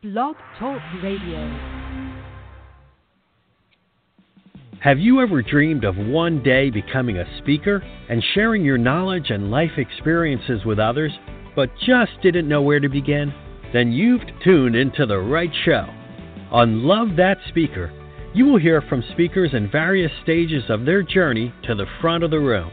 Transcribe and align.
Blog 0.00 0.36
Talk 0.60 0.80
Radio. 1.02 1.58
Have 4.80 5.00
you 5.00 5.20
ever 5.20 5.42
dreamed 5.42 5.82
of 5.82 5.96
one 5.96 6.40
day 6.40 6.70
becoming 6.70 7.18
a 7.18 7.38
speaker 7.38 7.82
and 8.08 8.22
sharing 8.32 8.64
your 8.64 8.78
knowledge 8.78 9.30
and 9.30 9.50
life 9.50 9.72
experiences 9.76 10.64
with 10.64 10.78
others, 10.78 11.10
but 11.56 11.70
just 11.84 12.12
didn't 12.22 12.48
know 12.48 12.62
where 12.62 12.78
to 12.78 12.88
begin? 12.88 13.34
Then 13.72 13.90
you've 13.90 14.22
tuned 14.44 14.76
into 14.76 15.04
the 15.04 15.18
right 15.18 15.50
show. 15.64 15.88
On 16.52 16.84
Love 16.84 17.16
That 17.16 17.38
Speaker, 17.48 17.92
you 18.34 18.44
will 18.44 18.60
hear 18.60 18.80
from 18.82 19.02
speakers 19.14 19.50
in 19.52 19.68
various 19.68 20.12
stages 20.22 20.62
of 20.68 20.84
their 20.84 21.02
journey 21.02 21.52
to 21.64 21.74
the 21.74 21.86
front 22.00 22.22
of 22.22 22.30
the 22.30 22.38
room. 22.38 22.70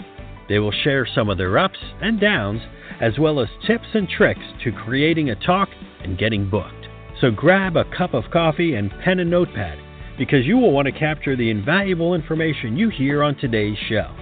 They 0.48 0.60
will 0.60 0.74
share 0.84 1.08
some 1.08 1.32
of 1.32 1.40
their 1.40 1.58
ups 1.58 1.80
and 2.04 2.22
downs, 2.22 2.62
as 3.02 3.18
well 3.18 3.40
as 3.40 3.50
tips 3.66 3.88
and 3.96 4.08
tricks 4.08 4.46
to 4.64 4.72
creating 4.72 5.32
a 5.32 5.36
talk 5.44 5.70
and 6.04 6.20
getting 6.20 6.52
booked. 6.52 6.85
So 7.22 7.32
grab 7.32 7.78
a 7.78 7.86
cup 7.98 8.14
of 8.14 8.26
coffee 8.32 8.76
and 8.76 8.92
pen 9.04 9.20
and 9.20 9.30
notepad 9.30 9.80
because 10.18 10.46
you 10.46 10.58
will 10.58 10.72
want 10.72 10.86
to 10.88 10.92
capture 10.92 11.36
the 11.36 11.50
invaluable 11.50 12.14
information 12.14 12.78
you 12.78 12.90
hear 12.90 13.24
on 13.24 13.36
today's 13.38 13.78
show. 13.88 14.14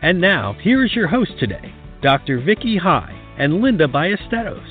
And 0.00 0.20
now, 0.20 0.54
here 0.62 0.84
is 0.84 0.94
your 0.94 1.08
host 1.08 1.32
today, 1.38 1.74
Dr. 2.02 2.40
Vicki 2.40 2.78
High 2.78 3.12
and 3.38 3.60
Linda 3.60 3.86
Ballesteros. 3.86 4.64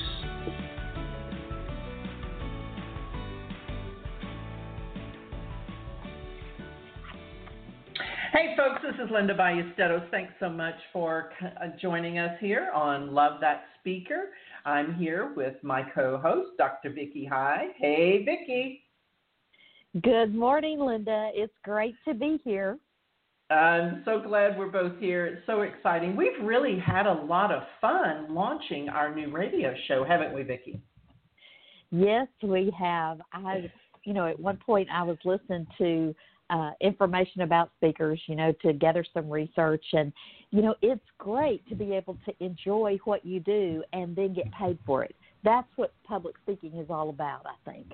Hey, 8.32 8.54
folks, 8.56 8.80
this 8.82 8.94
is 9.04 9.10
Linda 9.12 9.34
Ballesteros. 9.34 10.10
Thanks 10.10 10.32
so 10.40 10.48
much 10.48 10.76
for 10.92 11.30
uh, 11.42 11.68
joining 11.80 12.18
us 12.18 12.36
here 12.40 12.70
on 12.74 13.14
Love 13.14 13.40
That 13.40 13.64
Speaker. 13.80 14.30
I'm 14.64 14.94
here 14.94 15.32
with 15.36 15.54
my 15.62 15.82
co 15.94 16.18
host, 16.18 16.50
Dr. 16.58 16.90
Vicki 16.90 17.24
High. 17.24 17.68
Hey, 17.76 18.24
Vicki. 18.24 18.84
Good 20.02 20.34
morning, 20.34 20.80
Linda. 20.80 21.30
It's 21.34 21.54
great 21.64 21.94
to 22.06 22.14
be 22.14 22.38
here. 22.44 22.78
I'm 23.50 24.02
so 24.04 24.20
glad 24.20 24.58
we're 24.58 24.68
both 24.68 24.98
here. 24.98 25.26
It's 25.26 25.46
so 25.46 25.62
exciting. 25.62 26.14
We've 26.14 26.38
really 26.42 26.78
had 26.78 27.06
a 27.06 27.12
lot 27.12 27.50
of 27.50 27.62
fun 27.80 28.34
launching 28.34 28.90
our 28.90 29.14
new 29.14 29.30
radio 29.30 29.74
show, 29.86 30.04
haven't 30.04 30.34
we, 30.34 30.42
Vicki? 30.42 30.78
Yes, 31.90 32.28
we 32.42 32.70
have. 32.78 33.20
I, 33.32 33.72
you 34.04 34.12
know, 34.12 34.26
at 34.26 34.38
one 34.38 34.58
point 34.58 34.88
I 34.92 35.02
was 35.02 35.16
listening 35.24 35.66
to 35.78 36.14
uh, 36.50 36.70
information 36.80 37.42
about 37.42 37.70
speakers, 37.76 38.20
you 38.26 38.36
know, 38.36 38.52
to 38.62 38.72
gather 38.72 39.04
some 39.12 39.28
research. 39.30 39.84
And, 39.92 40.12
you 40.50 40.62
know, 40.62 40.74
it's 40.82 41.04
great 41.18 41.66
to 41.68 41.74
be 41.74 41.92
able 41.94 42.16
to 42.26 42.32
enjoy 42.44 42.98
what 43.04 43.24
you 43.24 43.40
do 43.40 43.82
and 43.92 44.14
then 44.16 44.34
get 44.34 44.50
paid 44.52 44.78
for 44.86 45.04
it. 45.04 45.14
That's 45.44 45.68
what 45.76 45.92
public 46.04 46.36
speaking 46.42 46.78
is 46.78 46.88
all 46.90 47.10
about, 47.10 47.46
I 47.46 47.70
think. 47.70 47.86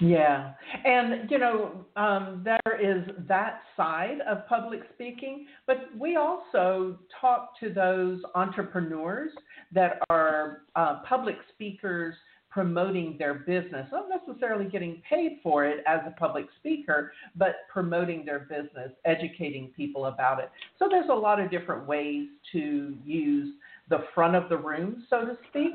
Yeah. 0.00 0.54
And, 0.84 1.30
you 1.30 1.38
know, 1.38 1.86
um, 1.94 2.44
there 2.44 2.80
is 2.80 3.04
that 3.28 3.60
side 3.76 4.18
of 4.28 4.46
public 4.48 4.80
speaking, 4.92 5.46
but 5.66 5.88
we 5.96 6.16
also 6.16 6.98
talk 7.20 7.58
to 7.60 7.72
those 7.72 8.20
entrepreneurs 8.34 9.30
that 9.72 10.00
are 10.10 10.62
uh, 10.74 11.00
public 11.08 11.36
speakers 11.52 12.14
promoting 12.54 13.16
their 13.18 13.34
business, 13.34 13.88
not 13.90 14.06
necessarily 14.08 14.66
getting 14.66 15.02
paid 15.10 15.40
for 15.42 15.66
it 15.66 15.82
as 15.88 15.98
a 16.06 16.12
public 16.12 16.46
speaker, 16.60 17.12
but 17.34 17.56
promoting 17.68 18.24
their 18.24 18.38
business, 18.38 18.92
educating 19.04 19.72
people 19.76 20.06
about 20.06 20.38
it. 20.38 20.50
So 20.78 20.86
there's 20.88 21.08
a 21.10 21.14
lot 21.14 21.40
of 21.40 21.50
different 21.50 21.84
ways 21.84 22.28
to 22.52 22.96
use 23.04 23.54
the 23.90 24.04
front 24.14 24.36
of 24.36 24.48
the 24.48 24.56
room, 24.56 25.04
so 25.10 25.22
to 25.22 25.36
speak, 25.50 25.72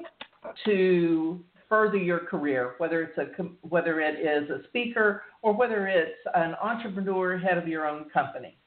to 0.65 1.43
further 1.67 1.97
your 1.97 2.19
career, 2.19 2.75
whether 2.77 3.03
it's 3.03 3.17
a 3.17 3.43
whether 3.67 3.99
it 3.99 4.19
is 4.19 4.49
a 4.49 4.63
speaker 4.69 5.23
or 5.41 5.53
whether 5.53 5.85
it's 5.87 6.17
an 6.33 6.55
entrepreneur, 6.63 7.37
head 7.37 7.57
of 7.57 7.67
your 7.67 7.87
own 7.87 8.09
company. 8.09 8.57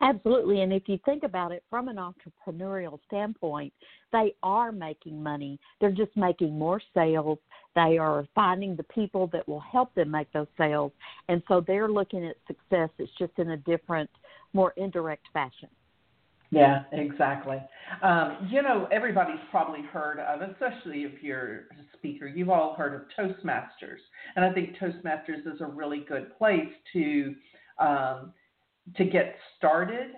Absolutely. 0.00 0.62
And 0.62 0.72
if 0.72 0.84
you 0.86 0.98
think 1.04 1.22
about 1.22 1.52
it 1.52 1.64
from 1.70 1.88
an 1.88 1.96
entrepreneurial 1.96 2.98
standpoint, 3.06 3.72
they 4.12 4.34
are 4.42 4.72
making 4.72 5.22
money. 5.22 5.58
They're 5.80 5.90
just 5.90 6.16
making 6.16 6.58
more 6.58 6.80
sales. 6.94 7.38
They 7.74 7.98
are 7.98 8.26
finding 8.34 8.76
the 8.76 8.84
people 8.84 9.28
that 9.28 9.46
will 9.48 9.60
help 9.60 9.94
them 9.94 10.10
make 10.10 10.32
those 10.32 10.46
sales. 10.56 10.92
And 11.28 11.42
so 11.48 11.62
they're 11.66 11.88
looking 11.88 12.26
at 12.26 12.36
success. 12.46 12.90
It's 12.98 13.12
just 13.18 13.32
in 13.38 13.50
a 13.50 13.56
different, 13.58 14.10
more 14.52 14.72
indirect 14.76 15.26
fashion. 15.32 15.68
Yeah, 16.50 16.84
exactly. 16.92 17.58
Um, 18.02 18.48
you 18.50 18.62
know, 18.62 18.88
everybody's 18.92 19.40
probably 19.50 19.82
heard 19.82 20.20
of, 20.20 20.48
especially 20.48 21.02
if 21.02 21.22
you're 21.22 21.66
a 21.72 21.96
speaker, 21.98 22.26
you've 22.26 22.50
all 22.50 22.74
heard 22.74 22.94
of 22.94 23.02
Toastmasters. 23.18 23.98
And 24.36 24.44
I 24.44 24.52
think 24.52 24.76
Toastmasters 24.78 25.40
is 25.40 25.60
a 25.60 25.66
really 25.66 26.04
good 26.08 26.36
place 26.38 26.70
to 26.92 27.34
um, 27.78 28.32
to 28.96 29.04
get 29.04 29.36
started, 29.56 30.12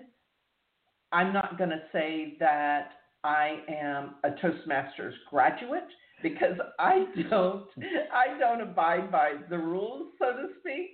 I'm 1.11 1.33
not 1.33 1.57
going 1.57 1.71
to 1.71 1.81
say 1.91 2.35
that 2.39 2.91
I 3.23 3.59
am 3.67 4.15
a 4.23 4.29
Toastmasters 4.31 5.13
graduate 5.29 5.87
because 6.21 6.57
I 6.77 7.05
don't 7.29 7.67
I 8.13 8.37
don't 8.37 8.61
abide 8.61 9.11
by 9.11 9.33
the 9.49 9.57
rules, 9.57 10.13
so 10.19 10.31
to 10.33 10.47
speak. 10.59 10.91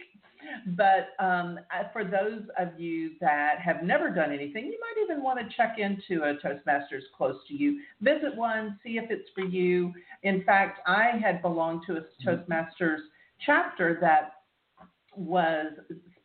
But 0.77 1.23
um, 1.23 1.59
for 1.91 2.03
those 2.03 2.43
of 2.59 2.79
you 2.79 3.11
that 3.19 3.59
have 3.59 3.81
never 3.83 4.11
done 4.11 4.31
anything, 4.31 4.65
you 4.65 4.79
might 4.79 5.03
even 5.03 5.23
want 5.23 5.39
to 5.39 5.55
check 5.55 5.77
into 5.79 6.23
a 6.23 6.35
Toastmasters 6.35 7.01
close 7.17 7.37
to 7.47 7.55
you. 7.55 7.81
Visit 8.01 8.35
one, 8.35 8.79
see 8.83 8.97
if 8.97 9.09
it's 9.09 9.27
for 9.33 9.43
you. 9.43 9.91
In 10.21 10.43
fact, 10.43 10.81
I 10.85 11.17
had 11.21 11.41
belonged 11.41 11.81
to 11.87 11.97
a 11.97 12.01
Toastmasters 12.23 12.99
chapter 13.43 13.97
that 14.01 14.33
was 15.15 15.67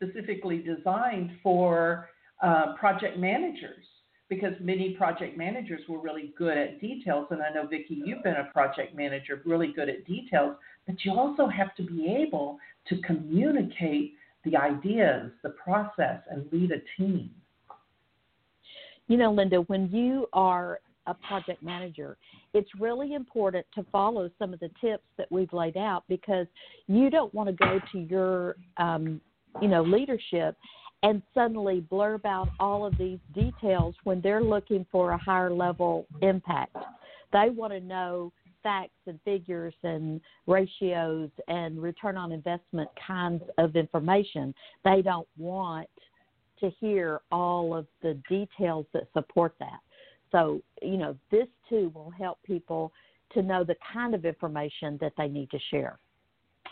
specifically 0.02 0.58
designed 0.58 1.30
for 1.42 2.08
uh, 2.42 2.74
project 2.78 3.18
managers 3.18 3.84
because 4.28 4.52
many 4.60 4.90
project 4.90 5.36
managers 5.36 5.80
were 5.88 6.00
really 6.00 6.32
good 6.38 6.56
at 6.56 6.80
details. 6.80 7.26
And 7.30 7.42
I 7.42 7.50
know, 7.50 7.66
Vicki, 7.66 8.00
you've 8.04 8.22
been 8.22 8.36
a 8.36 8.48
project 8.52 8.96
manager, 8.96 9.42
really 9.44 9.72
good 9.74 9.88
at 9.88 10.06
details, 10.06 10.56
but 10.86 11.04
you 11.04 11.12
also 11.18 11.48
have 11.48 11.74
to 11.76 11.82
be 11.82 12.06
able 12.06 12.58
to 12.88 12.98
communicate 13.02 14.14
the 14.44 14.56
ideas, 14.56 15.32
the 15.42 15.50
process, 15.50 16.20
and 16.30 16.46
lead 16.52 16.70
a 16.70 16.80
team. 16.96 17.30
You 19.08 19.16
know, 19.16 19.32
Linda, 19.32 19.62
when 19.62 19.90
you 19.90 20.28
are 20.32 20.78
a 21.06 21.14
project 21.14 21.62
manager, 21.62 22.16
it's 22.54 22.70
really 22.78 23.14
important 23.14 23.66
to 23.74 23.84
follow 23.90 24.30
some 24.38 24.54
of 24.54 24.60
the 24.60 24.70
tips 24.80 25.02
that 25.18 25.26
we've 25.30 25.52
laid 25.52 25.76
out 25.76 26.04
because 26.08 26.46
you 26.86 27.10
don't 27.10 27.34
want 27.34 27.48
to 27.48 27.52
go 27.52 27.80
to 27.92 27.98
your 27.98 28.54
um, 28.76 29.20
you 29.60 29.68
know, 29.68 29.82
leadership 29.82 30.56
and 31.02 31.22
suddenly 31.34 31.84
blurb 31.90 32.24
out 32.24 32.48
all 32.58 32.84
of 32.84 32.96
these 32.98 33.18
details 33.34 33.94
when 34.04 34.20
they're 34.20 34.42
looking 34.42 34.84
for 34.92 35.12
a 35.12 35.18
higher 35.18 35.52
level 35.52 36.06
impact. 36.20 36.76
They 37.32 37.48
want 37.50 37.72
to 37.72 37.80
know 37.80 38.32
facts 38.62 38.98
and 39.06 39.18
figures 39.24 39.74
and 39.82 40.20
ratios 40.46 41.30
and 41.48 41.80
return 41.80 42.16
on 42.16 42.32
investment 42.32 42.90
kinds 43.06 43.42
of 43.56 43.76
information. 43.76 44.54
They 44.84 45.00
don't 45.02 45.28
want 45.38 45.88
to 46.60 46.70
hear 46.78 47.20
all 47.32 47.74
of 47.74 47.86
the 48.02 48.20
details 48.28 48.84
that 48.92 49.04
support 49.14 49.54
that. 49.60 49.80
So, 50.30 50.60
you 50.82 50.98
know, 50.98 51.16
this 51.30 51.46
too 51.68 51.90
will 51.94 52.10
help 52.10 52.38
people 52.44 52.92
to 53.32 53.42
know 53.42 53.64
the 53.64 53.76
kind 53.92 54.14
of 54.14 54.24
information 54.24 54.98
that 55.00 55.12
they 55.16 55.28
need 55.28 55.50
to 55.50 55.58
share. 55.70 55.98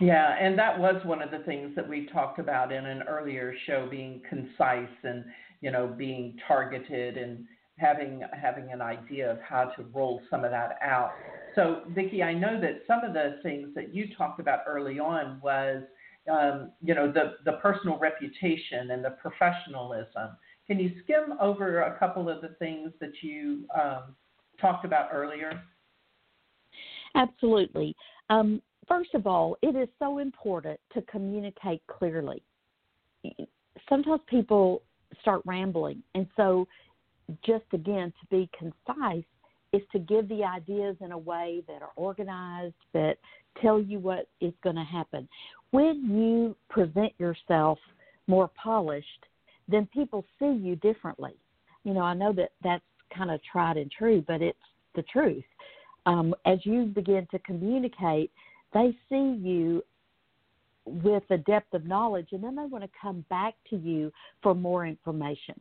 Yeah, 0.01 0.37
and 0.41 0.59
that 0.59 0.79
was 0.79 1.01
one 1.05 1.23
of 1.23 1.31
the 1.31 1.41
things 1.41 1.75
that 1.75 1.89
we 1.89 2.07
talked 2.07 2.39
about 2.39 2.73
in 2.73 2.87
an 2.87 3.03
earlier 3.03 3.53
show 3.67 3.89
being 3.91 4.23
concise 4.29 4.89
and, 5.03 5.25
you 5.61 5.71
know, 5.73 5.89
being 5.89 6.37
targeted 6.47 7.17
and 7.17 7.45
having 7.79 8.23
having 8.33 8.73
an 8.73 8.81
idea 8.81 9.31
of 9.31 9.39
how 9.41 9.65
to 9.77 9.85
roll 9.93 10.21
some 10.31 10.45
of 10.45 10.51
that 10.51 10.79
out. 10.83 11.13
So, 11.55 11.83
Vicki, 11.89 12.23
I 12.23 12.33
know 12.35 12.61
that 12.61 12.83
some 12.87 13.05
of 13.05 13.13
the 13.13 13.39
things 13.43 13.69
that 13.75 13.93
you 13.93 14.15
talked 14.17 14.41
about 14.41 14.61
early 14.67 15.01
on 15.01 15.41
was 15.43 15.83
um, 16.29 16.73
you 16.83 16.95
know, 16.95 17.11
the, 17.11 17.35
the 17.45 17.53
personal 17.53 17.99
reputation 17.99 18.91
and 18.91 19.05
the 19.05 19.11
professionalism. 19.23 20.37
Can 20.67 20.79
you 20.79 20.93
skim 21.03 21.39
over 21.41 21.83
a 21.83 21.99
couple 21.99 22.29
of 22.29 22.43
the 22.43 22.55
things 22.59 22.93
that 23.01 23.13
you 23.23 23.65
um, 23.75 24.15
talked 24.61 24.85
about 24.85 25.09
earlier? 25.13 25.63
Absolutely. 27.15 27.97
Um, 28.29 28.61
First 28.89 29.15
of 29.15 29.27
all, 29.27 29.57
it 29.63 29.77
is 29.77 29.89
so 29.99 30.19
important 30.19 30.81
to 30.95 31.03
communicate 31.03 31.83
clearly. 31.87 32.43
Sometimes 33.89 34.21
people 34.27 34.83
start 35.21 35.43
rambling, 35.45 36.03
and 36.15 36.27
so 36.37 36.67
just 37.45 37.65
again 37.73 38.13
to 38.21 38.27
be 38.31 38.49
concise 38.59 39.25
is 39.73 39.83
to 39.93 39.99
give 39.99 40.29
the 40.29 40.43
ideas 40.43 40.97
in 41.01 41.13
a 41.13 41.19
way 41.19 41.63
that 41.69 41.83
are 41.83 41.91
organized, 41.97 42.75
that 42.95 43.17
tell 43.61 43.79
you 43.81 43.99
what 43.99 44.29
is 44.41 44.55
going 44.63 44.77
to 44.77 44.85
happen. 44.85 45.29
When 45.71 46.09
you 46.09 46.57
present 46.71 47.13
yourself 47.19 47.79
more 48.27 48.51
polished, 48.63 49.27
then 49.69 49.87
people 49.93 50.25
see 50.39 50.53
you 50.63 50.77
differently. 50.77 51.35
You 51.85 51.93
know, 51.93 52.01
I 52.01 52.15
know 52.15 52.33
that 52.33 52.53
that's 52.63 52.85
kind 53.15 53.31
of 53.31 53.41
tried 53.43 53.77
and 53.77 53.91
true, 53.91 54.25
but 54.27 54.41
it's 54.41 54.59
the 54.95 55.03
truth. 55.03 55.45
Um, 56.07 56.35
as 56.47 56.59
you 56.65 56.87
begin 56.87 57.27
to 57.31 57.39
communicate, 57.41 58.31
they 58.73 58.97
see 59.09 59.39
you 59.41 59.83
with 60.85 61.25
a 61.31 61.39
depth 61.39 61.75
of 61.75 61.85
knowledge 61.85 62.29
and 62.33 62.43
then 62.43 62.57
they 62.57 62.65
want 62.65 62.85
to 62.85 62.91
come 63.01 63.25
back 63.29 63.55
to 63.71 63.77
you 63.77 64.11
for 64.43 64.55
more 64.55 64.87
information. 64.87 65.55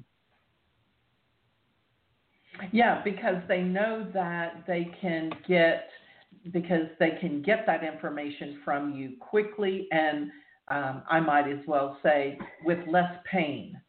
Yeah, 2.71 3.01
because 3.04 3.38
they 3.48 3.62
know 3.62 4.07
that 4.13 4.63
they 4.65 4.92
can 5.00 5.31
get 5.48 5.89
because 6.51 6.88
they 7.00 7.12
can 7.19 7.42
get 7.42 7.65
that 7.65 7.83
information 7.83 8.59
from 8.63 8.94
you 8.94 9.13
quickly 9.19 9.88
and 9.92 10.31
um, 10.69 11.03
I 11.10 11.19
might 11.19 11.50
as 11.50 11.60
well 11.68 11.98
say 12.03 12.38
with 12.63 12.80
less 12.88 13.12
pain 13.30 13.80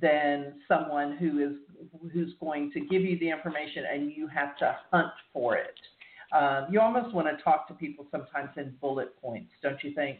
than 0.00 0.54
someone 0.66 1.16
who 1.16 1.38
is 1.38 1.52
who's 2.12 2.34
going 2.40 2.70
to 2.72 2.80
give 2.80 3.02
you 3.02 3.18
the 3.18 3.30
information 3.30 3.84
and 3.92 4.12
you 4.12 4.26
have 4.28 4.56
to 4.58 4.76
hunt 4.92 5.12
for 5.32 5.56
it. 5.56 5.74
Um, 6.32 6.66
you 6.70 6.80
almost 6.80 7.14
want 7.14 7.26
to 7.26 7.42
talk 7.42 7.68
to 7.68 7.74
people 7.74 8.06
sometimes 8.10 8.50
in 8.56 8.74
bullet 8.80 9.20
points, 9.20 9.50
don't 9.62 9.82
you 9.82 9.94
think? 9.94 10.18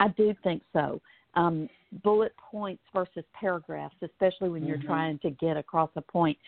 I 0.00 0.08
do 0.08 0.34
think 0.42 0.62
so. 0.72 1.00
Um, 1.34 1.68
bullet 2.02 2.32
points 2.50 2.82
versus 2.92 3.24
paragraphs, 3.38 3.94
especially 4.02 4.48
when 4.48 4.64
you're 4.64 4.78
mm-hmm. 4.78 4.86
trying 4.86 5.18
to 5.20 5.30
get 5.30 5.56
across 5.56 5.90
a 5.96 6.02
point. 6.02 6.38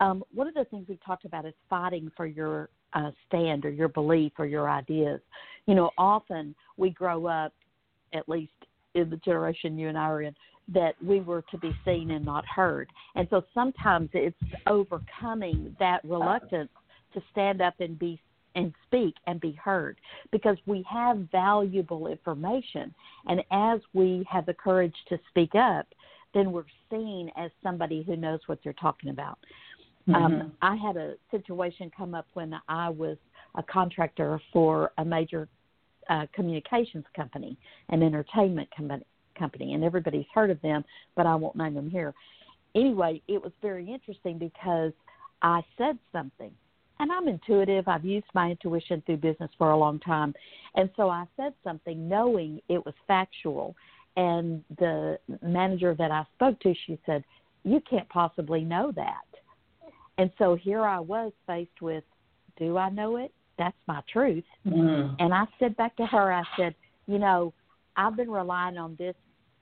Um, 0.00 0.24
one 0.34 0.48
of 0.48 0.54
the 0.54 0.64
things 0.64 0.86
we've 0.88 1.04
talked 1.04 1.24
about 1.24 1.46
is 1.46 1.54
fighting 1.68 2.10
for 2.16 2.26
your 2.26 2.68
uh, 2.94 3.10
stand 3.28 3.64
or 3.64 3.70
your 3.70 3.88
belief 3.88 4.32
or 4.38 4.46
your 4.46 4.68
ideas. 4.70 5.20
You 5.66 5.74
know, 5.74 5.90
often 5.98 6.54
we 6.76 6.90
grow 6.90 7.26
up, 7.26 7.52
at 8.12 8.28
least 8.28 8.52
in 8.94 9.10
the 9.10 9.16
generation 9.18 9.78
you 9.78 9.88
and 9.88 9.98
I 9.98 10.04
are 10.04 10.22
in, 10.22 10.34
that 10.72 10.94
we 11.04 11.20
were 11.20 11.42
to 11.50 11.58
be 11.58 11.72
seen 11.84 12.12
and 12.12 12.24
not 12.24 12.44
heard. 12.46 12.88
And 13.14 13.26
so 13.30 13.44
sometimes 13.52 14.08
it's 14.14 14.36
overcoming 14.66 15.76
that 15.78 16.00
reluctance 16.04 16.70
to 17.14 17.22
stand 17.30 17.60
up 17.60 17.74
and 17.80 17.98
be 17.98 18.20
and 18.56 18.72
speak 18.86 19.16
and 19.26 19.40
be 19.40 19.52
heard 19.52 19.98
because 20.30 20.56
we 20.66 20.84
have 20.88 21.18
valuable 21.32 22.06
information 22.06 22.94
and 23.26 23.42
as 23.50 23.80
we 23.94 24.24
have 24.30 24.46
the 24.46 24.54
courage 24.54 24.94
to 25.08 25.18
speak 25.28 25.54
up 25.56 25.86
then 26.34 26.52
we're 26.52 26.64
seen 26.90 27.30
as 27.36 27.50
somebody 27.62 28.04
who 28.04 28.16
knows 28.16 28.38
what 28.46 28.58
they're 28.62 28.72
talking 28.74 29.10
about 29.10 29.38
um, 30.08 30.14
mm-hmm. 30.14 30.24
um, 30.24 30.52
i 30.62 30.76
had 30.76 30.96
a 30.96 31.14
situation 31.32 31.90
come 31.96 32.14
up 32.14 32.26
when 32.34 32.54
i 32.68 32.88
was 32.88 33.16
a 33.56 33.62
contractor 33.64 34.40
for 34.52 34.92
a 34.98 35.04
major 35.04 35.48
uh, 36.08 36.26
communications 36.32 37.04
company 37.16 37.56
an 37.88 38.04
entertainment 38.04 38.68
company 38.76 39.04
company, 39.34 39.74
and 39.74 39.84
everybody's 39.84 40.26
heard 40.34 40.50
of 40.50 40.60
them, 40.62 40.84
but 41.16 41.26
I 41.26 41.34
won't 41.34 41.56
name 41.56 41.74
them 41.74 41.90
here. 41.90 42.14
Anyway, 42.74 43.22
it 43.28 43.42
was 43.42 43.52
very 43.62 43.88
interesting 43.88 44.38
because 44.38 44.92
I 45.42 45.62
said 45.76 45.98
something, 46.12 46.50
and 47.00 47.10
I'm 47.10 47.28
intuitive. 47.28 47.88
I've 47.88 48.04
used 48.04 48.26
my 48.34 48.50
intuition 48.50 49.02
through 49.04 49.18
business 49.18 49.50
for 49.58 49.70
a 49.70 49.76
long 49.76 49.98
time, 50.00 50.34
and 50.74 50.90
so 50.96 51.08
I 51.08 51.26
said 51.36 51.54
something 51.62 52.08
knowing 52.08 52.60
it 52.68 52.84
was 52.84 52.94
factual. 53.06 53.74
And 54.16 54.62
the 54.78 55.18
manager 55.42 55.94
that 55.98 56.10
I 56.10 56.24
spoke 56.34 56.60
to, 56.60 56.74
she 56.86 56.98
said, 57.04 57.24
"You 57.64 57.80
can't 57.88 58.08
possibly 58.08 58.62
know 58.62 58.92
that." 58.92 59.26
And 60.18 60.30
so 60.38 60.54
here 60.54 60.84
I 60.84 61.00
was 61.00 61.32
faced 61.46 61.82
with, 61.82 62.04
"Do 62.56 62.76
I 62.78 62.90
know 62.90 63.16
it? 63.16 63.32
That's 63.58 63.76
my 63.88 64.00
truth." 64.12 64.44
Mm. 64.64 65.16
And 65.18 65.34
I 65.34 65.46
said 65.58 65.76
back 65.76 65.96
to 65.96 66.06
her, 66.06 66.32
I 66.32 66.42
said, 66.56 66.74
"You 67.06 67.18
know." 67.18 67.52
I've 67.96 68.16
been 68.16 68.30
relying 68.30 68.76
on 68.76 68.96
this 68.96 69.14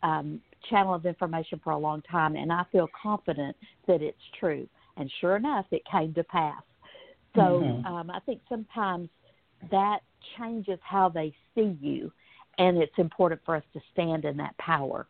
um, 0.03 0.41
channel 0.69 0.95
of 0.95 1.07
information 1.07 1.61
for 1.63 1.73
a 1.73 1.79
long 1.79 2.03
time, 2.03 2.37
and 2.37 2.53
I 2.53 2.65
feel 2.73 2.89
confident 3.01 3.57
that 3.87 4.03
it's 4.03 4.17
true. 4.39 4.67
And 4.97 5.11
sure 5.21 5.37
enough, 5.37 5.67
it 5.71 5.83
came 5.91 6.15
to 6.15 6.25
pass. 6.25 6.63
So 7.35 7.41
mm-hmm. 7.41 7.87
um, 7.87 8.11
I 8.11 8.21
think 8.21 8.41
sometimes 8.49 9.09
that 9.71 10.01
changes 10.39 10.79
how 10.83 11.09
they 11.09 11.35
see 11.55 11.77
you, 11.81 12.13
and 12.59 12.79
it's 12.79 12.99
important 12.99 13.41
for 13.45 13.57
us 13.57 13.65
to 13.73 13.81
stand 13.93 14.25
in 14.25 14.37
that 14.39 14.57
power. 14.59 15.07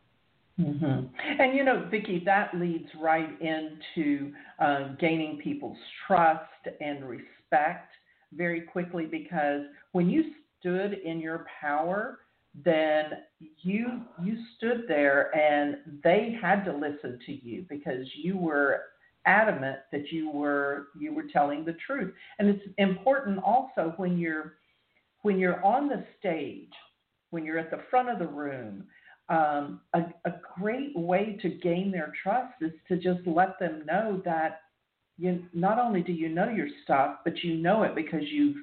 Mm-hmm. 0.59 1.07
And 1.41 1.55
you 1.55 1.63
know, 1.63 1.87
Vicki, 1.89 2.21
that 2.25 2.51
leads 2.55 2.87
right 3.01 3.29
into 3.41 4.31
uh, 4.59 4.89
gaining 4.99 5.39
people's 5.43 5.77
trust 6.05 6.43
and 6.79 7.03
respect 7.05 7.91
very 8.33 8.61
quickly 8.61 9.05
because 9.05 9.61
when 9.93 10.09
you 10.09 10.25
stood 10.59 10.93
in 11.03 11.19
your 11.19 11.45
power, 11.59 12.19
then 12.63 13.05
you 13.63 14.01
you 14.23 14.37
stood 14.57 14.83
there 14.87 15.35
and 15.35 15.77
they 16.03 16.37
had 16.39 16.63
to 16.65 16.71
listen 16.71 17.19
to 17.25 17.31
you 17.31 17.65
because 17.67 18.05
you 18.15 18.37
were 18.37 18.81
adamant 19.25 19.77
that 19.91 20.11
you 20.11 20.29
were 20.29 20.87
you 20.97 21.13
were 21.13 21.25
telling 21.31 21.63
the 21.65 21.75
truth 21.85 22.13
and 22.39 22.49
it's 22.49 22.63
important 22.77 23.39
also 23.43 23.93
when 23.97 24.17
you're 24.17 24.55
when 25.21 25.39
you're 25.39 25.63
on 25.63 25.87
the 25.87 26.03
stage 26.19 26.71
when 27.31 27.45
you're 27.45 27.59
at 27.59 27.71
the 27.71 27.81
front 27.89 28.09
of 28.09 28.19
the 28.19 28.27
room 28.27 28.83
um, 29.29 29.79
a, 29.93 30.01
a 30.25 30.33
great 30.59 30.91
way 30.95 31.37
to 31.41 31.49
gain 31.49 31.91
their 31.91 32.11
trust 32.21 32.53
is 32.61 32.71
to 32.87 32.97
just 32.97 33.25
let 33.25 33.57
them 33.59 33.83
know 33.85 34.21
that 34.25 34.61
you 35.17 35.43
not 35.53 35.79
only 35.79 36.01
do 36.01 36.11
you 36.11 36.29
know 36.29 36.49
your 36.49 36.67
stuff 36.83 37.17
but 37.23 37.43
you 37.43 37.55
know 37.55 37.83
it 37.83 37.95
because 37.95 38.23
you've 38.29 38.57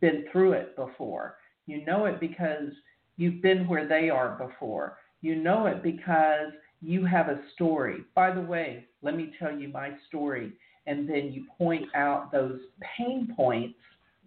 been 0.00 0.24
through 0.30 0.52
it 0.52 0.76
before 0.76 1.36
you 1.66 1.84
know 1.84 2.06
it 2.06 2.20
because 2.20 2.70
You've 3.16 3.42
been 3.42 3.68
where 3.68 3.86
they 3.86 4.10
are 4.10 4.36
before. 4.36 4.98
You 5.20 5.36
know 5.36 5.66
it 5.66 5.82
because 5.82 6.52
you 6.80 7.04
have 7.04 7.28
a 7.28 7.40
story. 7.54 8.04
By 8.14 8.30
the 8.30 8.40
way, 8.40 8.86
let 9.02 9.16
me 9.16 9.32
tell 9.38 9.56
you 9.56 9.68
my 9.68 9.90
story. 10.08 10.52
And 10.86 11.08
then 11.08 11.32
you 11.32 11.46
point 11.56 11.86
out 11.94 12.30
those 12.30 12.60
pain 12.96 13.32
points, 13.34 13.78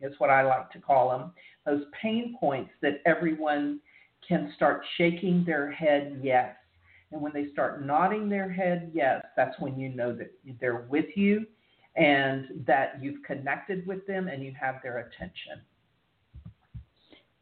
is 0.01 0.13
what 0.19 0.29
I 0.29 0.43
like 0.43 0.71
to 0.71 0.79
call 0.79 1.09
them, 1.09 1.31
those 1.65 1.83
pain 2.01 2.35
points 2.39 2.71
that 2.81 3.01
everyone 3.05 3.79
can 4.27 4.51
start 4.55 4.81
shaking 4.97 5.43
their 5.45 5.71
head 5.71 6.19
yes. 6.23 6.55
And 7.11 7.21
when 7.21 7.31
they 7.33 7.47
start 7.51 7.85
nodding 7.85 8.27
their 8.27 8.51
head 8.51 8.91
yes, 8.93 9.23
that's 9.35 9.57
when 9.59 9.79
you 9.79 9.89
know 9.89 10.15
that 10.15 10.31
they're 10.59 10.87
with 10.89 11.05
you 11.15 11.45
and 11.95 12.63
that 12.65 13.01
you've 13.01 13.23
connected 13.23 13.85
with 13.87 14.05
them 14.07 14.27
and 14.27 14.43
you 14.43 14.53
have 14.59 14.75
their 14.83 14.99
attention. 14.99 15.61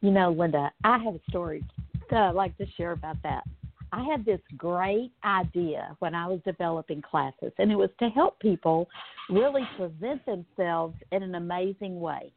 You 0.01 0.11
know, 0.11 0.31
Linda, 0.31 0.71
I 0.83 0.97
have 0.99 1.15
a 1.15 1.19
story 1.29 1.63
I'd 2.11 2.31
like 2.31 2.57
to 2.57 2.65
share 2.77 2.91
about 2.91 3.17
that. 3.23 3.43
I 3.91 4.03
had 4.03 4.25
this 4.25 4.41
great 4.57 5.11
idea 5.23 5.95
when 5.99 6.15
I 6.15 6.27
was 6.27 6.39
developing 6.45 7.01
classes, 7.01 7.51
and 7.57 7.71
it 7.71 7.75
was 7.75 7.89
to 7.99 8.09
help 8.09 8.39
people 8.39 8.87
really 9.29 9.67
present 9.77 10.25
themselves 10.25 10.95
in 11.11 11.23
an 11.23 11.35
amazing 11.35 11.99
way 11.99 12.31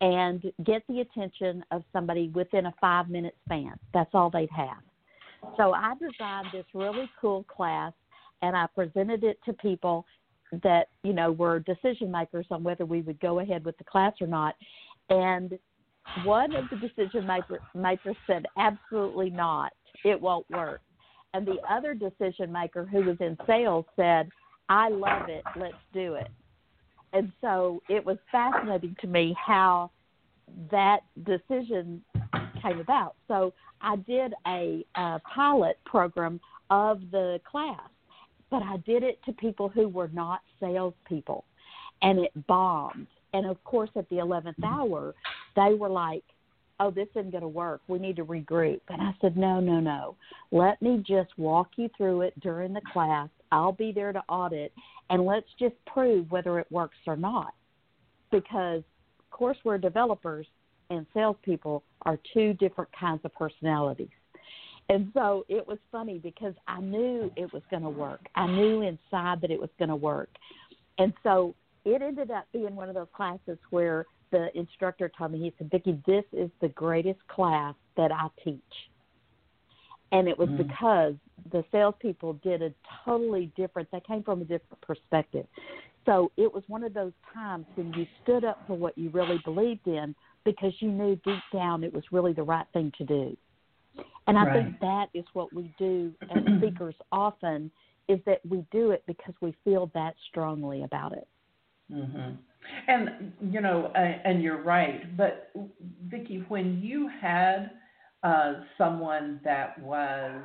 and 0.00 0.42
get 0.64 0.82
the 0.88 1.00
attention 1.00 1.64
of 1.70 1.82
somebody 1.92 2.28
within 2.28 2.66
a 2.66 2.74
five 2.80 3.08
minute 3.08 3.36
span. 3.44 3.74
That's 3.92 4.10
all 4.14 4.30
they'd 4.30 4.50
have. 4.50 4.82
So 5.56 5.72
I 5.72 5.94
designed 5.94 6.48
this 6.52 6.64
really 6.74 7.10
cool 7.20 7.44
class 7.44 7.92
and 8.42 8.56
I 8.56 8.66
presented 8.74 9.24
it 9.24 9.38
to 9.44 9.52
people 9.54 10.06
that, 10.62 10.88
you 11.02 11.12
know, 11.12 11.32
were 11.32 11.60
decision 11.60 12.10
makers 12.10 12.46
on 12.50 12.62
whether 12.62 12.84
we 12.84 13.02
would 13.02 13.20
go 13.20 13.40
ahead 13.40 13.64
with 13.64 13.76
the 13.78 13.84
class 13.84 14.14
or 14.20 14.26
not. 14.26 14.54
And 15.10 15.58
one 16.24 16.54
of 16.56 16.64
the 16.70 16.76
decision 16.76 17.26
maker, 17.26 17.60
makers 17.74 18.16
said, 18.26 18.46
absolutely 18.56 19.30
not. 19.30 19.72
It 20.04 20.20
won't 20.20 20.48
work. 20.50 20.80
And 21.34 21.46
the 21.46 21.58
other 21.68 21.94
decision 21.94 22.50
maker 22.50 22.84
who 22.84 23.02
was 23.04 23.16
in 23.20 23.36
sales 23.46 23.84
said, 23.96 24.28
I 24.68 24.88
love 24.88 25.28
it. 25.28 25.44
Let's 25.56 25.74
do 25.92 26.14
it. 26.14 26.28
And 27.12 27.32
so 27.40 27.82
it 27.88 28.04
was 28.04 28.18
fascinating 28.30 28.96
to 29.00 29.06
me 29.06 29.36
how 29.38 29.90
that 30.70 31.00
decision 31.24 32.02
came 32.62 32.80
about. 32.80 33.14
So 33.28 33.52
I 33.80 33.96
did 33.96 34.34
a, 34.46 34.84
a 34.96 35.20
pilot 35.32 35.78
program 35.84 36.40
of 36.70 37.00
the 37.10 37.40
class, 37.50 37.88
but 38.50 38.62
I 38.62 38.76
did 38.78 39.02
it 39.02 39.20
to 39.26 39.32
people 39.32 39.68
who 39.68 39.88
were 39.88 40.10
not 40.12 40.40
salespeople, 40.60 41.44
and 42.02 42.18
it 42.20 42.32
bombed 42.46 43.06
and 43.32 43.46
of 43.46 43.62
course, 43.64 43.90
at 43.96 44.08
the 44.08 44.16
11th 44.16 44.62
hour, 44.64 45.14
they 45.56 45.74
were 45.74 45.88
like, 45.88 46.24
oh, 46.80 46.90
this 46.90 47.08
isn't 47.14 47.30
going 47.30 47.42
to 47.42 47.48
work. 47.48 47.82
We 47.86 47.98
need 47.98 48.16
to 48.16 48.24
regroup. 48.24 48.80
And 48.88 49.00
I 49.00 49.14
said, 49.20 49.36
no, 49.36 49.60
no, 49.60 49.78
no. 49.78 50.16
Let 50.50 50.80
me 50.82 51.04
just 51.06 51.30
walk 51.36 51.68
you 51.76 51.88
through 51.96 52.22
it 52.22 52.40
during 52.40 52.72
the 52.72 52.80
class. 52.92 53.28
I'll 53.52 53.72
be 53.72 53.92
there 53.92 54.12
to 54.12 54.22
audit, 54.28 54.72
and 55.10 55.26
let's 55.26 55.46
just 55.58 55.74
prove 55.86 56.30
whether 56.30 56.58
it 56.58 56.66
works 56.70 56.96
or 57.06 57.16
not. 57.16 57.52
Because, 58.30 58.82
of 59.18 59.30
course, 59.30 59.58
we're 59.64 59.78
developers, 59.78 60.46
and 60.88 61.06
salespeople 61.12 61.84
are 62.02 62.18
two 62.32 62.54
different 62.54 62.90
kinds 62.98 63.20
of 63.24 63.34
personalities. 63.34 64.08
And 64.88 65.10
so 65.14 65.44
it 65.48 65.66
was 65.66 65.78
funny 65.92 66.18
because 66.18 66.54
I 66.66 66.80
knew 66.80 67.30
it 67.36 67.52
was 67.52 67.62
going 67.70 67.82
to 67.84 67.90
work. 67.90 68.20
I 68.34 68.46
knew 68.46 68.82
inside 68.82 69.40
that 69.40 69.50
it 69.50 69.60
was 69.60 69.70
going 69.78 69.88
to 69.88 69.96
work. 69.96 70.30
And 70.98 71.12
so 71.22 71.54
it 71.84 72.02
ended 72.02 72.30
up 72.30 72.46
being 72.52 72.74
one 72.74 72.88
of 72.88 72.94
those 72.94 73.06
classes 73.14 73.58
where 73.70 74.06
the 74.30 74.48
instructor 74.56 75.10
told 75.16 75.32
me, 75.32 75.38
he 75.38 75.54
said, 75.58 75.70
Vicki, 75.70 76.00
this 76.06 76.24
is 76.32 76.50
the 76.60 76.68
greatest 76.68 77.20
class 77.28 77.74
that 77.96 78.12
I 78.12 78.28
teach. 78.44 78.60
And 80.12 80.28
it 80.28 80.38
was 80.38 80.48
mm. 80.48 80.58
because 80.58 81.14
the 81.52 81.64
salespeople 81.70 82.34
did 82.42 82.62
a 82.62 82.72
totally 83.04 83.52
different, 83.56 83.88
they 83.92 84.00
came 84.00 84.22
from 84.22 84.40
a 84.40 84.44
different 84.44 84.80
perspective. 84.80 85.46
So 86.06 86.32
it 86.36 86.52
was 86.52 86.62
one 86.66 86.82
of 86.82 86.94
those 86.94 87.12
times 87.32 87.66
when 87.74 87.92
you 87.92 88.06
stood 88.22 88.44
up 88.44 88.62
for 88.66 88.76
what 88.76 88.96
you 88.96 89.10
really 89.10 89.40
believed 89.44 89.86
in 89.86 90.14
because 90.44 90.72
you 90.80 90.90
knew 90.90 91.16
deep 91.24 91.42
down 91.52 91.84
it 91.84 91.92
was 91.92 92.02
really 92.10 92.32
the 92.32 92.42
right 92.42 92.66
thing 92.72 92.92
to 92.98 93.04
do. 93.04 93.36
And 94.26 94.38
I 94.38 94.44
right. 94.44 94.64
think 94.64 94.80
that 94.80 95.06
is 95.14 95.24
what 95.32 95.52
we 95.52 95.72
do 95.78 96.12
as 96.30 96.42
speakers 96.58 96.94
often 97.12 97.70
is 98.08 98.18
that 98.26 98.40
we 98.48 98.64
do 98.72 98.90
it 98.90 99.02
because 99.06 99.34
we 99.40 99.54
feel 99.64 99.90
that 99.94 100.14
strongly 100.28 100.82
about 100.82 101.12
it. 101.12 101.28
Mm-hmm. 101.92 102.36
And 102.88 103.32
you 103.40 103.60
know, 103.60 103.92
and 103.94 104.42
you're 104.42 104.62
right. 104.62 105.16
But 105.16 105.50
Vicki, 106.06 106.44
when 106.48 106.80
you 106.82 107.08
had 107.20 107.70
uh, 108.22 108.54
someone 108.76 109.40
that 109.44 109.80
was 109.80 110.42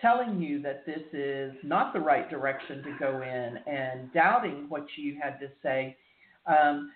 telling 0.00 0.40
you 0.40 0.62
that 0.62 0.84
this 0.86 1.02
is 1.12 1.52
not 1.62 1.92
the 1.92 2.00
right 2.00 2.28
direction 2.30 2.82
to 2.82 2.96
go 2.98 3.22
in 3.22 3.72
and 3.72 4.12
doubting 4.12 4.66
what 4.68 4.86
you 4.96 5.18
had 5.22 5.38
to 5.40 5.48
say, 5.62 5.96
um, 6.46 6.90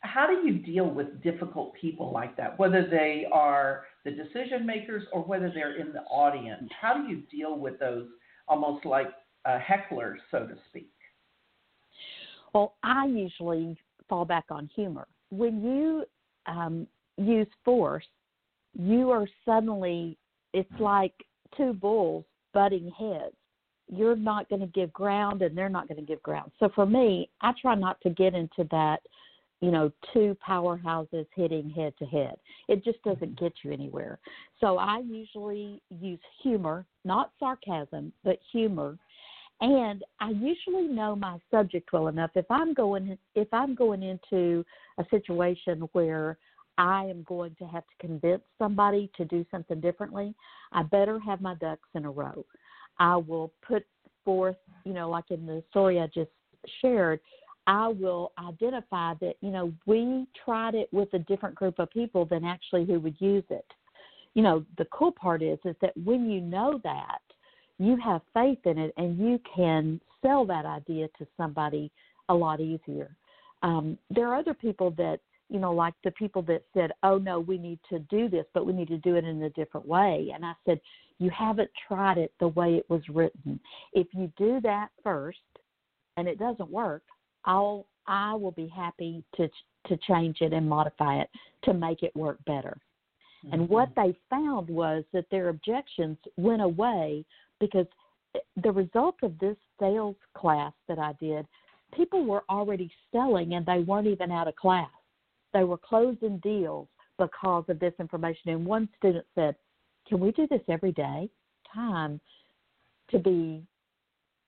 how 0.00 0.26
do 0.26 0.46
you 0.46 0.58
deal 0.58 0.88
with 0.88 1.22
difficult 1.22 1.74
people 1.74 2.12
like 2.12 2.36
that, 2.36 2.58
whether 2.58 2.86
they 2.86 3.26
are 3.32 3.84
the 4.04 4.10
decision 4.10 4.66
makers 4.66 5.04
or 5.12 5.22
whether 5.22 5.50
they're 5.52 5.76
in 5.76 5.92
the 5.92 6.02
audience? 6.02 6.70
How 6.80 6.94
do 6.94 7.08
you 7.08 7.22
deal 7.30 7.58
with 7.58 7.78
those 7.78 8.06
almost 8.48 8.84
like 8.84 9.08
uh, 9.44 9.58
hecklers, 9.58 10.16
so 10.30 10.40
to 10.40 10.54
speak? 10.68 10.90
Well, 12.56 12.76
I 12.82 13.04
usually 13.04 13.76
fall 14.08 14.24
back 14.24 14.46
on 14.48 14.70
humor. 14.74 15.06
When 15.28 15.62
you 15.62 16.06
um, 16.46 16.86
use 17.18 17.46
force, 17.66 18.06
you 18.72 19.10
are 19.10 19.26
suddenly, 19.44 20.16
it's 20.54 20.80
like 20.80 21.12
two 21.54 21.74
bulls 21.74 22.24
butting 22.54 22.90
heads. 22.98 23.34
You're 23.92 24.16
not 24.16 24.48
going 24.48 24.62
to 24.62 24.68
give 24.68 24.90
ground 24.94 25.42
and 25.42 25.54
they're 25.54 25.68
not 25.68 25.86
going 25.86 26.00
to 26.00 26.06
give 26.06 26.22
ground. 26.22 26.50
So 26.58 26.70
for 26.74 26.86
me, 26.86 27.28
I 27.42 27.52
try 27.60 27.74
not 27.74 28.00
to 28.00 28.08
get 28.08 28.32
into 28.32 28.66
that, 28.70 29.00
you 29.60 29.70
know, 29.70 29.92
two 30.14 30.34
powerhouses 30.48 31.26
hitting 31.36 31.68
head 31.68 31.92
to 31.98 32.06
head. 32.06 32.36
It 32.68 32.82
just 32.82 33.02
doesn't 33.02 33.38
get 33.38 33.52
you 33.64 33.70
anywhere. 33.70 34.18
So 34.60 34.78
I 34.78 35.02
usually 35.06 35.82
use 35.90 36.20
humor, 36.42 36.86
not 37.04 37.32
sarcasm, 37.38 38.14
but 38.24 38.38
humor 38.50 38.96
and 39.60 40.04
I 40.20 40.30
usually 40.30 40.88
know 40.88 41.16
my 41.16 41.38
subject 41.50 41.92
well 41.92 42.08
enough. 42.08 42.30
If 42.34 42.46
I'm 42.50 42.74
going 42.74 43.16
if 43.34 43.48
I'm 43.52 43.74
going 43.74 44.02
into 44.02 44.64
a 44.98 45.04
situation 45.10 45.88
where 45.92 46.38
I 46.78 47.04
am 47.04 47.22
going 47.22 47.56
to 47.58 47.64
have 47.64 47.84
to 47.84 48.06
convince 48.06 48.42
somebody 48.58 49.10
to 49.16 49.24
do 49.24 49.46
something 49.50 49.80
differently, 49.80 50.34
I 50.72 50.82
better 50.82 51.18
have 51.20 51.40
my 51.40 51.54
ducks 51.54 51.88
in 51.94 52.04
a 52.04 52.10
row. 52.10 52.44
I 52.98 53.16
will 53.16 53.52
put 53.66 53.86
forth, 54.24 54.56
you 54.84 54.92
know, 54.92 55.08
like 55.08 55.30
in 55.30 55.46
the 55.46 55.62
story 55.70 56.00
I 56.00 56.06
just 56.08 56.30
shared, 56.82 57.20
I 57.66 57.88
will 57.88 58.32
identify 58.38 59.14
that, 59.20 59.34
you 59.40 59.50
know, 59.50 59.72
we 59.86 60.26
tried 60.44 60.74
it 60.74 60.88
with 60.92 61.12
a 61.14 61.18
different 61.20 61.54
group 61.54 61.78
of 61.78 61.90
people 61.90 62.24
than 62.24 62.44
actually 62.44 62.84
who 62.84 63.00
would 63.00 63.16
use 63.20 63.44
it. 63.50 63.66
You 64.34 64.42
know, 64.42 64.64
the 64.76 64.86
cool 64.92 65.12
part 65.12 65.42
is 65.42 65.58
is 65.64 65.76
that 65.80 65.96
when 66.04 66.30
you 66.30 66.40
know 66.40 66.78
that, 66.84 67.20
you 67.78 67.96
have 67.96 68.22
faith 68.32 68.58
in 68.64 68.78
it 68.78 68.92
and 68.96 69.18
you 69.18 69.40
can 69.54 70.00
sell 70.22 70.44
that 70.46 70.64
idea 70.64 71.08
to 71.18 71.26
somebody 71.36 71.90
a 72.28 72.34
lot 72.34 72.60
easier. 72.60 73.14
Um, 73.62 73.98
there 74.10 74.28
are 74.28 74.36
other 74.36 74.54
people 74.54 74.90
that, 74.92 75.20
you 75.48 75.60
know, 75.60 75.72
like 75.72 75.94
the 76.04 76.10
people 76.12 76.42
that 76.42 76.62
said, 76.74 76.92
oh, 77.02 77.18
no, 77.18 77.40
we 77.40 77.58
need 77.58 77.78
to 77.90 77.98
do 78.00 78.28
this, 78.28 78.46
but 78.52 78.66
we 78.66 78.72
need 78.72 78.88
to 78.88 78.98
do 78.98 79.16
it 79.16 79.24
in 79.24 79.42
a 79.42 79.50
different 79.50 79.86
way. 79.86 80.30
And 80.34 80.44
I 80.44 80.52
said, 80.64 80.80
you 81.18 81.30
haven't 81.30 81.70
tried 81.86 82.18
it 82.18 82.32
the 82.40 82.48
way 82.48 82.74
it 82.74 82.88
was 82.90 83.02
written. 83.08 83.60
If 83.92 84.08
you 84.12 84.30
do 84.36 84.60
that 84.62 84.88
first 85.02 85.38
and 86.16 86.28
it 86.28 86.38
doesn't 86.38 86.70
work, 86.70 87.02
I'll 87.44 87.86
I 88.08 88.34
will 88.34 88.52
be 88.52 88.68
happy 88.68 89.24
to 89.36 89.48
to 89.88 89.96
change 90.08 90.38
it 90.40 90.52
and 90.52 90.68
modify 90.68 91.20
it 91.20 91.30
to 91.64 91.72
make 91.72 92.02
it 92.02 92.14
work 92.16 92.38
better. 92.44 92.76
Mm-hmm. 93.44 93.54
And 93.54 93.68
what 93.68 93.90
they 93.94 94.16
found 94.28 94.68
was 94.68 95.04
that 95.12 95.26
their 95.30 95.48
objections 95.48 96.18
went 96.36 96.62
away 96.62 97.24
because 97.60 97.86
the 98.62 98.72
result 98.72 99.16
of 99.22 99.38
this 99.38 99.56
sales 99.80 100.16
class 100.36 100.72
that 100.88 100.98
I 100.98 101.14
did, 101.20 101.46
people 101.94 102.24
were 102.24 102.44
already 102.50 102.90
selling 103.12 103.54
and 103.54 103.64
they 103.64 103.78
weren't 103.78 104.06
even 104.06 104.30
out 104.30 104.48
of 104.48 104.56
class. 104.56 104.90
They 105.52 105.64
were 105.64 105.78
closing 105.78 106.38
deals 106.42 106.88
because 107.18 107.64
of 107.68 107.78
this 107.78 107.94
information. 107.98 108.50
And 108.50 108.66
one 108.66 108.88
student 108.98 109.24
said, 109.34 109.56
Can 110.08 110.20
we 110.20 110.32
do 110.32 110.46
this 110.48 110.60
every 110.68 110.92
day? 110.92 111.30
Time 111.72 112.20
to 113.10 113.18
be 113.18 113.62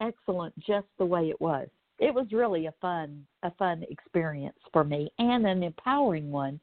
excellent 0.01 0.55
just 0.59 0.87
the 0.99 1.05
way 1.05 1.31
it 1.31 1.41
was. 1.41 1.69
It 1.99 2.15
was 2.15 2.27
really 2.33 2.67
a 2.67 2.75
fun 2.81 3.27
a 3.43 3.51
fun 3.53 3.85
experience 3.91 4.59
for 4.73 4.85
me 4.85 5.11
and 5.19 5.47
an 5.47 5.63
empowering 5.63 6.31
one 6.31 6.61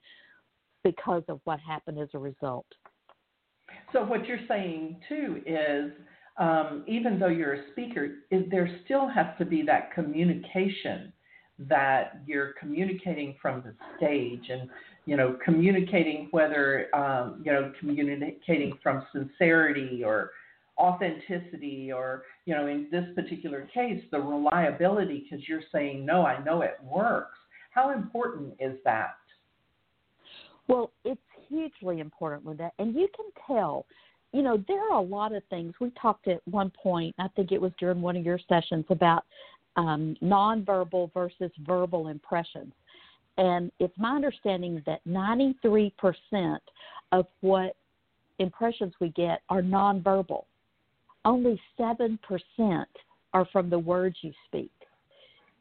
because 0.84 1.24
of 1.28 1.42
what 1.44 1.60
happened 1.60 2.00
as 2.00 2.10
a 2.14 2.20
result. 2.20 2.68
So 3.92 4.04
what 4.04 4.26
you're 4.28 4.38
saying 4.48 4.98
too 5.10 5.42
is 5.46 5.92
um, 6.38 6.84
even 6.88 7.20
though 7.20 7.28
you're 7.28 7.54
a 7.54 7.72
speaker, 7.72 8.16
there 8.32 8.70
still 8.84 9.08
has 9.08 9.28
to 9.38 9.46
be 9.46 9.62
that 9.64 9.94
communication 9.94 11.14
that 11.58 12.22
you're 12.26 12.54
communicating 12.60 13.36
from 13.42 13.64
the 13.64 13.74
stage 13.98 14.50
and 14.50 14.70
you 15.06 15.16
know 15.16 15.38
communicating 15.44 16.28
whether 16.32 16.94
um, 16.94 17.42
you 17.46 17.52
know 17.52 17.72
communicating 17.80 18.78
from 18.84 19.06
sincerity 19.14 20.04
or 20.04 20.32
authenticity 20.78 21.92
or 21.94 22.24
you 22.46 22.54
know 22.54 22.68
in 22.68 22.88
this 22.92 23.06
particular 23.16 23.70
case 23.74 24.04
the 24.12 24.20
reliability 24.20 25.26
because 25.30 25.48
you're 25.48 25.62
saying 25.72 26.06
no 26.06 26.26
i 26.26 26.44
know 26.44 26.62
it 26.62 26.78
works. 26.84 27.38
How 27.72 27.92
important 27.92 28.54
is 28.60 28.78
that? 28.84 29.16
Well 30.68 30.92
it's 31.06 31.22
hugely 31.48 32.02
important 32.02 32.46
linda 32.46 32.70
and 32.80 32.94
you 32.94 33.08
can 33.16 33.28
tell 33.48 33.86
you 34.36 34.42
know, 34.42 34.62
there 34.68 34.82
are 34.92 35.00
a 35.00 35.02
lot 35.02 35.34
of 35.34 35.44
things. 35.50 35.74
We 35.80 35.92
talked 35.92 36.28
at 36.28 36.46
one 36.46 36.70
point, 36.70 37.16
I 37.18 37.30
think 37.38 37.54
it 37.54 37.62
was 37.62 37.72
during 37.80 38.02
one 38.02 38.18
of 38.18 38.26
your 38.26 38.40
sessions, 38.50 38.84
about 38.90 39.24
um, 39.78 40.18
nonverbal 40.22 41.14
versus 41.14 41.52
verbal 41.66 42.10
impressions. 42.10 42.74
And 43.38 43.72
it's 43.80 43.98
my 43.98 44.14
understanding 44.14 44.84
that 44.86 45.00
93% 45.08 46.58
of 47.14 47.28
what 47.40 47.78
impressions 48.40 48.94
we 49.00 49.08
get 49.10 49.42
are 49.50 49.62
nonverbal. 49.62 50.44
Only 51.24 51.60
7% 51.80 52.18
are 53.34 53.48
from 53.54 53.70
the 53.70 53.80
words 53.80 54.18
you 54.20 54.34
speak. 54.48 54.72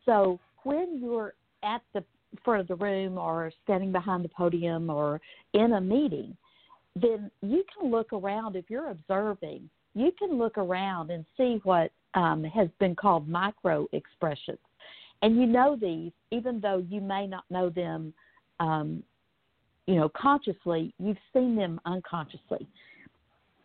So 0.05 0.41
when 0.65 0.99
you're 1.01 1.35
at 1.63 1.83
the 1.93 2.03
front 2.45 2.63
of 2.63 2.67
the 2.67 2.85
room 2.85 3.19
or 3.19 3.53
standing 3.63 3.93
behind 3.93 4.25
the 4.25 4.31
podium 4.31 4.91
or 4.91 5.21
in 5.53 5.75
a 5.75 5.81
meeting, 5.81 6.37
then 6.97 7.31
you 7.43 7.65
can 7.77 7.91
look 7.91 8.13
around 8.13 8.57
if 8.57 8.67
you're 8.69 8.91
observing 8.91 9.69
you 9.95 10.11
can 10.19 10.39
look 10.39 10.59
around 10.59 11.11
and 11.11 11.25
see 11.37 11.61
what 11.65 11.93
um, 12.15 12.45
has 12.45 12.69
been 12.79 12.95
called 12.95 13.29
micro 13.29 13.87
expressions 13.93 14.59
and 15.23 15.37
you 15.37 15.47
know 15.47 15.77
these 15.81 16.13
even 16.31 16.61
though 16.61 16.85
you 16.89 17.01
may 17.01 17.27
not 17.27 17.45
know 17.51 17.71
them 17.71 18.13
um, 18.61 19.03
you 19.87 19.97
know 19.97 20.09
consciously 20.17 20.95
you've 20.99 21.17
seen 21.33 21.57
them 21.57 21.81
unconsciously. 21.85 22.67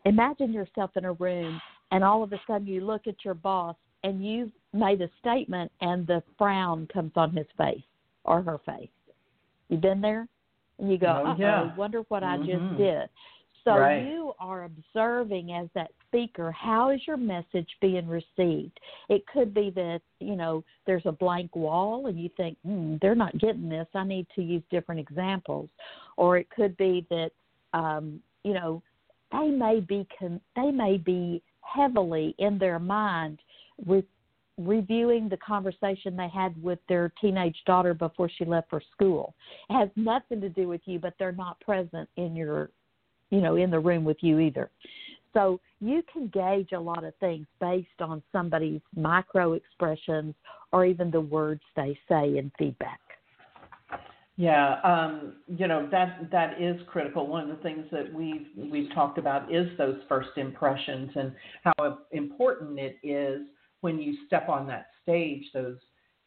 Imagine 0.05 0.53
yourself 0.53 0.91
in 0.95 1.05
a 1.05 1.13
room 1.13 1.61
and 1.91 2.03
all 2.03 2.23
of 2.23 2.31
a 2.33 2.39
sudden 2.47 2.67
you 2.67 2.81
look 2.81 3.07
at 3.07 3.23
your 3.23 3.33
boss 3.33 3.75
and 4.03 4.25
you've 4.25 4.51
made 4.73 5.01
a 5.01 5.09
statement 5.19 5.71
and 5.81 6.07
the 6.07 6.23
frown 6.37 6.87
comes 6.91 7.11
on 7.15 7.35
his 7.35 7.45
face 7.57 7.83
or 8.23 8.41
her 8.41 8.59
face. 8.65 8.89
You've 9.67 9.81
been 9.81 10.01
there 10.01 10.27
and 10.79 10.91
you 10.91 10.97
go, 10.97 11.23
oh, 11.25 11.35
yeah. 11.37 11.75
wonder 11.75 12.03
what 12.07 12.23
mm-hmm. 12.23 12.43
I 12.43 12.45
just 12.45 12.59
mm-hmm. 12.59 12.77
did. 12.77 13.09
So 13.65 13.77
right. 13.77 14.07
you 14.07 14.33
are 14.39 14.63
observing 14.63 15.51
as 15.51 15.67
that 15.75 15.91
speaker, 16.07 16.51
how 16.51 16.89
is 16.89 17.01
your 17.05 17.17
message 17.17 17.67
being 17.81 18.07
received? 18.07 18.79
It 19.09 19.27
could 19.27 19.53
be 19.53 19.69
that, 19.75 19.99
you 20.19 20.35
know, 20.35 20.63
there's 20.87 21.05
a 21.05 21.11
blank 21.11 21.55
wall 21.55 22.07
and 22.07 22.19
you 22.19 22.29
think, 22.37 22.57
hmm, 22.65 22.95
they're 23.01 23.15
not 23.15 23.37
getting 23.37 23.69
this. 23.69 23.87
I 23.93 24.05
need 24.05 24.27
to 24.35 24.41
use 24.41 24.63
different 24.71 25.01
examples. 25.01 25.69
Or 26.17 26.37
it 26.37 26.49
could 26.49 26.75
be 26.77 27.05
that, 27.09 27.31
um, 27.73 28.21
you 28.43 28.53
know, 28.53 28.81
they 29.31 29.49
may 29.49 29.81
be 29.81 30.07
con- 30.17 30.41
they 30.55 30.71
may 30.71 30.97
be 30.97 31.41
heavily 31.61 32.33
in 32.39 32.57
their 32.57 32.79
mind 32.79 33.39
with 33.85 34.05
reviewing 34.59 35.29
the 35.29 35.37
conversation 35.37 36.15
they 36.15 36.27
had 36.27 36.61
with 36.61 36.79
their 36.89 37.11
teenage 37.21 37.57
daughter 37.65 37.93
before 37.93 38.29
she 38.37 38.45
left 38.45 38.69
for 38.69 38.81
school. 38.91 39.33
It 39.69 39.73
has 39.73 39.89
nothing 39.95 40.41
to 40.41 40.49
do 40.49 40.67
with 40.67 40.81
you, 40.85 40.99
but 40.99 41.13
they're 41.17 41.31
not 41.31 41.59
present 41.61 42.09
in 42.17 42.35
your, 42.35 42.69
you 43.29 43.41
know, 43.41 43.55
in 43.55 43.71
the 43.71 43.79
room 43.79 44.03
with 44.03 44.17
you 44.21 44.39
either. 44.39 44.69
So 45.33 45.59
you 45.79 46.03
can 46.11 46.27
gauge 46.27 46.71
a 46.73 46.79
lot 46.79 47.03
of 47.03 47.15
things 47.19 47.45
based 47.61 48.01
on 48.01 48.21
somebody's 48.31 48.81
micro 48.95 49.53
expressions 49.53 50.35
or 50.71 50.85
even 50.85 51.11
the 51.11 51.21
words 51.21 51.61
they 51.75 51.97
say 52.09 52.37
in 52.37 52.51
feedback. 52.57 52.99
Yeah, 54.35 54.79
um, 54.85 55.33
you 55.47 55.67
know 55.67 55.89
that 55.91 56.31
that 56.31 56.61
is 56.61 56.79
critical. 56.87 57.27
One 57.27 57.49
of 57.51 57.57
the 57.57 57.61
things 57.61 57.85
that 57.91 58.13
we've 58.13 58.47
we've 58.55 58.87
talked 58.93 59.17
about 59.17 59.53
is 59.53 59.67
those 59.77 59.97
first 60.07 60.29
impressions 60.37 61.11
and 61.13 61.33
how 61.65 61.97
important 62.13 62.79
it 62.79 62.97
is 63.03 63.41
when 63.81 63.99
you 63.99 64.15
step 64.27 64.49
on 64.49 64.67
that 64.67 64.87
stage, 65.01 65.43
those 65.53 65.77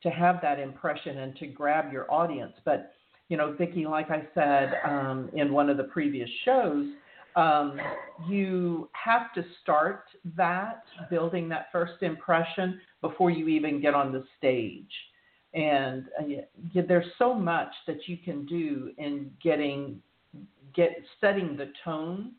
to 0.02 0.10
have 0.10 0.40
that 0.42 0.58
impression 0.58 1.18
and 1.18 1.36
to 1.36 1.46
grab 1.46 1.92
your 1.92 2.12
audience. 2.12 2.54
But 2.64 2.92
you 3.28 3.36
know, 3.36 3.54
Vicki, 3.58 3.86
like 3.86 4.10
I 4.10 4.26
said 4.34 4.74
um, 4.84 5.30
in 5.34 5.52
one 5.52 5.70
of 5.70 5.76
the 5.76 5.84
previous 5.84 6.28
shows, 6.44 6.86
um, 7.34 7.80
you 8.28 8.90
have 8.92 9.32
to 9.34 9.44
start 9.62 10.04
that, 10.36 10.82
building 11.08 11.48
that 11.48 11.68
first 11.72 12.02
impression 12.02 12.80
before 13.00 13.30
you 13.30 13.48
even 13.48 13.80
get 13.80 13.94
on 13.94 14.12
the 14.12 14.24
stage. 14.36 14.90
And 15.54 16.04
uh, 16.18 16.82
there's 16.86 17.06
so 17.18 17.34
much 17.34 17.72
that 17.86 18.06
you 18.06 18.18
can 18.18 18.44
do 18.46 18.90
in 18.98 19.30
getting, 19.42 20.02
get 20.74 20.90
setting 21.20 21.56
the 21.56 21.72
tone 21.84 22.32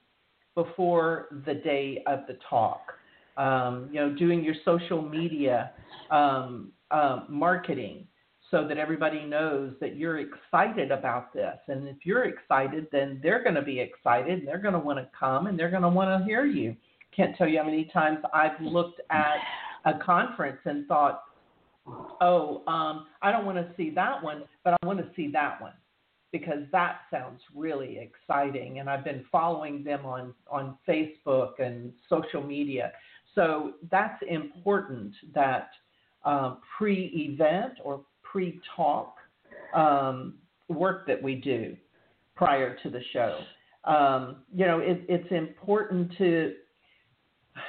before 0.55 1.27
the 1.45 1.55
day 1.55 2.03
of 2.05 2.21
the 2.27 2.37
talk. 2.49 2.93
Um, 3.37 3.89
you 3.91 3.99
know, 3.99 4.13
doing 4.13 4.43
your 4.43 4.55
social 4.63 5.01
media 5.01 5.71
um, 6.11 6.71
uh, 6.91 7.21
marketing 7.27 8.07
so 8.53 8.67
that 8.67 8.77
everybody 8.77 9.25
knows 9.25 9.73
that 9.81 9.95
you're 9.95 10.19
excited 10.19 10.91
about 10.91 11.33
this. 11.33 11.57
And 11.67 11.87
if 11.87 11.97
you're 12.03 12.25
excited, 12.25 12.85
then 12.91 13.19
they're 13.23 13.41
going 13.41 13.55
to 13.55 13.63
be 13.63 13.79
excited 13.79 14.37
and 14.39 14.47
they're 14.47 14.59
going 14.59 14.75
to 14.75 14.79
want 14.79 14.99
to 14.99 15.07
come 15.17 15.47
and 15.47 15.57
they're 15.57 15.71
going 15.71 15.81
to 15.81 15.89
want 15.89 16.21
to 16.21 16.23
hear 16.23 16.45
you. 16.45 16.75
Can't 17.15 17.35
tell 17.35 17.47
you 17.47 17.57
how 17.57 17.65
many 17.65 17.85
times 17.85 18.19
I've 18.31 18.59
looked 18.61 19.01
at 19.09 19.37
a 19.85 19.97
conference 19.97 20.59
and 20.65 20.85
thought, 20.87 21.23
oh, 22.21 22.61
um, 22.67 23.07
I 23.23 23.31
don't 23.31 23.45
want 23.45 23.57
to 23.57 23.73
see 23.75 23.89
that 23.91 24.23
one, 24.23 24.43
but 24.63 24.75
I 24.81 24.85
want 24.85 24.99
to 24.99 25.07
see 25.15 25.29
that 25.31 25.59
one 25.59 25.73
because 26.31 26.63
that 26.71 27.01
sounds 27.09 27.41
really 27.55 27.97
exciting. 27.99 28.79
And 28.79 28.89
I've 28.89 29.03
been 29.03 29.25
following 29.31 29.83
them 29.83 30.05
on, 30.05 30.33
on 30.49 30.77
Facebook 30.87 31.59
and 31.59 31.91
social 32.09 32.43
media. 32.43 32.91
So 33.35 33.73
that's 33.91 34.21
important 34.27 35.13
that 35.33 35.69
um, 36.25 36.59
pre 36.77 37.05
event 37.15 37.73
or 37.83 38.01
pre 38.21 38.59
talk 38.75 39.15
um, 39.75 40.35
work 40.69 41.07
that 41.07 41.21
we 41.21 41.35
do 41.35 41.75
prior 42.35 42.77
to 42.83 42.89
the 42.89 43.01
show. 43.11 43.39
Um, 43.85 44.37
you 44.55 44.65
know, 44.65 44.79
it, 44.79 45.03
it's 45.09 45.31
important 45.31 46.11
to, 46.17 46.53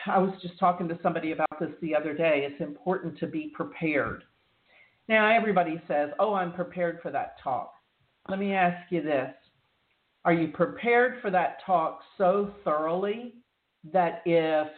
I 0.06 0.18
was 0.18 0.32
just 0.40 0.58
talking 0.58 0.88
to 0.88 0.98
somebody 1.02 1.32
about 1.32 1.58
this 1.60 1.70
the 1.82 1.94
other 1.94 2.14
day. 2.14 2.46
It's 2.48 2.60
important 2.62 3.18
to 3.18 3.26
be 3.26 3.52
prepared. 3.54 4.22
Now, 5.08 5.34
everybody 5.34 5.82
says, 5.86 6.10
oh, 6.18 6.34
I'm 6.34 6.52
prepared 6.52 7.00
for 7.02 7.10
that 7.10 7.36
talk. 7.42 7.74
Let 8.28 8.38
me 8.38 8.54
ask 8.54 8.90
you 8.90 9.02
this 9.02 9.34
Are 10.24 10.32
you 10.32 10.48
prepared 10.48 11.20
for 11.20 11.30
that 11.30 11.58
talk 11.66 12.00
so 12.16 12.52
thoroughly 12.64 13.34
that 13.92 14.22
if 14.24 14.68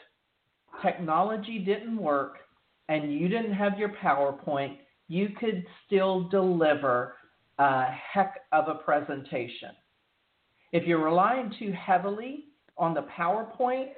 technology 0.83 1.59
didn't 1.59 1.97
work 1.97 2.39
and 2.89 3.13
you 3.13 3.29
didn't 3.29 3.53
have 3.53 3.79
your 3.79 3.91
PowerPoint, 4.03 4.79
you 5.09 5.31
could 5.39 5.65
still 5.87 6.29
deliver 6.29 7.15
a 7.59 7.85
heck 7.91 8.41
of 8.53 8.69
a 8.69 8.75
presentation. 8.75 9.71
If 10.73 10.85
you're 10.85 11.05
relying 11.05 11.53
too 11.59 11.73
heavily 11.73 12.45
on 12.77 12.95
the 12.95 13.07
PowerPoint, 13.19 13.91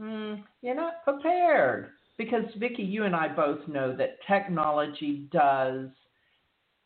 mm, 0.00 0.42
you're 0.62 0.74
not 0.74 1.04
prepared. 1.04 1.90
Because, 2.16 2.44
Vicki, 2.58 2.82
you 2.82 3.04
and 3.04 3.14
I 3.14 3.28
both 3.28 3.66
know 3.66 3.94
that 3.96 4.18
technology 4.26 5.28
does 5.32 5.88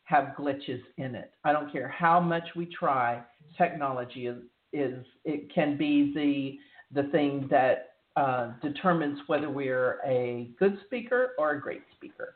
have 0.03 0.33
glitches 0.37 0.81
in 0.97 1.13
it. 1.13 1.31
I 1.43 1.53
don't 1.53 1.71
care 1.71 1.87
how 1.87 2.19
much 2.19 2.43
we 2.55 2.65
try, 2.65 3.21
technology 3.57 4.25
is, 4.25 4.37
is 4.73 5.05
it 5.23 5.53
can 5.53 5.77
be 5.77 6.13
the, 6.13 7.01
the 7.01 7.09
thing 7.09 7.47
that 7.51 7.88
uh, 8.19 8.51
determines 8.61 9.17
whether 9.27 9.49
we're 9.49 9.99
a 10.05 10.49
good 10.59 10.77
speaker 10.85 11.29
or 11.39 11.51
a 11.51 11.61
great 11.61 11.83
speaker. 11.95 12.35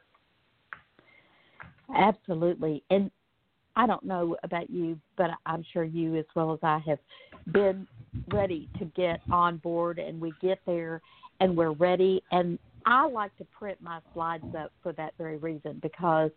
Absolutely. 1.93 2.83
And 2.89 3.11
I 3.75 3.85
don't 3.85 4.03
know 4.05 4.37
about 4.43 4.69
you, 4.69 4.97
but 5.17 5.31
I'm 5.45 5.65
sure 5.73 5.83
you, 5.83 6.15
as 6.15 6.25
well 6.35 6.53
as 6.53 6.59
I, 6.63 6.79
have 6.85 6.99
been 7.51 7.85
ready 8.31 8.69
to 8.79 8.85
get 8.95 9.19
on 9.29 9.57
board, 9.57 9.99
and 9.99 10.21
we 10.21 10.31
get 10.41 10.59
there 10.65 11.01
and 11.41 11.57
we're 11.57 11.73
ready. 11.73 12.23
And 12.31 12.57
I 12.85 13.05
like 13.05 13.35
to 13.37 13.45
print 13.45 13.77
my 13.81 13.99
slides 14.13 14.55
up 14.57 14.71
for 14.81 14.93
that 14.93 15.13
very 15.17 15.35
reason 15.35 15.79
because 15.81 16.31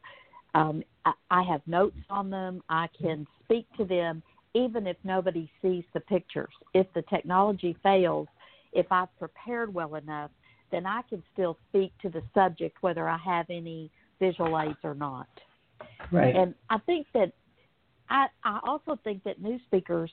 um, 0.54 0.82
I, 1.04 1.12
I 1.30 1.42
have 1.44 1.60
notes 1.66 1.98
on 2.10 2.30
them. 2.30 2.62
I 2.68 2.88
can 3.00 3.28
speak 3.44 3.66
to 3.76 3.84
them 3.84 4.24
even 4.54 4.88
if 4.88 4.96
nobody 5.04 5.48
sees 5.62 5.84
the 5.94 6.00
pictures. 6.00 6.52
If 6.74 6.86
the 6.94 7.02
technology 7.02 7.76
fails, 7.82 8.26
if 8.76 8.86
I've 8.90 9.14
prepared 9.18 9.72
well 9.72 9.96
enough, 9.96 10.30
then 10.70 10.86
I 10.86 11.02
can 11.08 11.22
still 11.32 11.56
speak 11.68 11.92
to 12.02 12.08
the 12.08 12.22
subject 12.34 12.78
whether 12.82 13.08
I 13.08 13.18
have 13.18 13.46
any 13.50 13.90
visual 14.20 14.60
aids 14.60 14.78
or 14.84 14.94
not. 14.94 15.28
Right. 16.12 16.34
And 16.34 16.54
I 16.70 16.78
think 16.78 17.06
that 17.14 17.32
I 18.08 18.26
I 18.44 18.60
also 18.66 18.98
think 19.02 19.24
that 19.24 19.40
new 19.40 19.58
speakers 19.66 20.10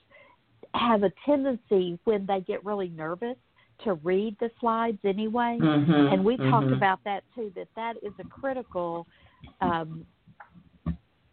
have 0.73 1.03
a 1.03 1.11
tendency 1.25 1.99
when 2.05 2.25
they 2.25 2.41
get 2.41 2.63
really 2.65 2.89
nervous 2.89 3.37
to 3.83 3.95
read 3.95 4.35
the 4.39 4.49
slides 4.59 4.99
anyway. 5.03 5.57
Mm-hmm, 5.61 6.13
and 6.13 6.23
we 6.23 6.37
mm-hmm. 6.37 6.49
talked 6.49 6.71
about 6.71 6.99
that 7.05 7.23
too. 7.35 7.51
That 7.55 7.67
that 7.75 7.95
is 8.01 8.13
a 8.19 8.23
critical 8.23 9.07
um, 9.61 10.05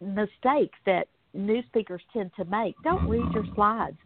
mistake 0.01 0.73
that 0.87 1.09
new 1.35 1.63
speakers 1.69 2.03
tend 2.13 2.31
to 2.37 2.45
make. 2.45 2.75
Don't 2.83 3.09
read 3.09 3.33
your 3.33 3.45
slides. 3.55 3.97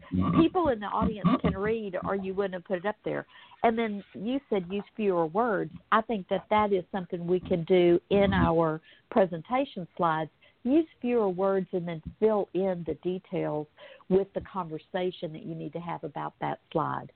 People 0.41 0.69
in 0.69 0.81
the 0.81 0.87
audience 0.87 1.29
can 1.41 1.57
read, 1.57 1.97
or 2.05 2.15
you 2.15 2.35
wouldn't 2.35 2.55
have 2.55 2.65
put 2.65 2.79
it 2.79 2.87
up 2.87 2.97
there. 3.05 3.27
And 3.63 3.79
then 3.79 4.05
you 4.15 4.41
said 4.51 4.67
use 4.71 4.85
fewer 4.97 5.27
words. 5.27 5.73
I 5.93 6.03
think 6.03 6.29
that 6.29 6.45
that 6.51 6.73
is 6.73 6.85
something 6.93 7.27
we 7.27 7.41
can 7.41 7.65
do 7.65 8.01
in 8.11 8.33
our 8.33 8.81
presentation 9.11 9.87
slides. 9.97 10.31
Use 10.65 10.87
fewer 11.01 11.29
words 11.29 11.67
and 11.73 11.87
then 11.87 12.03
fill 12.21 12.49
in 12.55 12.85
the 12.87 12.95
details 13.03 13.67
with 14.09 14.29
the 14.35 14.41
conversation 14.41 15.33
that 15.33 15.45
you 15.45 15.55
need 15.55 15.73
to 15.75 15.81
have 15.81 16.05
about 16.05 16.35
that 16.41 16.61
slide. 16.73 17.11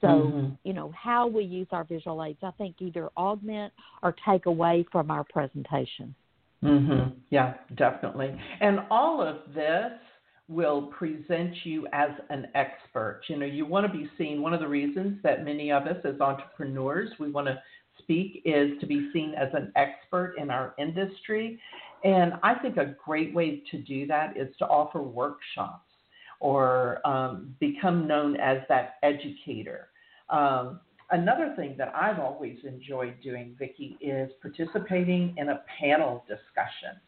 So, 0.00 0.06
mm-hmm. 0.06 0.54
you 0.64 0.72
know, 0.72 0.92
how 0.96 1.26
we 1.26 1.44
use 1.44 1.66
our 1.72 1.84
visual 1.84 2.24
aids, 2.24 2.38
I 2.42 2.50
think 2.52 2.76
either 2.78 3.10
augment 3.16 3.72
or 4.02 4.14
take 4.26 4.46
away 4.46 4.86
from 4.90 5.10
our 5.10 5.24
presentation. 5.24 6.14
Mm-hmm. 6.64 7.18
Yeah, 7.30 7.54
definitely. 7.76 8.38
And 8.60 8.80
all 8.90 9.22
of 9.22 9.36
this 9.54 9.92
will 10.48 10.82
present 10.88 11.54
you 11.64 11.86
as 11.92 12.10
an 12.28 12.48
expert. 12.54 13.22
You 13.28 13.38
know, 13.38 13.46
you 13.46 13.64
want 13.64 13.90
to 13.90 13.92
be 13.92 14.10
seen. 14.18 14.42
One 14.42 14.52
of 14.52 14.60
the 14.60 14.68
reasons 14.68 15.18
that 15.22 15.44
many 15.44 15.70
of 15.70 15.84
us 15.84 15.96
as 16.04 16.20
entrepreneurs 16.20 17.08
we 17.18 17.30
want 17.30 17.46
to 17.46 17.62
speak 17.98 18.42
is 18.44 18.72
to 18.80 18.86
be 18.86 19.10
seen 19.12 19.34
as 19.34 19.48
an 19.54 19.72
expert 19.76 20.34
in 20.38 20.50
our 20.50 20.74
industry. 20.78 21.60
And 22.02 22.32
I 22.42 22.54
think 22.54 22.76
a 22.76 22.94
great 23.04 23.34
way 23.34 23.62
to 23.70 23.78
do 23.78 24.06
that 24.08 24.36
is 24.36 24.48
to 24.58 24.66
offer 24.66 25.00
workshops 25.00 25.84
or 26.40 27.06
um, 27.06 27.54
become 27.60 28.08
known 28.08 28.36
as 28.36 28.58
that 28.68 28.94
educator. 29.02 29.88
Um, 30.30 30.80
another 31.10 31.54
thing 31.56 31.74
that 31.78 31.92
I've 31.94 32.18
always 32.18 32.58
enjoyed 32.64 33.14
doing, 33.22 33.56
Vicki, 33.58 33.96
is 34.00 34.30
participating 34.40 35.34
in 35.36 35.50
a 35.50 35.62
panel 35.80 36.24
discussion. 36.28 37.00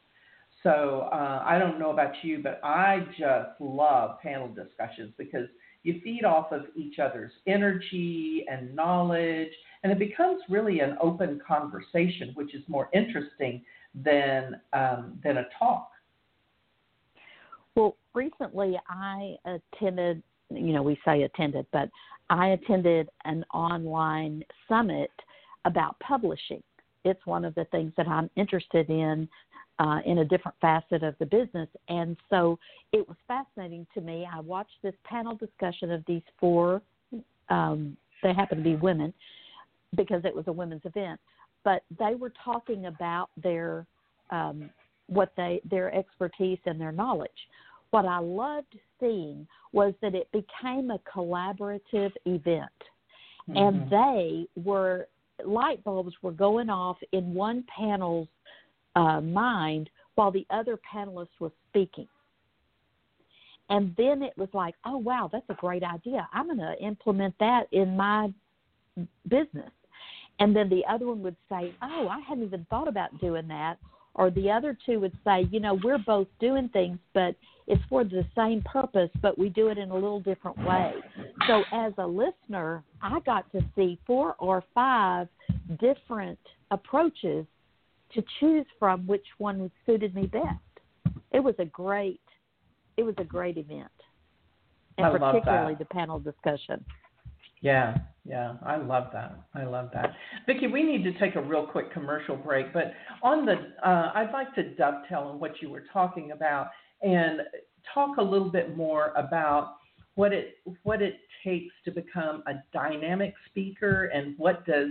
So 0.62 1.08
uh, 1.12 1.42
I 1.44 1.58
don't 1.58 1.78
know 1.78 1.90
about 1.90 2.12
you, 2.22 2.40
but 2.42 2.60
I 2.62 3.06
just 3.18 3.60
love 3.60 4.20
panel 4.20 4.48
discussions 4.48 5.12
because 5.18 5.48
you 5.82 6.00
feed 6.04 6.24
off 6.24 6.52
of 6.52 6.66
each 6.76 7.00
other's 7.00 7.32
energy 7.48 8.44
and 8.50 8.74
knowledge, 8.74 9.50
and 9.82 9.92
it 9.92 9.98
becomes 9.98 10.40
really 10.48 10.78
an 10.80 10.96
open 11.00 11.40
conversation, 11.46 12.30
which 12.34 12.54
is 12.54 12.62
more 12.68 12.88
interesting 12.94 13.64
than 13.94 14.60
um, 14.72 15.18
than 15.24 15.38
a 15.38 15.46
talk. 15.58 15.90
Well, 17.74 17.96
recently 18.14 18.78
I 18.88 19.36
attended. 19.44 20.22
You 20.56 20.72
know, 20.72 20.82
we 20.82 20.98
say 21.04 21.22
attended, 21.22 21.66
but 21.72 21.88
I 22.30 22.48
attended 22.48 23.08
an 23.24 23.44
online 23.52 24.42
summit 24.68 25.10
about 25.64 25.98
publishing. 26.00 26.62
It's 27.04 27.24
one 27.26 27.44
of 27.44 27.54
the 27.54 27.64
things 27.66 27.92
that 27.96 28.08
I'm 28.08 28.30
interested 28.36 28.88
in 28.88 29.28
uh, 29.78 29.98
in 30.06 30.18
a 30.18 30.24
different 30.24 30.56
facet 30.60 31.02
of 31.02 31.14
the 31.18 31.26
business. 31.26 31.68
And 31.88 32.16
so 32.30 32.58
it 32.92 33.06
was 33.08 33.16
fascinating 33.26 33.86
to 33.94 34.00
me. 34.00 34.26
I 34.32 34.40
watched 34.40 34.76
this 34.82 34.94
panel 35.04 35.34
discussion 35.34 35.90
of 35.90 36.04
these 36.06 36.22
four, 36.38 36.82
um, 37.48 37.96
they 38.22 38.32
happen 38.32 38.58
to 38.58 38.64
be 38.64 38.76
women 38.76 39.12
because 39.96 40.24
it 40.24 40.34
was 40.34 40.44
a 40.46 40.52
women's 40.52 40.84
event, 40.84 41.18
but 41.64 41.82
they 41.98 42.14
were 42.14 42.32
talking 42.44 42.86
about 42.86 43.30
their 43.42 43.86
um, 44.30 44.70
what 45.08 45.32
they 45.36 45.60
their 45.68 45.92
expertise 45.94 46.58
and 46.64 46.80
their 46.80 46.92
knowledge. 46.92 47.30
What 47.92 48.04
I 48.04 48.18
loved 48.18 48.74
seeing 48.98 49.46
was 49.72 49.94
that 50.02 50.14
it 50.14 50.28
became 50.32 50.90
a 50.90 50.98
collaborative 51.00 52.12
event, 52.24 52.70
mm-hmm. 53.48 53.56
and 53.56 53.90
they 53.90 54.46
were 54.62 55.06
light 55.44 55.82
bulbs 55.84 56.14
were 56.22 56.32
going 56.32 56.70
off 56.70 56.96
in 57.12 57.34
one 57.34 57.64
panel's 57.74 58.28
uh, 58.96 59.20
mind 59.20 59.90
while 60.14 60.30
the 60.30 60.46
other 60.50 60.78
panelist 60.92 61.28
was 61.38 61.52
speaking. 61.68 62.08
And 63.70 63.94
then 63.96 64.22
it 64.22 64.36
was 64.36 64.48
like, 64.52 64.74
oh, 64.84 64.98
wow, 64.98 65.30
that's 65.32 65.48
a 65.48 65.54
great 65.54 65.82
idea. 65.82 66.28
I'm 66.32 66.46
going 66.46 66.58
to 66.58 66.76
implement 66.84 67.34
that 67.40 67.64
in 67.72 67.96
my 67.96 68.32
business. 69.28 69.70
And 70.40 70.54
then 70.54 70.68
the 70.68 70.82
other 70.90 71.06
one 71.06 71.22
would 71.22 71.36
say, 71.48 71.74
oh, 71.82 72.08
I 72.08 72.20
hadn't 72.28 72.44
even 72.44 72.66
thought 72.68 72.88
about 72.88 73.18
doing 73.20 73.48
that. 73.48 73.76
Or 74.14 74.30
the 74.30 74.50
other 74.50 74.76
two 74.84 75.00
would 75.00 75.16
say, 75.24 75.46
you 75.50 75.60
know, 75.60 75.78
we're 75.82 75.98
both 75.98 76.28
doing 76.40 76.68
things, 76.68 76.98
but 77.14 77.34
it's 77.66 77.82
for 77.88 78.04
the 78.04 78.24
same 78.36 78.62
purpose, 78.62 79.10
but 79.20 79.38
we 79.38 79.48
do 79.48 79.68
it 79.68 79.78
in 79.78 79.90
a 79.90 79.94
little 79.94 80.20
different 80.20 80.58
way. 80.58 80.92
So 81.46 81.62
as 81.72 81.92
a 81.98 82.06
listener, 82.06 82.82
I 83.00 83.20
got 83.20 83.50
to 83.52 83.60
see 83.74 83.98
four 84.06 84.34
or 84.38 84.62
five 84.74 85.28
different 85.80 86.38
approaches 86.70 87.46
to 88.14 88.22
choose 88.40 88.66
from 88.78 89.06
which 89.06 89.24
one 89.38 89.70
suited 89.86 90.14
me 90.14 90.26
best. 90.26 91.16
It 91.32 91.40
was 91.40 91.54
a 91.58 91.64
great 91.64 92.20
it 92.98 93.04
was 93.04 93.14
a 93.16 93.24
great 93.24 93.56
event. 93.56 93.90
And 94.98 95.06
I 95.06 95.10
particularly 95.16 95.74
the 95.78 95.86
panel 95.86 96.18
discussion. 96.18 96.84
Yeah, 97.62 97.96
yeah, 98.24 98.54
I 98.64 98.76
love 98.76 99.08
that. 99.12 99.36
I 99.54 99.64
love 99.64 99.90
that. 99.94 100.12
Vicki, 100.46 100.66
we 100.66 100.82
need 100.82 101.04
to 101.04 101.18
take 101.18 101.36
a 101.36 101.40
real 101.40 101.66
quick 101.66 101.92
commercial 101.92 102.36
break, 102.36 102.72
but 102.72 102.92
on 103.22 103.46
the, 103.46 103.54
uh, 103.84 104.12
I'd 104.14 104.30
like 104.32 104.54
to 104.56 104.74
dovetail 104.74 105.20
on 105.32 105.40
what 105.40 105.62
you 105.62 105.70
were 105.70 105.84
talking 105.92 106.32
about 106.32 106.68
and 107.02 107.40
talk 107.94 108.18
a 108.18 108.22
little 108.22 108.50
bit 108.50 108.76
more 108.76 109.12
about 109.16 109.76
what 110.14 110.32
it 110.32 110.56
what 110.82 111.00
it 111.00 111.14
takes 111.42 111.74
to 111.84 111.90
become 111.90 112.42
a 112.46 112.54
dynamic 112.72 113.34
speaker 113.48 114.10
and 114.14 114.34
what 114.38 114.66
does 114.66 114.88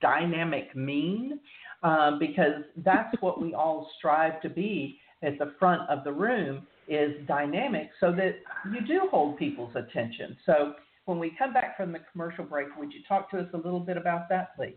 dynamic 0.00 0.74
mean, 0.76 1.40
um, 1.82 2.18
because 2.18 2.62
that's 2.84 3.14
what 3.20 3.40
we 3.42 3.54
all 3.54 3.90
strive 3.98 4.40
to 4.40 4.48
be 4.48 4.98
at 5.22 5.38
the 5.38 5.52
front 5.58 5.82
of 5.90 6.04
the 6.04 6.12
room 6.12 6.66
is 6.88 7.14
dynamic, 7.26 7.90
so 8.00 8.12
that 8.12 8.36
you 8.72 8.86
do 8.86 9.08
hold 9.10 9.36
people's 9.36 9.74
attention. 9.74 10.36
So 10.46 10.74
when 11.04 11.18
we 11.18 11.34
come 11.38 11.52
back 11.52 11.76
from 11.76 11.92
the 11.92 12.00
commercial 12.12 12.44
break, 12.44 12.68
would 12.78 12.92
you 12.92 13.00
talk 13.08 13.30
to 13.30 13.38
us 13.38 13.48
a 13.54 13.56
little 13.56 13.80
bit 13.80 13.96
about 13.96 14.28
that, 14.28 14.54
please? 14.56 14.74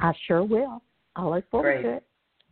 I 0.00 0.12
sure 0.26 0.44
will. 0.44 0.82
I 1.16 1.26
look 1.26 1.50
forward 1.50 1.82
Great. 1.82 1.90
to 1.90 1.96
it. 1.96 2.04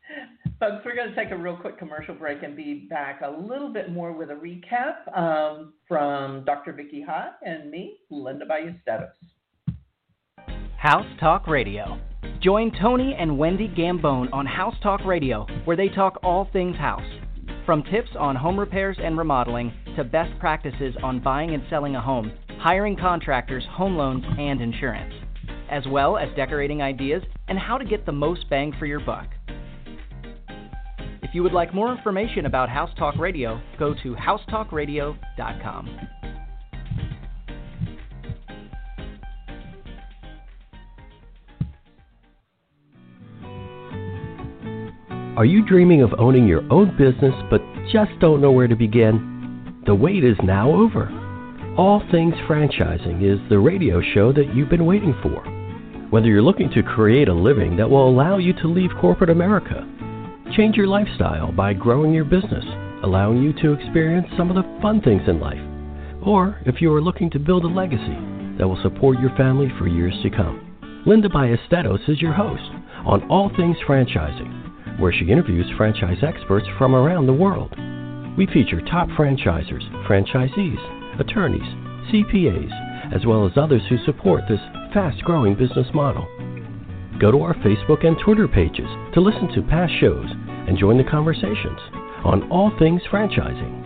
Folks, 0.59 0.85
we're 0.85 0.97
going 0.97 1.11
to 1.11 1.15
take 1.15 1.31
a 1.31 1.37
real 1.37 1.57
quick 1.57 1.79
commercial 1.79 2.15
break 2.15 2.43
and 2.43 2.57
be 2.57 2.87
back 2.89 3.21
a 3.23 3.31
little 3.31 3.73
bit 3.73 3.93
more 3.93 4.13
with 4.13 4.31
a 4.31 4.35
recap 4.35 5.17
um, 5.17 5.75
from 5.87 6.45
Dr. 6.45 6.73
Vicki 6.73 7.03
High 7.03 7.31
and 7.45 7.71
me, 7.71 7.99
Linda 8.11 8.47
Ballesteros. 8.47 9.11
House 10.79 11.07
Talk 11.21 11.47
Radio. 11.47 12.01
Join 12.41 12.73
Tony 12.81 13.15
and 13.19 13.39
Wendy 13.39 13.69
Gambone 13.69 14.33
on 14.33 14.47
House 14.47 14.75
Talk 14.83 15.05
Radio, 15.05 15.47
where 15.65 15.77
they 15.77 15.89
talk 15.89 16.19
all 16.23 16.49
things 16.53 16.77
house. 16.77 17.03
From 17.67 17.83
tips 17.83 18.11
on 18.17 18.37
home 18.37 18.59
repairs 18.61 18.97
and 19.03 19.19
remodeling 19.19 19.73
to 19.97 20.05
best 20.05 20.39
practices 20.39 20.95
on 21.03 21.21
buying 21.21 21.53
and 21.53 21.65
selling 21.69 21.97
a 21.97 22.01
home, 22.01 22.31
hiring 22.61 22.97
contractors, 22.97 23.65
home 23.73 23.97
loans, 23.97 24.25
and 24.39 24.61
insurance, 24.61 25.13
as 25.69 25.83
well 25.89 26.17
as 26.17 26.29
decorating 26.37 26.81
ideas 26.81 27.25
and 27.49 27.59
how 27.59 27.77
to 27.77 27.85
get 27.85 28.07
the 28.07 28.13
most 28.13 28.49
bang 28.49 28.73
for 28.79 28.87
your 28.87 29.01
buck. 29.01 29.27
If 31.25 31.35
you 31.35 31.43
would 31.43 31.53
like 31.53 31.75
more 31.75 31.91
information 31.93 32.47
about 32.47 32.69
House 32.69 32.91
Talk 32.97 33.17
Radio, 33.19 33.61
go 33.81 33.95
to 34.01 34.15
housetalkradio.com. 34.15 36.09
Are 45.37 45.45
you 45.45 45.63
dreaming 45.63 46.01
of 46.01 46.15
owning 46.19 46.49
your 46.49 46.63
own 46.73 46.97
business 46.97 47.35
but 47.51 47.61
just 47.93 48.11
don't 48.21 48.41
know 48.41 48.53
where 48.53 48.69
to 48.69 48.75
begin? 48.75 49.83
The 49.85 49.95
wait 49.95 50.25
is 50.25 50.39
now 50.43 50.71
over. 50.71 51.11
All 51.77 52.03
Things 52.11 52.33
Franchising 52.49 53.23
is 53.23 53.39
the 53.51 53.59
radio 53.59 54.01
show 54.15 54.33
that 54.33 54.55
you've 54.55 54.71
been 54.71 54.87
waiting 54.87 55.15
for. 55.23 55.45
Whether 56.09 56.29
you're 56.29 56.41
looking 56.41 56.71
to 56.71 56.83
create 56.83 57.29
a 57.29 57.35
living 57.35 57.77
that 57.77 57.91
will 57.91 58.09
allow 58.09 58.39
you 58.39 58.55
to 58.55 58.67
leave 58.67 58.89
corporate 58.99 59.29
America, 59.29 59.87
change 60.57 60.75
your 60.75 60.87
lifestyle 60.87 61.53
by 61.53 61.75
growing 61.75 62.15
your 62.15 62.25
business, 62.25 62.65
allowing 63.03 63.43
you 63.43 63.53
to 63.61 63.75
experience 63.75 64.29
some 64.39 64.49
of 64.49 64.57
the 64.57 64.81
fun 64.81 65.03
things 65.03 65.29
in 65.29 65.39
life, 65.39 65.61
or 66.25 66.63
if 66.65 66.81
you 66.81 66.91
are 66.95 67.03
looking 67.03 67.29
to 67.33 67.39
build 67.39 67.65
a 67.65 67.69
legacy 67.69 68.17
that 68.57 68.67
will 68.67 68.81
support 68.83 69.21
your 69.21 69.37
family 69.37 69.71
for 69.79 69.87
years 69.87 70.15
to 70.23 70.31
come. 70.31 70.63
Linda 71.05 71.29
Ballesteros 71.29 72.09
is 72.09 72.23
your 72.23 72.33
host 72.33 72.71
on 73.05 73.29
All 73.29 73.51
Things 73.55 73.77
Franchising, 73.87 74.66
where 74.99 75.13
she 75.13 75.31
interviews 75.31 75.67
franchise 75.77 76.19
experts 76.23 76.67
from 76.79 76.95
around 76.95 77.27
the 77.27 77.33
world. 77.33 77.75
We 78.37 78.47
feature 78.47 78.81
top 78.81 79.09
franchisers, 79.11 79.83
franchisees, 80.07 81.21
attorneys, 81.21 81.63
CPAs, 82.13 83.15
as 83.15 83.25
well 83.25 83.47
as 83.47 83.53
others 83.57 83.83
who 83.89 83.97
support 84.05 84.45
this 84.49 84.61
fast 84.93 85.23
growing 85.23 85.55
business 85.55 85.87
model. 85.95 86.27
Go 87.21 87.31
to 87.31 87.43
our 87.43 87.55
Facebook 87.55 88.07
and 88.07 88.17
Twitter 88.23 88.47
pages 88.47 88.89
to 89.15 89.21
listen 89.21 89.49
to 89.55 89.63
past 89.63 89.93
shows 90.01 90.29
and 90.69 90.79
join 90.79 90.99
the 90.99 91.05
conversations 91.05 91.81
on 92.25 92.51
all 92.51 92.71
things 92.79 93.01
franchising. 93.11 93.86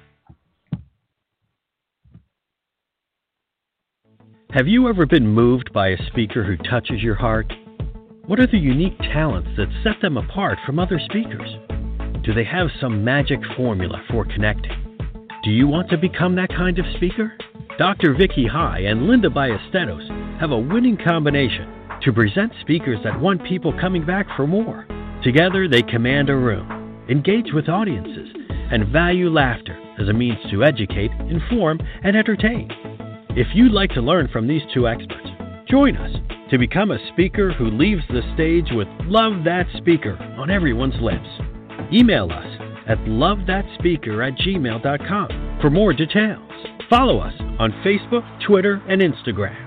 Have 4.53 4.67
you 4.67 4.89
ever 4.89 5.05
been 5.05 5.25
moved 5.25 5.71
by 5.71 5.91
a 5.91 6.07
speaker 6.07 6.43
who 6.43 6.57
touches 6.57 7.01
your 7.01 7.15
heart? 7.15 7.53
What 8.25 8.37
are 8.41 8.47
the 8.47 8.57
unique 8.57 8.97
talents 8.99 9.47
that 9.55 9.69
set 9.81 10.01
them 10.01 10.17
apart 10.17 10.59
from 10.65 10.77
other 10.77 10.99
speakers? 10.99 11.49
Do 12.25 12.33
they 12.33 12.43
have 12.43 12.67
some 12.81 13.01
magic 13.01 13.39
formula 13.55 14.03
for 14.11 14.25
connecting? 14.25 14.97
Do 15.45 15.51
you 15.51 15.67
want 15.67 15.89
to 15.91 15.97
become 15.97 16.35
that 16.35 16.49
kind 16.49 16.77
of 16.79 16.85
speaker? 16.97 17.31
Dr. 17.77 18.13
Vicki 18.13 18.45
High 18.45 18.79
and 18.79 19.07
Linda 19.07 19.29
Ballesteros 19.29 20.39
have 20.41 20.51
a 20.51 20.59
winning 20.59 20.97
combination 20.97 21.71
to 22.03 22.11
present 22.11 22.51
speakers 22.59 22.99
that 23.05 23.21
want 23.21 23.45
people 23.45 23.71
coming 23.79 24.05
back 24.05 24.27
for 24.35 24.47
more. 24.47 24.85
Together, 25.23 25.69
they 25.69 25.81
command 25.81 26.29
a 26.29 26.35
room, 26.35 27.05
engage 27.09 27.53
with 27.53 27.69
audiences, 27.69 28.27
and 28.69 28.89
value 28.89 29.29
laughter 29.29 29.79
as 29.97 30.09
a 30.09 30.13
means 30.13 30.39
to 30.51 30.65
educate, 30.65 31.11
inform, 31.29 31.79
and 32.03 32.17
entertain. 32.17 32.69
If 33.33 33.47
you'd 33.53 33.71
like 33.71 33.91
to 33.91 34.01
learn 34.01 34.27
from 34.27 34.45
these 34.45 34.61
two 34.73 34.89
experts, 34.89 35.29
join 35.69 35.95
us 35.95 36.13
to 36.49 36.57
become 36.57 36.91
a 36.91 36.99
speaker 37.13 37.53
who 37.53 37.71
leaves 37.71 38.01
the 38.09 38.21
stage 38.33 38.67
with 38.73 38.89
Love 39.05 39.45
That 39.45 39.67
Speaker 39.77 40.17
on 40.37 40.51
everyone's 40.51 40.99
lips. 41.01 41.29
Email 41.93 42.29
us 42.29 42.61
at 42.89 42.97
lovethatspeaker 43.07 44.19
at 44.27 44.37
gmail.com 44.37 45.59
for 45.61 45.69
more 45.69 45.93
details. 45.93 46.51
Follow 46.89 47.19
us 47.19 47.33
on 47.57 47.71
Facebook, 47.85 48.25
Twitter, 48.45 48.81
and 48.89 49.01
Instagram. 49.01 49.60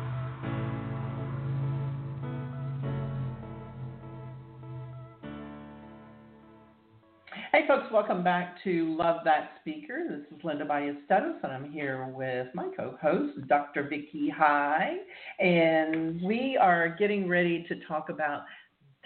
Welcome 8.06 8.22
back 8.22 8.62
to 8.62 8.94
Love 8.98 9.20
That 9.24 9.52
Speaker. 9.62 10.00
This 10.06 10.20
is 10.36 10.44
Linda 10.44 10.66
Ballesteros, 10.66 11.42
and 11.42 11.50
I'm 11.50 11.72
here 11.72 12.12
with 12.14 12.48
my 12.52 12.68
co 12.76 12.98
host, 13.00 13.48
Dr. 13.48 13.84
Vicki 13.84 14.28
High. 14.28 14.96
And 15.38 16.20
we 16.20 16.58
are 16.60 16.94
getting 16.98 17.26
ready 17.26 17.64
to 17.66 17.76
talk 17.88 18.10
about 18.10 18.42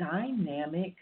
dynamic 0.01 0.97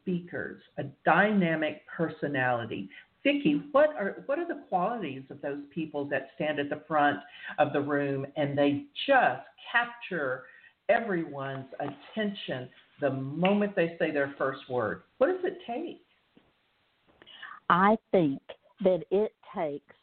speakers, 0.00 0.62
a 0.78 0.84
dynamic 1.04 1.82
personality. 1.94 2.88
Vicki, 3.22 3.64
what 3.72 3.90
are 3.98 4.22
what 4.24 4.38
are 4.38 4.48
the 4.48 4.62
qualities 4.70 5.24
of 5.28 5.42
those 5.42 5.60
people 5.74 6.06
that 6.06 6.30
stand 6.36 6.58
at 6.58 6.70
the 6.70 6.80
front 6.88 7.18
of 7.58 7.74
the 7.74 7.80
room 7.82 8.24
and 8.36 8.56
they 8.56 8.84
just 9.06 9.42
capture 9.70 10.44
everyone's 10.88 11.66
attention 11.80 12.70
the 13.02 13.10
moment 13.10 13.76
they 13.76 13.94
say 13.98 14.10
their 14.10 14.34
first 14.38 14.60
word? 14.70 15.02
What 15.18 15.26
does 15.26 15.44
it 15.44 15.58
take? 15.66 16.00
I 17.68 17.96
think 18.12 18.40
that 18.84 19.02
it 19.10 19.32
takes 19.54 19.94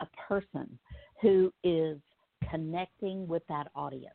a 0.00 0.06
person 0.28 0.78
who 1.20 1.52
is 1.64 1.98
connecting 2.50 3.26
with 3.26 3.42
that 3.48 3.68
audience. 3.74 4.14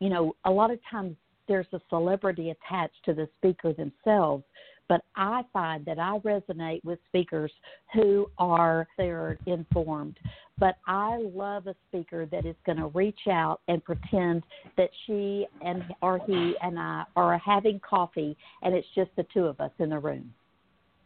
You 0.00 0.10
know, 0.10 0.34
a 0.44 0.50
lot 0.50 0.70
of 0.70 0.78
times 0.90 1.16
there's 1.48 1.66
a 1.72 1.80
celebrity 1.88 2.50
attached 2.50 3.04
to 3.04 3.14
the 3.14 3.28
speaker 3.38 3.72
themselves, 3.72 4.44
but 4.88 5.02
I 5.16 5.42
find 5.52 5.84
that 5.86 5.98
I 5.98 6.18
resonate 6.18 6.84
with 6.84 6.98
speakers 7.08 7.52
who 7.92 8.30
are 8.38 8.86
they're 8.96 9.38
informed. 9.46 10.18
But 10.58 10.76
I 10.86 11.18
love 11.34 11.66
a 11.66 11.74
speaker 11.88 12.26
that 12.26 12.46
is 12.46 12.54
going 12.64 12.78
to 12.78 12.86
reach 12.88 13.26
out 13.30 13.60
and 13.66 13.82
pretend 13.84 14.44
that 14.76 14.90
she 15.06 15.46
and 15.62 15.82
or 16.00 16.20
he 16.26 16.54
and 16.62 16.78
I 16.78 17.04
are 17.16 17.38
having 17.38 17.80
coffee 17.80 18.36
and 18.62 18.74
it's 18.74 18.86
just 18.94 19.10
the 19.16 19.26
two 19.34 19.46
of 19.46 19.60
us 19.60 19.72
in 19.78 19.90
the 19.90 19.98
room. 19.98 20.32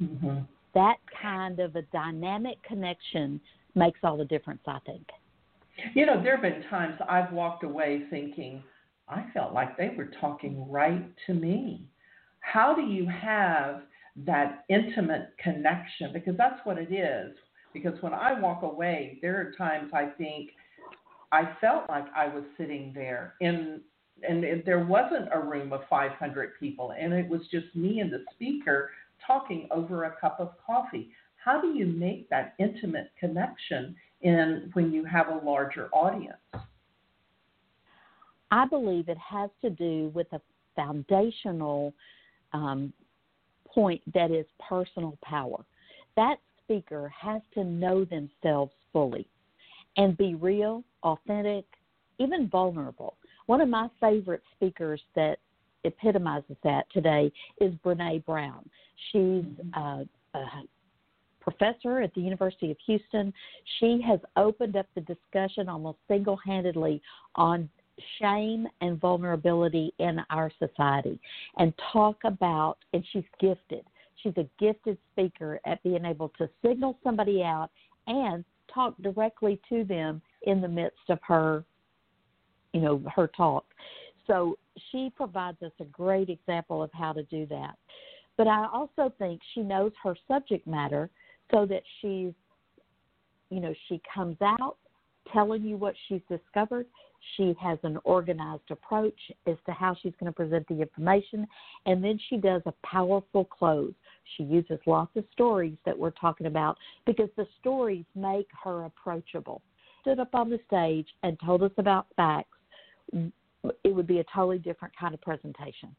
Mm-hmm. 0.02 0.40
That 0.74 0.96
kind 1.20 1.60
of 1.60 1.76
a 1.76 1.82
dynamic 1.82 2.62
connection 2.62 3.40
makes 3.74 4.00
all 4.02 4.16
the 4.16 4.24
difference, 4.24 4.60
I 4.66 4.78
think. 4.86 5.06
You 5.94 6.06
know, 6.06 6.22
there 6.22 6.36
have 6.36 6.42
been 6.42 6.68
times 6.68 6.94
I've 7.08 7.32
walked 7.32 7.64
away 7.64 8.02
thinking, 8.10 8.62
I 9.08 9.24
felt 9.32 9.54
like 9.54 9.76
they 9.76 9.90
were 9.96 10.10
talking 10.20 10.68
right 10.70 11.08
to 11.26 11.34
me. 11.34 11.86
How 12.40 12.74
do 12.74 12.82
you 12.82 13.06
have 13.08 13.82
that 14.26 14.64
intimate 14.68 15.30
connection? 15.42 16.12
Because 16.12 16.36
that's 16.36 16.60
what 16.64 16.78
it 16.78 16.92
is. 16.92 17.36
Because 17.72 18.00
when 18.00 18.12
I 18.12 18.38
walk 18.38 18.62
away, 18.62 19.18
there 19.22 19.40
are 19.40 19.52
times 19.56 19.92
I 19.94 20.06
think 20.18 20.50
I 21.30 21.50
felt 21.60 21.88
like 21.88 22.06
I 22.16 22.26
was 22.26 22.44
sitting 22.56 22.92
there 22.94 23.34
in 23.40 23.80
and 24.28 24.44
there 24.66 24.84
wasn't 24.84 25.28
a 25.32 25.38
room 25.38 25.72
of 25.72 25.82
500 25.88 26.58
people 26.58 26.92
and 26.98 27.12
it 27.12 27.28
was 27.28 27.42
just 27.52 27.66
me 27.76 28.00
and 28.00 28.12
the 28.12 28.24
speaker 28.34 28.90
talking 29.26 29.68
over 29.70 30.04
a 30.04 30.16
cup 30.20 30.38
of 30.40 30.52
coffee. 30.64 31.10
How 31.36 31.60
do 31.60 31.68
you 31.68 31.86
make 31.86 32.28
that 32.30 32.54
intimate 32.58 33.10
connection 33.18 33.94
in 34.22 34.70
when 34.72 34.92
you 34.92 35.04
have 35.04 35.28
a 35.28 35.44
larger 35.44 35.88
audience? 35.92 36.36
I 38.50 38.66
believe 38.66 39.08
it 39.08 39.18
has 39.18 39.50
to 39.62 39.70
do 39.70 40.10
with 40.14 40.26
a 40.32 40.40
foundational 40.74 41.92
um, 42.52 42.92
point 43.66 44.00
that 44.14 44.30
is 44.30 44.46
personal 44.68 45.18
power. 45.22 45.64
That 46.16 46.36
speaker 46.64 47.12
has 47.16 47.42
to 47.54 47.64
know 47.64 48.04
themselves 48.04 48.72
fully 48.92 49.26
and 49.96 50.16
be 50.16 50.34
real, 50.34 50.82
authentic, 51.02 51.64
even 52.18 52.48
vulnerable. 52.48 53.16
One 53.46 53.60
of 53.60 53.68
my 53.68 53.88
favorite 54.00 54.42
speakers 54.54 55.00
that 55.14 55.38
epitomizes 55.84 56.56
that 56.64 56.86
today 56.92 57.32
is 57.60 57.72
Brene 57.84 58.24
Brown. 58.24 58.68
She's 59.12 59.44
mm-hmm. 59.44 59.74
a, 59.74 60.38
a 60.38 60.46
professor 61.40 62.00
at 62.00 62.12
the 62.14 62.20
University 62.20 62.70
of 62.70 62.76
Houston. 62.86 63.32
She 63.78 64.00
has 64.06 64.20
opened 64.36 64.76
up 64.76 64.86
the 64.94 65.00
discussion 65.02 65.68
almost 65.68 65.98
single 66.08 66.36
handedly 66.36 67.00
on 67.36 67.68
shame 68.20 68.68
and 68.80 69.00
vulnerability 69.00 69.92
in 69.98 70.20
our 70.30 70.50
society 70.58 71.18
and 71.56 71.72
talk 71.92 72.18
about, 72.24 72.78
and 72.92 73.04
she's 73.12 73.24
gifted. 73.40 73.84
She's 74.22 74.34
a 74.36 74.48
gifted 74.58 74.98
speaker 75.12 75.60
at 75.64 75.82
being 75.82 76.04
able 76.04 76.30
to 76.38 76.48
signal 76.64 76.98
somebody 77.02 77.42
out 77.42 77.70
and 78.06 78.44
talk 78.72 78.94
directly 79.02 79.60
to 79.68 79.84
them 79.84 80.20
in 80.42 80.60
the 80.60 80.68
midst 80.68 81.08
of 81.08 81.18
her, 81.22 81.64
you 82.72 82.80
know, 82.80 83.02
her 83.14 83.28
talk. 83.28 83.64
So 84.28 84.56
she 84.92 85.10
provides 85.16 85.60
us 85.62 85.72
a 85.80 85.84
great 85.84 86.28
example 86.28 86.82
of 86.82 86.90
how 86.92 87.12
to 87.12 87.24
do 87.24 87.46
that. 87.46 87.74
But 88.36 88.46
I 88.46 88.68
also 88.72 89.12
think 89.18 89.40
she 89.54 89.62
knows 89.62 89.90
her 90.04 90.14
subject 90.28 90.66
matter 90.66 91.10
so 91.50 91.66
that 91.66 91.82
she's, 92.00 92.32
you 93.50 93.60
know, 93.60 93.74
she 93.88 94.00
comes 94.14 94.36
out 94.40 94.76
telling 95.32 95.64
you 95.64 95.76
what 95.76 95.94
she's 96.08 96.20
discovered. 96.28 96.86
She 97.36 97.54
has 97.60 97.78
an 97.82 97.98
organized 98.04 98.70
approach 98.70 99.18
as 99.46 99.56
to 99.66 99.72
how 99.72 99.96
she's 100.00 100.12
going 100.20 100.32
to 100.32 100.36
present 100.36 100.68
the 100.68 100.80
information, 100.80 101.46
and 101.86 102.02
then 102.02 102.18
she 102.28 102.36
does 102.36 102.62
a 102.66 102.72
powerful 102.86 103.44
close. 103.44 103.92
She 104.36 104.44
uses 104.44 104.78
lots 104.86 105.16
of 105.16 105.24
stories 105.32 105.76
that 105.84 105.98
we're 105.98 106.12
talking 106.12 106.46
about 106.46 106.76
because 107.06 107.28
the 107.36 107.46
stories 107.60 108.04
make 108.14 108.46
her 108.62 108.84
approachable. 108.84 109.62
Stood 110.02 110.20
up 110.20 110.34
on 110.34 110.48
the 110.48 110.60
stage 110.66 111.08
and 111.24 111.36
told 111.44 111.62
us 111.64 111.72
about 111.76 112.06
facts, 112.14 112.56
it 113.84 113.94
would 113.94 114.06
be 114.06 114.20
a 114.20 114.24
totally 114.34 114.58
different 114.58 114.94
kind 114.98 115.14
of 115.14 115.20
presentation. 115.20 115.94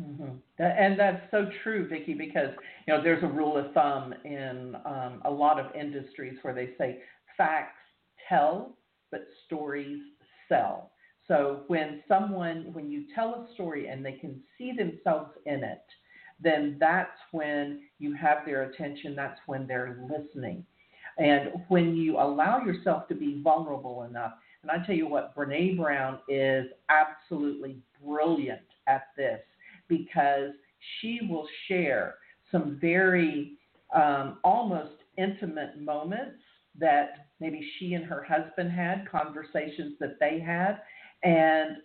Mm-hmm. 0.00 0.62
And 0.62 0.98
that's 0.98 1.22
so 1.30 1.48
true, 1.62 1.88
Vicki, 1.88 2.14
because 2.14 2.50
you 2.86 2.94
know 2.94 3.02
there's 3.02 3.22
a 3.24 3.26
rule 3.26 3.56
of 3.56 3.72
thumb 3.72 4.14
in 4.24 4.76
um, 4.84 5.22
a 5.24 5.30
lot 5.30 5.58
of 5.58 5.74
industries 5.74 6.38
where 6.42 6.54
they 6.54 6.70
say 6.78 7.00
facts 7.36 7.80
tell, 8.28 8.76
but 9.10 9.26
stories 9.46 10.00
sell. 10.48 10.92
So 11.26 11.64
when 11.66 12.02
someone, 12.08 12.72
when 12.72 12.90
you 12.90 13.04
tell 13.14 13.30
a 13.30 13.54
story 13.54 13.88
and 13.88 14.04
they 14.04 14.12
can 14.12 14.40
see 14.56 14.72
themselves 14.72 15.32
in 15.46 15.64
it, 15.64 15.82
then 16.40 16.76
that's 16.78 17.18
when 17.32 17.82
you 17.98 18.14
have 18.14 18.38
their 18.46 18.62
attention. 18.62 19.16
That's 19.16 19.38
when 19.46 19.66
they're 19.66 19.98
listening. 20.08 20.64
And 21.18 21.50
when 21.66 21.96
you 21.96 22.16
allow 22.18 22.60
yourself 22.64 23.08
to 23.08 23.14
be 23.14 23.42
vulnerable 23.42 24.04
enough, 24.04 24.34
and 24.62 24.70
I 24.70 24.84
tell 24.84 24.94
you 24.94 25.08
what, 25.08 25.34
Brene 25.36 25.76
Brown 25.76 26.18
is 26.28 26.66
absolutely 26.88 27.78
brilliant 28.04 28.60
at 28.86 29.08
this 29.16 29.40
because 29.88 30.50
she 31.00 31.20
will 31.28 31.46
share 31.66 32.16
some 32.50 32.78
very 32.80 33.52
um, 33.94 34.38
almost 34.44 34.94
intimate 35.16 35.80
moments 35.80 36.40
that 36.78 37.28
maybe 37.40 37.66
she 37.78 37.94
and 37.94 38.04
her 38.04 38.22
husband 38.22 38.70
had, 38.70 39.08
conversations 39.10 39.94
that 40.00 40.18
they 40.20 40.40
had, 40.40 40.80
and 41.22 41.78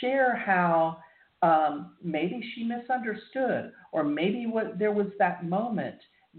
share 0.00 0.36
how 0.36 0.98
um, 1.42 1.94
maybe 2.02 2.42
she 2.54 2.64
misunderstood, 2.64 3.72
or 3.92 4.04
maybe 4.04 4.46
what 4.46 4.78
there 4.78 4.92
was 4.92 5.08
that 5.18 5.48
moment 5.48 5.96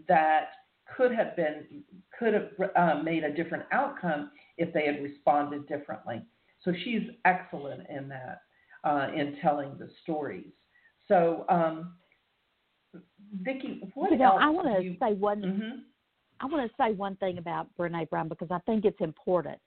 that 0.07 0.49
could 0.95 1.13
have 1.13 1.35
been 1.35 1.83
could 2.19 2.33
have 2.33 2.49
uh, 2.75 3.01
made 3.01 3.23
a 3.23 3.33
different 3.33 3.63
outcome 3.71 4.31
if 4.57 4.73
they 4.73 4.85
had 4.85 5.01
responded 5.01 5.67
differently. 5.67 6.21
So 6.63 6.73
she's 6.83 7.03
excellent 7.25 7.87
in 7.89 8.09
that, 8.09 8.41
uh, 8.83 9.07
in 9.15 9.37
telling 9.41 9.77
the 9.79 9.89
stories. 10.03 10.51
So, 11.07 11.45
um, 11.49 11.93
Vicki, 13.41 13.81
what 13.93 14.11
you 14.11 14.17
know, 14.17 14.33
else? 14.33 14.39
I 14.41 14.49
want 14.49 14.77
to 14.77 14.83
you... 14.83 14.97
say 14.99 15.13
one. 15.13 15.41
Mm-hmm. 15.41 15.79
I 16.41 16.45
want 16.45 16.69
to 16.69 16.75
say 16.81 16.93
one 16.93 17.15
thing 17.17 17.37
about 17.37 17.67
Brene 17.77 18.09
Brown 18.09 18.29
because 18.29 18.49
I 18.51 18.59
think 18.59 18.85
it's 18.85 18.99
important. 19.01 19.57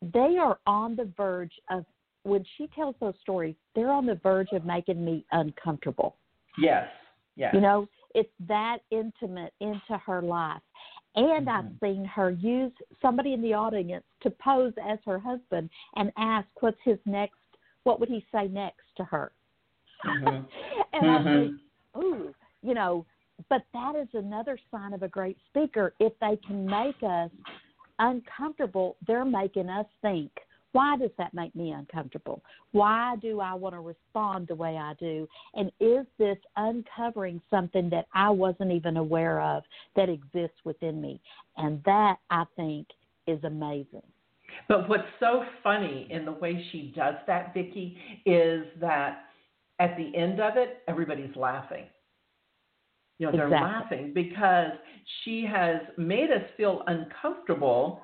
They 0.00 0.36
are 0.40 0.58
on 0.66 0.96
the 0.96 1.10
verge 1.16 1.52
of 1.70 1.84
when 2.22 2.44
she 2.56 2.66
tells 2.68 2.94
those 3.00 3.14
stories. 3.20 3.54
They're 3.74 3.90
on 3.90 4.06
the 4.06 4.18
verge 4.22 4.48
of 4.52 4.64
making 4.64 5.04
me 5.04 5.24
uncomfortable. 5.32 6.16
Yes. 6.58 6.88
Yes. 7.36 7.52
You 7.54 7.60
know, 7.60 7.88
it's 8.14 8.30
that 8.48 8.78
intimate 8.90 9.52
into 9.60 9.98
her 10.06 10.22
life. 10.22 10.62
And 11.16 11.46
mm-hmm. 11.46 11.48
I've 11.48 11.72
seen 11.80 12.04
her 12.04 12.30
use 12.30 12.72
somebody 13.00 13.32
in 13.32 13.42
the 13.42 13.54
audience 13.54 14.04
to 14.22 14.30
pose 14.30 14.72
as 14.84 14.98
her 15.06 15.18
husband 15.18 15.70
and 15.96 16.12
ask 16.16 16.48
what's 16.60 16.76
his 16.84 16.98
next, 17.06 17.36
what 17.84 18.00
would 18.00 18.08
he 18.08 18.24
say 18.32 18.48
next 18.48 18.82
to 18.96 19.04
her? 19.04 19.32
Mm-hmm. 20.04 20.26
and 20.92 21.02
mm-hmm. 21.04 21.28
I 21.28 21.32
think, 21.32 21.60
ooh, 21.96 22.34
you 22.62 22.74
know, 22.74 23.06
but 23.48 23.62
that 23.72 23.94
is 23.96 24.08
another 24.14 24.58
sign 24.70 24.92
of 24.92 25.02
a 25.02 25.08
great 25.08 25.36
speaker. 25.50 25.94
If 26.00 26.12
they 26.20 26.38
can 26.46 26.66
make 26.66 27.02
us 27.02 27.30
uncomfortable, 27.98 28.96
they're 29.06 29.24
making 29.24 29.68
us 29.68 29.86
think, 30.02 30.30
why 30.74 30.96
does 30.96 31.12
that 31.18 31.32
make 31.32 31.54
me 31.54 31.70
uncomfortable? 31.70 32.42
Why 32.72 33.14
do 33.22 33.40
I 33.40 33.54
want 33.54 33.76
to 33.76 33.80
respond 33.80 34.48
the 34.48 34.56
way 34.56 34.76
I 34.76 34.94
do? 34.98 35.28
And 35.54 35.70
is 35.78 36.04
this 36.18 36.36
uncovering 36.56 37.40
something 37.48 37.88
that 37.90 38.06
I 38.12 38.28
wasn't 38.28 38.72
even 38.72 38.96
aware 38.96 39.40
of 39.40 39.62
that 39.94 40.08
exists 40.08 40.58
within 40.64 41.00
me? 41.00 41.20
And 41.56 41.80
that, 41.84 42.16
I 42.30 42.42
think, 42.56 42.88
is 43.28 43.38
amazing. 43.44 44.02
But 44.66 44.88
what's 44.88 45.06
so 45.20 45.44
funny 45.62 46.08
in 46.10 46.24
the 46.24 46.32
way 46.32 46.66
she 46.72 46.92
does 46.96 47.14
that, 47.28 47.54
Vicki, 47.54 47.96
is 48.26 48.64
that 48.80 49.26
at 49.78 49.96
the 49.96 50.10
end 50.16 50.40
of 50.40 50.56
it, 50.56 50.82
everybody's 50.88 51.36
laughing. 51.36 51.84
You 53.20 53.26
know, 53.26 53.32
they're 53.32 53.46
exactly. 53.46 53.96
laughing 53.96 54.12
because 54.12 54.72
she 55.22 55.46
has 55.46 55.82
made 55.96 56.32
us 56.32 56.42
feel 56.56 56.82
uncomfortable, 56.88 58.00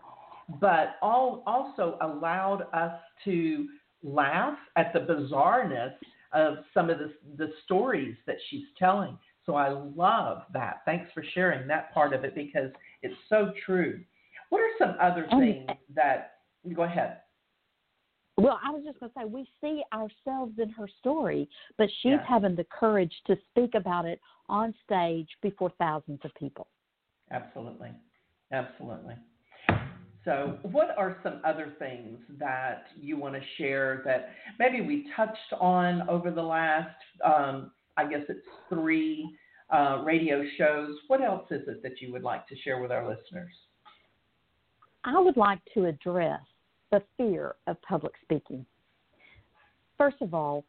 but 0.60 0.96
all, 1.02 1.42
also 1.46 1.98
allowed 2.00 2.66
us 2.72 2.98
to 3.24 3.68
laugh 4.02 4.58
at 4.76 4.92
the 4.92 5.00
bizarreness 5.00 5.92
of 6.32 6.58
some 6.72 6.90
of 6.90 6.98
the, 6.98 7.12
the 7.36 7.52
stories 7.64 8.16
that 8.26 8.36
she's 8.48 8.64
telling. 8.78 9.18
So 9.46 9.54
I 9.54 9.70
love 9.70 10.42
that. 10.52 10.82
Thanks 10.84 11.10
for 11.12 11.24
sharing 11.34 11.66
that 11.68 11.92
part 11.92 12.12
of 12.12 12.24
it 12.24 12.34
because 12.34 12.70
it's 13.02 13.14
so 13.28 13.52
true. 13.66 14.00
What 14.48 14.60
are 14.60 14.70
some 14.78 14.96
other 15.00 15.26
things 15.38 15.68
that, 15.94 16.34
go 16.74 16.82
ahead. 16.82 17.18
Well, 18.36 18.58
I 18.64 18.70
was 18.70 18.82
just 18.84 18.98
going 19.00 19.12
to 19.12 19.20
say, 19.20 19.24
we 19.26 19.46
see 19.60 19.82
ourselves 19.92 20.58
in 20.58 20.70
her 20.70 20.88
story, 20.98 21.48
but 21.78 21.88
she's 22.02 22.14
having 22.26 22.56
the 22.56 22.66
courage 22.70 23.12
to 23.26 23.36
speak 23.50 23.74
about 23.74 24.06
it 24.06 24.18
on 24.48 24.74
stage 24.84 25.28
before 25.42 25.72
thousands 25.78 26.20
of 26.24 26.34
people. 26.34 26.68
Absolutely. 27.30 27.90
Absolutely. 28.52 29.14
So, 30.24 30.58
what 30.62 30.94
are 30.98 31.16
some 31.22 31.40
other 31.44 31.74
things 31.78 32.18
that 32.38 32.84
you 33.00 33.16
want 33.16 33.34
to 33.34 33.40
share 33.56 34.02
that 34.04 34.30
maybe 34.58 34.82
we 34.82 35.06
touched 35.16 35.52
on 35.58 36.06
over 36.08 36.30
the 36.30 36.42
last, 36.42 36.94
um, 37.24 37.70
I 37.96 38.08
guess 38.08 38.20
it's 38.28 38.46
three 38.68 39.34
uh, 39.72 40.02
radio 40.04 40.42
shows. 40.58 40.96
What 41.06 41.22
else 41.22 41.46
is 41.50 41.66
it 41.68 41.82
that 41.82 42.00
you 42.02 42.12
would 42.12 42.22
like 42.22 42.46
to 42.48 42.56
share 42.56 42.82
with 42.82 42.92
our 42.92 43.08
listeners? 43.08 43.52
I 45.04 45.18
would 45.18 45.38
like 45.38 45.60
to 45.74 45.86
address 45.86 46.40
the 46.90 47.02
fear 47.16 47.54
of 47.66 47.80
public 47.82 48.12
speaking. 48.22 48.66
First 49.96 50.16
of 50.20 50.34
all, 50.34 50.64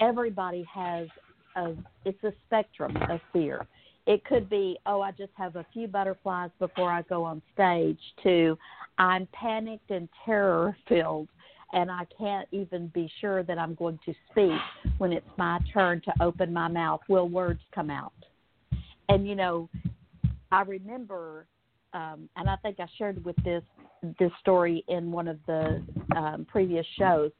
everybody 0.00 0.66
has 0.72 1.08
a 1.56 1.74
it's 2.04 2.22
a 2.24 2.32
spectrum 2.46 2.96
of 3.10 3.20
fear. 3.32 3.66
It 4.08 4.24
could 4.24 4.48
be, 4.48 4.78
oh, 4.86 5.02
I 5.02 5.10
just 5.12 5.32
have 5.34 5.56
a 5.56 5.66
few 5.72 5.86
butterflies 5.86 6.48
before 6.58 6.90
I 6.90 7.02
go 7.02 7.24
on 7.24 7.42
stage, 7.52 8.00
to 8.22 8.56
I'm 8.96 9.28
panicked 9.32 9.90
and 9.90 10.08
terror 10.24 10.74
filled 10.88 11.28
and 11.74 11.90
I 11.90 12.06
can't 12.18 12.48
even 12.50 12.88
be 12.88 13.10
sure 13.20 13.42
that 13.42 13.58
I'm 13.58 13.74
going 13.74 13.98
to 14.06 14.14
speak 14.30 14.58
when 14.96 15.12
it's 15.12 15.26
my 15.36 15.60
turn 15.72 16.00
to 16.06 16.12
open 16.22 16.52
my 16.52 16.68
mouth. 16.68 17.00
Will 17.08 17.28
words 17.28 17.60
come 17.74 17.90
out? 17.90 18.14
And 19.10 19.28
you 19.28 19.34
know, 19.34 19.68
I 20.50 20.62
remember, 20.62 21.46
um, 21.92 22.30
and 22.36 22.48
I 22.48 22.56
think 22.56 22.80
I 22.80 22.86
shared 22.96 23.22
with 23.24 23.36
this 23.44 23.62
this 24.20 24.30
story 24.40 24.84
in 24.86 25.10
one 25.10 25.26
of 25.26 25.38
the 25.46 25.82
um, 26.16 26.46
previous 26.48 26.86
shows 26.98 27.32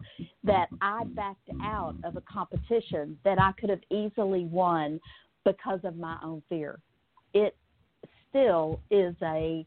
that 0.43 0.67
I 0.83 1.05
backed 1.05 1.49
out 1.63 1.95
of 2.03 2.17
a 2.17 2.23
competition 2.23 3.17
that 3.25 3.41
I 3.41 3.53
could 3.53 3.71
have 3.71 3.83
easily 3.91 4.45
won 4.45 5.01
because 5.49 5.81
of 5.85 5.97
my 5.97 6.19
own 6.23 6.43
fear. 6.49 6.79
It 7.33 7.57
still 8.29 8.81
is 8.91 9.15
a, 9.23 9.65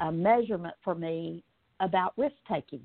a 0.00 0.10
measurement 0.10 0.74
for 0.82 0.94
me 0.94 1.44
about 1.78 2.12
risk 2.16 2.34
taking 2.50 2.82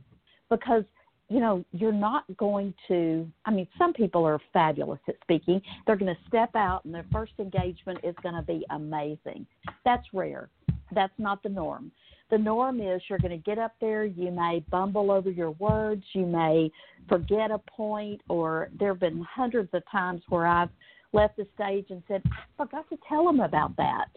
because 0.50 0.84
you 1.28 1.40
know 1.40 1.66
you're 1.72 1.92
not 1.92 2.24
going 2.38 2.72
to 2.88 3.28
i 3.46 3.52
mean 3.52 3.68
some 3.80 3.92
people 3.94 4.24
are 4.24 4.40
fabulous 4.54 5.00
at 5.08 5.16
speaking. 5.24 5.60
They're 5.86 5.96
going 5.96 6.14
to 6.14 6.22
step 6.28 6.56
out 6.56 6.86
and 6.86 6.94
their 6.94 7.06
first 7.12 7.34
engagement 7.40 8.00
is 8.04 8.16
going 8.22 8.36
to 8.36 8.44
be 8.44 8.66
amazing. 8.70 9.48
That's 9.84 10.06
rare. 10.14 10.50
That's 10.94 11.14
not 11.18 11.42
the 11.42 11.50
norm. 11.50 11.92
The 12.30 12.38
norm 12.38 12.80
is 12.80 13.02
you're 13.10 13.20
going 13.20 13.32
to 13.32 13.44
get 13.44 13.58
up 13.58 13.74
there 13.82 14.06
you 14.06 14.30
may 14.32 14.64
bumble 14.70 15.12
over 15.12 15.32
your 15.32 15.52
words 15.52 16.04
you 16.14 16.26
may 16.28 16.72
forget 17.10 17.50
a 17.50 17.58
point 17.58 18.22
or 18.30 18.70
there 18.80 18.90
have 18.90 19.00
been 19.00 19.26
hundreds 19.30 19.70
of 19.74 19.84
times 19.92 20.22
where 20.30 20.48
i've 20.48 20.70
left 21.16 21.38
the 21.38 21.48
stage 21.56 21.88
and 21.90 22.04
said, 22.08 22.22
I 22.26 22.64
forgot 22.64 22.88
to 22.90 22.98
tell 23.08 23.26
them 23.26 23.40
about 23.40 23.76
that. 23.78 24.08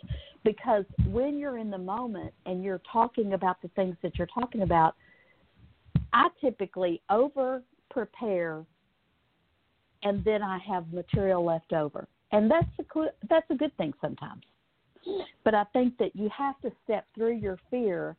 Because 0.45 0.85
when 1.07 1.39
you're 1.39 1.59
in 1.59 1.71
the 1.71 1.79
moment 1.79 2.33
and 2.47 2.63
you're 2.63 2.81
talking 2.93 3.33
about 3.35 3.61
the 3.63 3.69
things 3.69 3.97
that 4.03 4.19
you're 4.19 4.29
talking 4.29 4.63
about, 4.63 4.95
I 6.13 6.29
typically 6.41 7.01
over 7.11 7.63
prepare 7.91 8.65
and 10.03 10.25
then 10.25 10.43
I 10.43 10.59
have 10.59 10.93
material 10.93 11.45
left 11.45 11.73
over. 11.73 12.07
And 12.31 12.51
that's 12.51 12.67
a 12.79 13.05
that's 13.29 13.51
a 13.51 13.55
good 13.55 13.77
thing 13.77 13.93
sometimes. 14.01 14.43
But 15.45 15.55
I 15.55 15.65
think 15.73 15.97
that 15.99 16.15
you 16.15 16.29
have 16.37 16.61
to 16.61 16.71
step 16.85 17.07
through 17.15 17.37
your 17.37 17.59
fear 17.71 18.17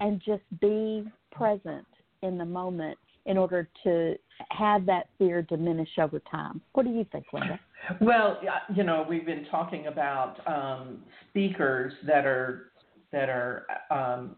and 0.00 0.20
just 0.24 0.42
be 0.60 1.04
present 1.32 1.86
in 2.22 2.36
the 2.36 2.44
moment 2.44 2.98
in 3.24 3.36
order 3.38 3.68
to 3.84 4.16
have 4.50 4.86
that 4.86 5.08
fear 5.18 5.42
diminish 5.42 5.88
over 5.98 6.20
time. 6.30 6.60
What 6.72 6.84
do 6.84 6.92
you 6.92 7.06
think, 7.10 7.26
Linda? 7.32 7.58
Well, 8.00 8.38
you 8.74 8.84
know, 8.84 9.06
we've 9.08 9.26
been 9.26 9.46
talking 9.50 9.86
about 9.86 10.36
um, 10.46 11.02
speakers 11.30 11.92
that 12.06 12.26
are 12.26 12.72
that 13.12 13.28
are 13.28 13.66
um, 13.90 14.36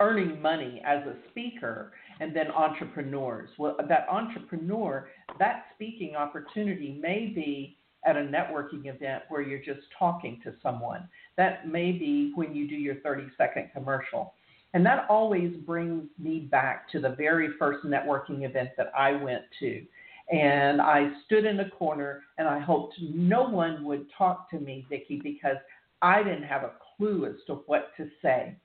earning 0.00 0.40
money 0.40 0.82
as 0.84 1.06
a 1.06 1.14
speaker, 1.30 1.92
and 2.20 2.34
then 2.34 2.50
entrepreneurs. 2.50 3.50
Well, 3.58 3.76
that 3.88 4.06
entrepreneur, 4.10 5.08
that 5.38 5.66
speaking 5.74 6.16
opportunity 6.16 6.98
may 7.00 7.26
be 7.26 7.76
at 8.04 8.16
a 8.16 8.20
networking 8.20 8.86
event 8.86 9.22
where 9.28 9.42
you're 9.42 9.62
just 9.62 9.86
talking 9.96 10.40
to 10.42 10.52
someone. 10.62 11.08
That 11.36 11.68
may 11.68 11.92
be 11.92 12.32
when 12.34 12.54
you 12.54 12.68
do 12.68 12.74
your 12.74 12.96
30 12.96 13.28
second 13.38 13.70
commercial. 13.72 14.34
And 14.74 14.84
that 14.86 15.06
always 15.08 15.54
brings 15.66 16.04
me 16.18 16.40
back 16.40 16.90
to 16.90 17.00
the 17.00 17.10
very 17.10 17.50
first 17.58 17.84
networking 17.84 18.48
event 18.48 18.70
that 18.76 18.90
I 18.96 19.12
went 19.12 19.42
to. 19.60 19.84
And 20.32 20.80
I 20.80 21.10
stood 21.26 21.44
in 21.44 21.60
a 21.60 21.68
corner 21.68 22.22
and 22.38 22.48
I 22.48 22.58
hoped 22.58 22.94
no 23.00 23.42
one 23.42 23.84
would 23.84 24.06
talk 24.16 24.48
to 24.50 24.58
me, 24.58 24.86
Vicki, 24.88 25.20
because 25.22 25.56
I 26.00 26.22
didn't 26.22 26.44
have 26.44 26.62
a 26.62 26.72
clue 26.96 27.26
as 27.26 27.34
to 27.46 27.56
what 27.66 27.90
to 27.98 28.08
say. 28.22 28.56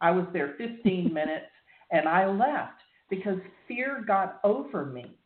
I 0.00 0.12
was 0.12 0.26
there 0.32 0.54
15 0.56 1.12
minutes 1.12 1.46
and 1.90 2.08
I 2.08 2.26
left 2.26 2.80
because 3.10 3.38
fear 3.66 4.04
got 4.06 4.40
over 4.44 4.86
me. 4.86 5.16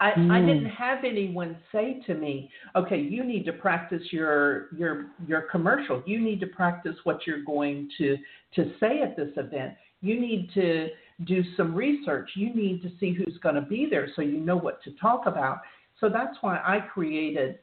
I, 0.00 0.10
mm. 0.18 0.32
I 0.32 0.40
didn't 0.40 0.70
have 0.70 1.04
anyone 1.04 1.56
say 1.70 2.02
to 2.08 2.14
me, 2.14 2.50
"Okay, 2.74 2.98
you 2.98 3.22
need 3.22 3.44
to 3.44 3.52
practice 3.52 4.02
your 4.10 4.66
your 4.74 5.12
your 5.28 5.42
commercial. 5.42 6.02
You 6.06 6.20
need 6.20 6.40
to 6.40 6.48
practice 6.48 6.96
what 7.04 7.24
you're 7.24 7.44
going 7.44 7.88
to 7.98 8.16
to 8.56 8.72
say 8.80 9.00
at 9.02 9.16
this 9.16 9.30
event. 9.36 9.74
You 10.00 10.20
need 10.20 10.50
to 10.54 10.88
do 11.26 11.42
some 11.56 11.74
research. 11.74 12.30
You 12.34 12.54
need 12.54 12.82
to 12.82 12.90
see 13.00 13.12
who's 13.12 13.38
going 13.42 13.54
to 13.54 13.62
be 13.62 13.86
there 13.88 14.08
so 14.14 14.22
you 14.22 14.38
know 14.38 14.56
what 14.56 14.82
to 14.84 14.90
talk 14.92 15.26
about." 15.26 15.60
So 16.00 16.08
that's 16.08 16.36
why 16.40 16.56
I 16.58 16.80
created 16.80 17.58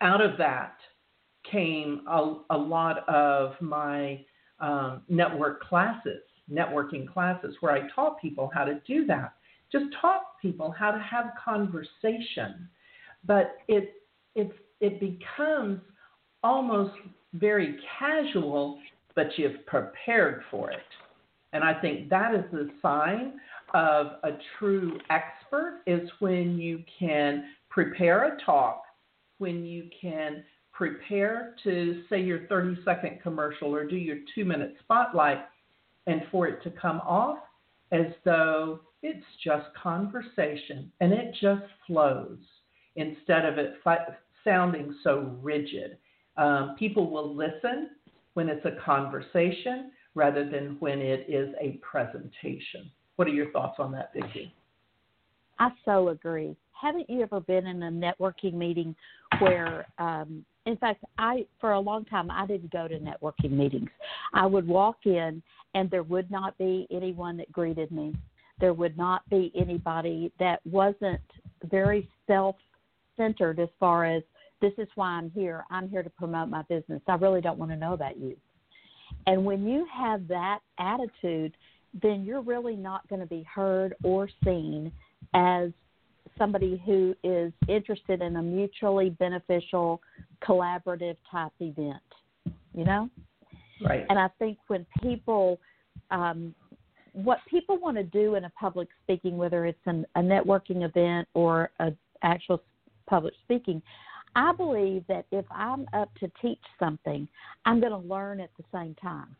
out 0.00 0.20
of 0.20 0.38
that 0.38 0.76
came 1.50 2.02
a, 2.06 2.36
a 2.50 2.56
lot 2.56 3.08
of 3.08 3.52
my 3.60 4.24
um, 4.60 5.02
network 5.08 5.62
classes, 5.62 6.22
networking 6.50 7.10
classes, 7.10 7.56
where 7.60 7.72
I 7.72 7.88
taught 7.94 8.20
people 8.20 8.50
how 8.54 8.64
to 8.64 8.80
do 8.86 9.06
that 9.06 9.34
just 9.70 9.86
taught 10.00 10.38
people 10.40 10.74
how 10.76 10.90
to 10.90 10.98
have 10.98 11.32
conversation. 11.42 12.68
But 13.26 13.58
it 13.68 13.94
it 14.34 14.50
it 14.80 15.00
becomes 15.00 15.80
almost 16.42 16.94
very 17.34 17.78
casual, 17.98 18.78
but 19.14 19.26
you've 19.36 19.64
prepared 19.66 20.42
for 20.50 20.70
it. 20.70 20.78
And 21.52 21.64
I 21.64 21.74
think 21.80 22.08
that 22.10 22.34
is 22.34 22.44
the 22.52 22.70
sign 22.80 23.40
of 23.74 24.18
a 24.24 24.38
true 24.58 24.98
expert 25.10 25.82
is 25.86 26.08
when 26.18 26.58
you 26.58 26.82
can 26.98 27.44
prepare 27.68 28.24
a 28.24 28.44
talk, 28.44 28.82
when 29.38 29.64
you 29.64 29.88
can 30.00 30.44
prepare 30.72 31.54
to 31.64 32.02
say 32.08 32.20
your 32.20 32.46
30 32.46 32.78
second 32.84 33.20
commercial 33.22 33.74
or 33.74 33.84
do 33.84 33.96
your 33.96 34.18
two 34.34 34.44
minute 34.44 34.74
spotlight 34.82 35.40
and 36.06 36.22
for 36.30 36.46
it 36.46 36.62
to 36.62 36.70
come 36.70 37.00
off 37.00 37.38
as 37.92 38.06
though 38.24 38.80
it's 39.02 39.24
just 39.44 39.66
conversation 39.80 40.90
and 41.00 41.12
it 41.12 41.34
just 41.40 41.64
flows 41.86 42.38
instead 42.96 43.44
of 43.44 43.58
it 43.58 43.74
fi- 43.82 44.06
sounding 44.44 44.94
so 45.02 45.36
rigid. 45.42 45.98
Um, 46.36 46.76
people 46.78 47.10
will 47.10 47.34
listen 47.34 47.90
when 48.34 48.48
it's 48.48 48.64
a 48.64 48.82
conversation 48.84 49.90
rather 50.14 50.48
than 50.48 50.76
when 50.80 51.00
it 51.00 51.26
is 51.28 51.54
a 51.60 51.78
presentation. 51.82 52.90
What 53.16 53.28
are 53.28 53.32
your 53.32 53.50
thoughts 53.50 53.76
on 53.78 53.92
that, 53.92 54.12
Vicki? 54.14 54.52
I 55.58 55.70
so 55.84 56.08
agree. 56.08 56.56
Haven't 56.72 57.10
you 57.10 57.22
ever 57.22 57.40
been 57.40 57.66
in 57.66 57.82
a 57.82 57.90
networking 57.90 58.54
meeting 58.54 58.96
where, 59.40 59.86
um, 59.98 60.44
in 60.64 60.76
fact, 60.78 61.04
I 61.18 61.46
for 61.60 61.72
a 61.72 61.80
long 61.80 62.06
time 62.06 62.30
I 62.30 62.46
didn't 62.46 62.72
go 62.72 62.88
to 62.88 62.98
networking 62.98 63.52
meetings. 63.52 63.90
I 64.32 64.46
would 64.46 64.66
walk 64.66 64.98
in 65.04 65.42
and 65.74 65.90
there 65.90 66.02
would 66.02 66.30
not 66.30 66.56
be 66.56 66.86
anyone 66.90 67.36
that 67.36 67.52
greeted 67.52 67.90
me 67.92 68.14
there 68.60 68.74
would 68.74 68.96
not 68.96 69.28
be 69.30 69.50
anybody 69.58 70.30
that 70.38 70.60
wasn't 70.64 71.20
very 71.64 72.08
self 72.26 72.56
centered 73.16 73.58
as 73.58 73.68
far 73.80 74.04
as 74.04 74.22
this 74.60 74.72
is 74.76 74.88
why 74.94 75.08
I'm 75.08 75.30
here. 75.30 75.64
I'm 75.70 75.88
here 75.88 76.02
to 76.02 76.10
promote 76.10 76.48
my 76.48 76.62
business. 76.62 77.00
I 77.08 77.14
really 77.14 77.40
don't 77.40 77.58
want 77.58 77.70
to 77.72 77.76
know 77.76 77.94
about 77.94 78.18
you. 78.18 78.36
And 79.26 79.44
when 79.44 79.66
you 79.66 79.86
have 79.92 80.26
that 80.28 80.60
attitude, 80.78 81.56
then 82.02 82.24
you're 82.24 82.42
really 82.42 82.76
not 82.76 83.06
going 83.08 83.20
to 83.20 83.26
be 83.26 83.44
heard 83.52 83.94
or 84.02 84.28
seen 84.44 84.92
as 85.34 85.70
somebody 86.38 86.82
who 86.86 87.14
is 87.22 87.52
interested 87.68 88.22
in 88.22 88.36
a 88.36 88.42
mutually 88.42 89.10
beneficial, 89.10 90.00
collaborative 90.42 91.16
type 91.30 91.52
event. 91.60 92.02
You 92.74 92.84
know? 92.84 93.10
Right. 93.84 94.06
And 94.08 94.18
I 94.18 94.28
think 94.38 94.58
when 94.68 94.86
people 95.02 95.58
um, 96.10 96.54
what 97.12 97.38
people 97.48 97.78
want 97.78 97.96
to 97.96 98.04
do 98.04 98.36
in 98.36 98.44
a 98.44 98.50
public 98.50 98.88
speaking, 99.02 99.36
whether 99.36 99.66
it's 99.66 99.78
an, 99.86 100.06
a 100.14 100.20
networking 100.20 100.84
event 100.84 101.26
or 101.34 101.70
an 101.78 101.96
actual 102.22 102.62
public 103.08 103.34
speaking, 103.44 103.82
I 104.36 104.52
believe 104.52 105.04
that 105.08 105.26
if 105.32 105.44
I'm 105.50 105.86
up 105.92 106.10
to 106.20 106.30
teach 106.40 106.60
something, 106.78 107.28
I'm 107.64 107.80
going 107.80 107.92
to 107.92 107.98
learn 107.98 108.40
at 108.40 108.50
the 108.56 108.64
same 108.72 108.94
time. 108.96 109.34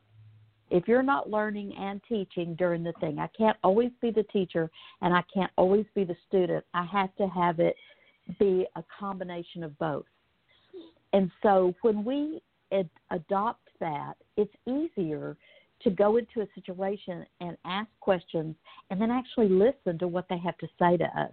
If 0.71 0.87
you're 0.87 1.03
not 1.03 1.31
learning 1.31 1.75
and 1.77 2.01
teaching 2.09 2.55
during 2.55 2.85
the 2.85 2.93
thing, 3.01 3.19
I 3.19 3.29
can't 3.37 3.57
always 3.65 3.91
be 4.01 4.11
the 4.11 4.23
teacher 4.25 4.71
and 5.03 5.13
I 5.13 5.23
can't 5.33 5.51
always 5.57 5.85
be 5.95 6.05
the 6.05 6.17
student. 6.29 6.65
I 6.75 6.85
have 6.85 7.15
to 7.17 7.27
have 7.27 7.59
it 7.59 7.75
be 8.39 8.67
a 8.77 8.85
combination 8.99 9.65
of 9.65 9.77
both. 9.79 10.07
And 11.13 11.31
so 11.43 11.75
when 11.83 12.05
we 12.05 12.41
ad- 12.73 12.89
adopt 13.11 13.69
that, 13.81 14.15
it's 14.37 14.55
easier 14.67 15.37
to 15.83 15.91
go 15.91 16.19
into 16.19 16.43
a 16.43 16.47
situation 16.55 17.27
and 17.41 17.57
ask 17.65 17.89
questions 18.01 18.55
and 18.91 19.01
then 19.01 19.11
actually 19.11 19.49
listen 19.49 19.99
to 19.99 20.07
what 20.07 20.27
they 20.29 20.39
have 20.39 20.57
to 20.59 20.69
say 20.79 20.97
to 20.97 21.05
us. 21.05 21.33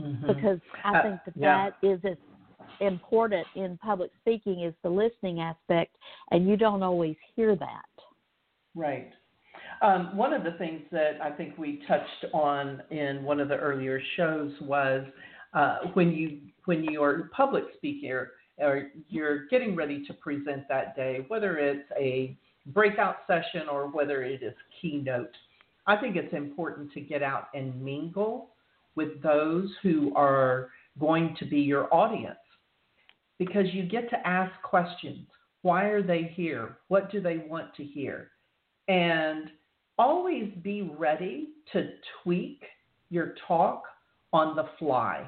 Mm-hmm. 0.00 0.26
Because 0.26 0.60
I 0.84 0.98
uh, 0.98 1.02
think 1.02 1.20
that 1.24 1.34
yeah. 1.36 1.70
that 1.70 1.88
is 1.88 1.98
as 2.04 2.16
important 2.80 3.46
in 3.54 3.78
public 3.78 4.10
speaking 4.20 4.62
is 4.62 4.74
the 4.82 4.88
listening 4.88 5.40
aspect, 5.40 5.96
and 6.30 6.48
you 6.48 6.56
don't 6.56 6.82
always 6.82 7.16
hear 7.34 7.56
that. 7.56 7.86
Right. 8.74 9.10
Um, 9.82 10.16
one 10.16 10.32
of 10.32 10.44
the 10.44 10.52
things 10.52 10.82
that 10.90 11.20
I 11.22 11.30
think 11.30 11.56
we 11.56 11.82
touched 11.86 12.32
on 12.32 12.82
in 12.90 13.22
one 13.22 13.40
of 13.40 13.48
the 13.48 13.56
earlier 13.56 14.00
shows 14.16 14.52
was 14.62 15.04
uh, 15.54 15.78
when 15.94 16.10
you 16.12 16.38
when 16.64 16.84
you're 16.84 17.20
a 17.20 17.28
public 17.28 17.64
speaker 17.76 18.32
or 18.58 18.88
you're 19.08 19.46
getting 19.46 19.76
ready 19.76 20.04
to 20.06 20.14
present 20.14 20.68
that 20.68 20.96
day, 20.96 21.24
whether 21.28 21.58
it's 21.58 21.88
a 21.98 22.36
breakout 22.66 23.18
session 23.26 23.68
or 23.70 23.88
whether 23.88 24.22
it 24.22 24.42
is 24.42 24.54
keynote, 24.80 25.30
I 25.86 25.96
think 25.96 26.16
it's 26.16 26.34
important 26.34 26.92
to 26.92 27.00
get 27.00 27.22
out 27.22 27.48
and 27.54 27.80
mingle 27.82 28.50
with 28.96 29.22
those 29.22 29.70
who 29.82 30.12
are 30.14 30.70
going 30.98 31.36
to 31.38 31.46
be 31.46 31.60
your 31.60 31.92
audience 31.94 32.36
because 33.38 33.66
you 33.72 33.84
get 33.84 34.10
to 34.10 34.26
ask 34.26 34.52
questions. 34.62 35.26
Why 35.62 35.84
are 35.84 36.02
they 36.02 36.32
here? 36.34 36.78
What 36.88 37.10
do 37.10 37.20
they 37.20 37.38
want 37.38 37.74
to 37.76 37.84
hear? 37.84 38.30
And 38.88 39.50
always 39.98 40.52
be 40.62 40.82
ready 40.82 41.48
to 41.72 41.90
tweak 42.22 42.62
your 43.10 43.34
talk 43.46 43.84
on 44.32 44.56
the 44.56 44.66
fly. 44.78 45.26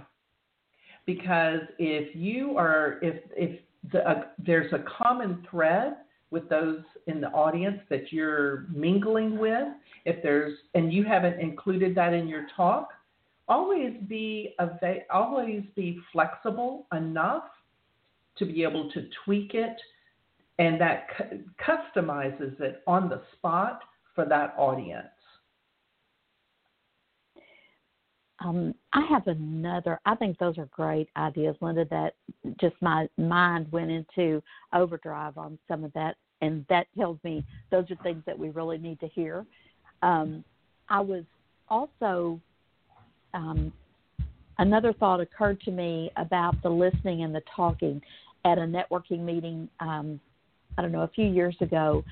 Because 1.06 1.60
if 1.78 2.14
you 2.14 2.56
are, 2.56 2.98
if, 3.02 3.22
if 3.36 3.60
the, 3.92 4.08
uh, 4.08 4.22
there's 4.38 4.72
a 4.72 4.84
common 4.98 5.46
thread 5.50 5.96
with 6.30 6.48
those 6.48 6.82
in 7.06 7.20
the 7.20 7.28
audience 7.28 7.80
that 7.88 8.12
you're 8.12 8.66
mingling 8.72 9.38
with, 9.38 9.66
if 10.04 10.22
there's, 10.22 10.56
and 10.74 10.92
you 10.92 11.04
haven't 11.04 11.40
included 11.40 11.94
that 11.96 12.12
in 12.12 12.28
your 12.28 12.46
talk, 12.56 12.90
always 13.48 13.92
be 14.06 14.54
always 15.10 15.62
be 15.74 15.98
flexible 16.12 16.86
enough 16.96 17.44
to 18.38 18.46
be 18.46 18.62
able 18.62 18.90
to 18.92 19.08
tweak 19.24 19.54
it 19.54 19.76
and 20.58 20.80
that 20.80 21.06
cu- 21.16 21.40
customizes 21.64 22.60
it 22.60 22.82
on 22.86 23.08
the 23.08 23.22
spot 23.32 23.80
for 24.14 24.24
that 24.26 24.54
audience. 24.58 25.06
Um, 28.42 28.74
I 28.92 29.04
have 29.10 29.26
another. 29.26 30.00
I 30.06 30.14
think 30.14 30.38
those 30.38 30.56
are 30.58 30.66
great 30.66 31.08
ideas, 31.16 31.56
Linda. 31.60 31.84
That 31.90 32.14
just 32.60 32.74
my 32.80 33.08
mind 33.18 33.70
went 33.70 33.90
into 33.90 34.42
overdrive 34.72 35.36
on 35.36 35.58
some 35.68 35.84
of 35.84 35.92
that, 35.92 36.16
and 36.40 36.64
that 36.70 36.86
tells 36.98 37.18
me 37.22 37.44
those 37.70 37.90
are 37.90 37.96
things 38.02 38.22
that 38.26 38.38
we 38.38 38.48
really 38.50 38.78
need 38.78 38.98
to 39.00 39.08
hear. 39.08 39.44
Um, 40.02 40.42
I 40.88 41.00
was 41.00 41.24
also 41.68 42.40
um, 43.34 43.72
another 44.60 44.92
thought 44.92 45.20
occurred 45.20 45.60
to 45.62 45.70
me 45.70 46.10
about 46.16 46.62
the 46.62 46.68
listening 46.68 47.24
and 47.24 47.34
the 47.34 47.42
talking 47.54 48.00
at 48.44 48.58
a 48.58 48.60
networking 48.60 49.20
meeting. 49.20 49.68
Um, 49.80 50.20
I 50.78 50.82
don't 50.82 50.92
know, 50.92 51.02
a 51.02 51.08
few 51.08 51.26
years 51.26 51.56
ago, 51.60 52.04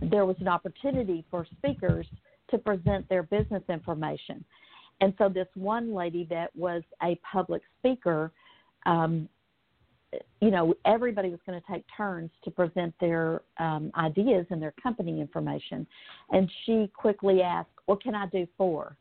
there 0.00 0.26
was 0.26 0.36
an 0.40 0.48
opportunity 0.48 1.24
for 1.30 1.46
speakers 1.58 2.06
to 2.50 2.58
present 2.58 3.08
their 3.08 3.22
business 3.22 3.62
information. 3.68 4.44
And 5.00 5.12
so, 5.18 5.28
this 5.28 5.46
one 5.54 5.94
lady 5.94 6.26
that 6.30 6.54
was 6.56 6.82
a 7.02 7.20
public 7.30 7.62
speaker, 7.78 8.32
um, 8.86 9.28
you 10.40 10.50
know, 10.50 10.74
everybody 10.86 11.28
was 11.28 11.40
going 11.46 11.60
to 11.60 11.66
take 11.70 11.84
turns 11.94 12.30
to 12.44 12.50
present 12.50 12.94
their 13.00 13.42
um, 13.58 13.90
ideas 13.98 14.46
and 14.50 14.62
their 14.62 14.72
company 14.82 15.20
information. 15.20 15.86
And 16.30 16.50
she 16.64 16.90
quickly 16.96 17.42
asked, 17.42 17.68
What 17.84 18.02
can 18.02 18.14
I 18.14 18.26
do 18.26 18.46
four? 18.56 18.96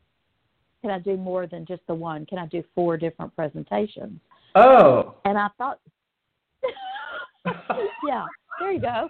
Can 0.85 0.93
I 0.93 0.99
do 0.99 1.17
more 1.17 1.47
than 1.47 1.65
just 1.65 1.81
the 1.87 1.95
one? 1.95 2.27
Can 2.27 2.37
I 2.37 2.45
do 2.45 2.63
four 2.75 2.95
different 2.95 3.35
presentations? 3.35 4.19
Oh. 4.53 5.15
And 5.25 5.35
I 5.35 5.47
thought, 5.57 5.79
yeah, 8.07 8.25
there 8.59 8.71
you 8.71 8.79
go. 8.79 9.09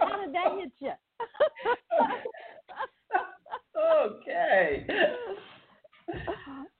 How 0.00 0.24
did 0.24 0.34
that 0.34 0.56
hit 0.58 0.72
you? 0.78 0.92
okay. 4.02 4.86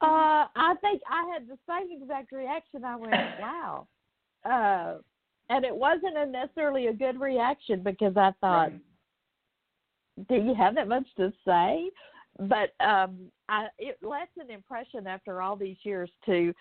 Uh, 0.00 0.46
I 0.56 0.74
think 0.80 1.02
I 1.10 1.30
had 1.30 1.46
the 1.46 1.58
same 1.68 2.00
exact 2.00 2.32
reaction. 2.32 2.84
I 2.86 2.96
went, 2.96 3.12
wow. 3.38 3.86
Uh, 4.46 4.94
and 5.50 5.62
it 5.62 5.76
wasn't 5.76 6.16
a 6.16 6.24
necessarily 6.24 6.86
a 6.86 6.94
good 6.94 7.20
reaction 7.20 7.82
because 7.82 8.16
I 8.16 8.32
thought, 8.40 8.70
right 8.70 8.80
do 10.28 10.36
you 10.36 10.54
have 10.54 10.74
that 10.74 10.88
much 10.88 11.06
to 11.16 11.32
say? 11.44 11.90
But 12.38 12.74
um, 12.84 13.30
I, 13.48 13.68
it 13.78 13.98
left 14.02 14.36
an 14.36 14.50
impression 14.50 15.06
after 15.06 15.40
all 15.40 15.56
these 15.56 15.76
years 15.82 16.10
to, 16.26 16.52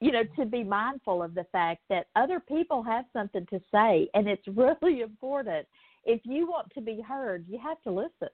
you 0.00 0.12
know, 0.12 0.22
to 0.36 0.44
be 0.44 0.62
mindful 0.62 1.22
of 1.22 1.34
the 1.34 1.46
fact 1.50 1.82
that 1.88 2.08
other 2.16 2.40
people 2.40 2.82
have 2.82 3.04
something 3.12 3.46
to 3.50 3.60
say, 3.72 4.08
and 4.14 4.28
it's 4.28 4.46
really 4.48 5.00
important. 5.00 5.66
If 6.04 6.20
you 6.24 6.48
want 6.48 6.72
to 6.74 6.80
be 6.80 7.00
heard, 7.06 7.44
you 7.48 7.58
have 7.58 7.80
to 7.82 7.90
listen. 7.90 8.28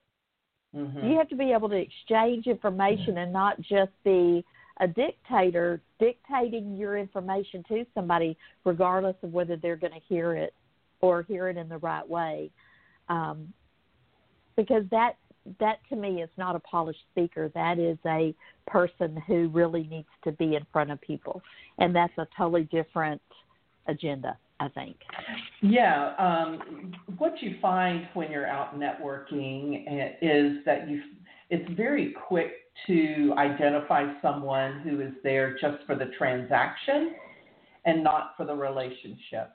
Mm-hmm. 0.74 1.06
You 1.06 1.18
have 1.18 1.28
to 1.28 1.36
be 1.36 1.52
able 1.52 1.68
to 1.68 1.76
exchange 1.76 2.46
information 2.46 3.18
and 3.18 3.32
not 3.32 3.60
just 3.60 3.92
be 4.04 4.44
a 4.80 4.88
dictator 4.88 5.80
dictating 6.00 6.76
your 6.76 6.98
information 6.98 7.62
to 7.68 7.86
somebody, 7.94 8.36
regardless 8.64 9.14
of 9.22 9.32
whether 9.32 9.56
they're 9.56 9.76
going 9.76 9.92
to 9.92 10.00
hear 10.08 10.34
it 10.34 10.52
or 11.00 11.22
hear 11.22 11.48
it 11.48 11.56
in 11.56 11.68
the 11.68 11.78
right 11.78 12.08
way. 12.08 12.50
Um, 13.08 13.52
because 14.56 14.84
that 14.90 15.16
that 15.60 15.78
to 15.90 15.96
me 15.96 16.22
is 16.22 16.30
not 16.38 16.56
a 16.56 16.60
polished 16.60 17.00
speaker. 17.12 17.50
That 17.54 17.78
is 17.78 17.98
a 18.06 18.34
person 18.66 19.22
who 19.26 19.48
really 19.48 19.84
needs 19.84 20.08
to 20.24 20.32
be 20.32 20.56
in 20.56 20.66
front 20.72 20.90
of 20.90 21.00
people, 21.00 21.42
and 21.78 21.94
that's 21.94 22.16
a 22.18 22.26
totally 22.36 22.64
different 22.64 23.20
agenda. 23.86 24.38
I 24.60 24.68
think. 24.68 24.96
Yeah, 25.62 26.14
um, 26.16 26.94
what 27.18 27.34
you 27.42 27.56
find 27.60 28.06
when 28.14 28.30
you're 28.30 28.46
out 28.46 28.78
networking 28.78 29.84
is 30.22 30.64
that 30.64 30.88
you 30.88 31.02
it's 31.50 31.70
very 31.76 32.14
quick 32.26 32.52
to 32.86 33.34
identify 33.36 34.12
someone 34.22 34.80
who 34.80 35.00
is 35.00 35.12
there 35.22 35.56
just 35.60 35.84
for 35.86 35.94
the 35.94 36.06
transaction 36.16 37.14
and 37.84 38.02
not 38.02 38.34
for 38.36 38.46
the 38.46 38.54
relationship. 38.54 39.50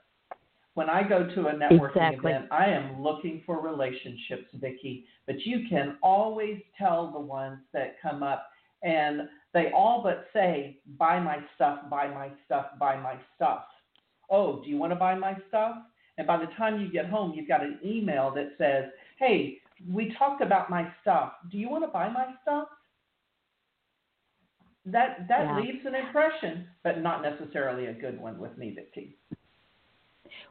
When 0.74 0.88
I 0.88 1.02
go 1.02 1.26
to 1.26 1.48
a 1.48 1.52
networking 1.52 1.96
exactly. 1.96 2.30
event, 2.30 2.46
I 2.50 2.66
am 2.66 3.02
looking 3.02 3.42
for 3.44 3.60
relationships, 3.60 4.46
Vicki. 4.54 5.04
But 5.26 5.40
you 5.44 5.66
can 5.68 5.96
always 6.02 6.60
tell 6.78 7.10
the 7.10 7.20
ones 7.20 7.58
that 7.72 7.96
come 8.00 8.22
up 8.22 8.46
and 8.82 9.22
they 9.52 9.70
all 9.74 10.02
but 10.02 10.26
say, 10.32 10.78
buy 10.98 11.18
my 11.18 11.38
stuff, 11.54 11.80
buy 11.90 12.06
my 12.08 12.30
stuff, 12.46 12.66
buy 12.78 12.96
my 12.96 13.16
stuff. 13.36 13.64
Oh, 14.30 14.62
do 14.62 14.70
you 14.70 14.76
want 14.76 14.92
to 14.92 14.96
buy 14.96 15.14
my 15.14 15.36
stuff? 15.48 15.76
And 16.18 16.26
by 16.26 16.38
the 16.38 16.46
time 16.56 16.80
you 16.80 16.90
get 16.90 17.06
home, 17.06 17.32
you've 17.34 17.48
got 17.48 17.62
an 17.62 17.78
email 17.84 18.32
that 18.34 18.50
says, 18.58 18.90
hey, 19.18 19.58
we 19.90 20.14
talked 20.18 20.42
about 20.42 20.70
my 20.70 20.88
stuff. 21.00 21.32
Do 21.50 21.58
you 21.58 21.68
want 21.68 21.84
to 21.84 21.88
buy 21.88 22.08
my 22.08 22.26
stuff? 22.42 22.68
That 24.86 25.28
that 25.28 25.44
yeah. 25.44 25.56
leaves 25.58 25.84
an 25.84 25.94
impression, 25.94 26.66
but 26.84 27.02
not 27.02 27.22
necessarily 27.22 27.86
a 27.86 27.92
good 27.92 28.20
one 28.20 28.38
with 28.38 28.56
me, 28.56 28.74
Vicki. 28.74 29.18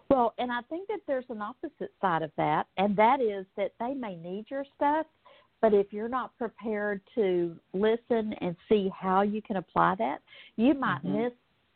Well, 0.09 0.33
and 0.37 0.51
I 0.51 0.61
think 0.69 0.87
that 0.87 0.99
there's 1.07 1.25
an 1.29 1.41
opposite 1.41 1.91
side 2.01 2.21
of 2.21 2.31
that, 2.37 2.65
and 2.77 2.95
that 2.97 3.21
is 3.21 3.45
that 3.57 3.73
they 3.79 3.93
may 3.93 4.15
need 4.15 4.45
your 4.49 4.65
stuff, 4.75 5.05
but 5.61 5.73
if 5.73 5.91
you're 5.91 6.09
not 6.09 6.37
prepared 6.37 7.01
to 7.15 7.55
listen 7.73 8.33
and 8.41 8.55
see 8.67 8.89
how 8.97 9.21
you 9.21 9.41
can 9.41 9.57
apply 9.57 9.95
that, 9.99 10.19
you 10.55 10.73
might 10.73 11.03
mm-hmm. 11.03 11.23
miss 11.23 11.33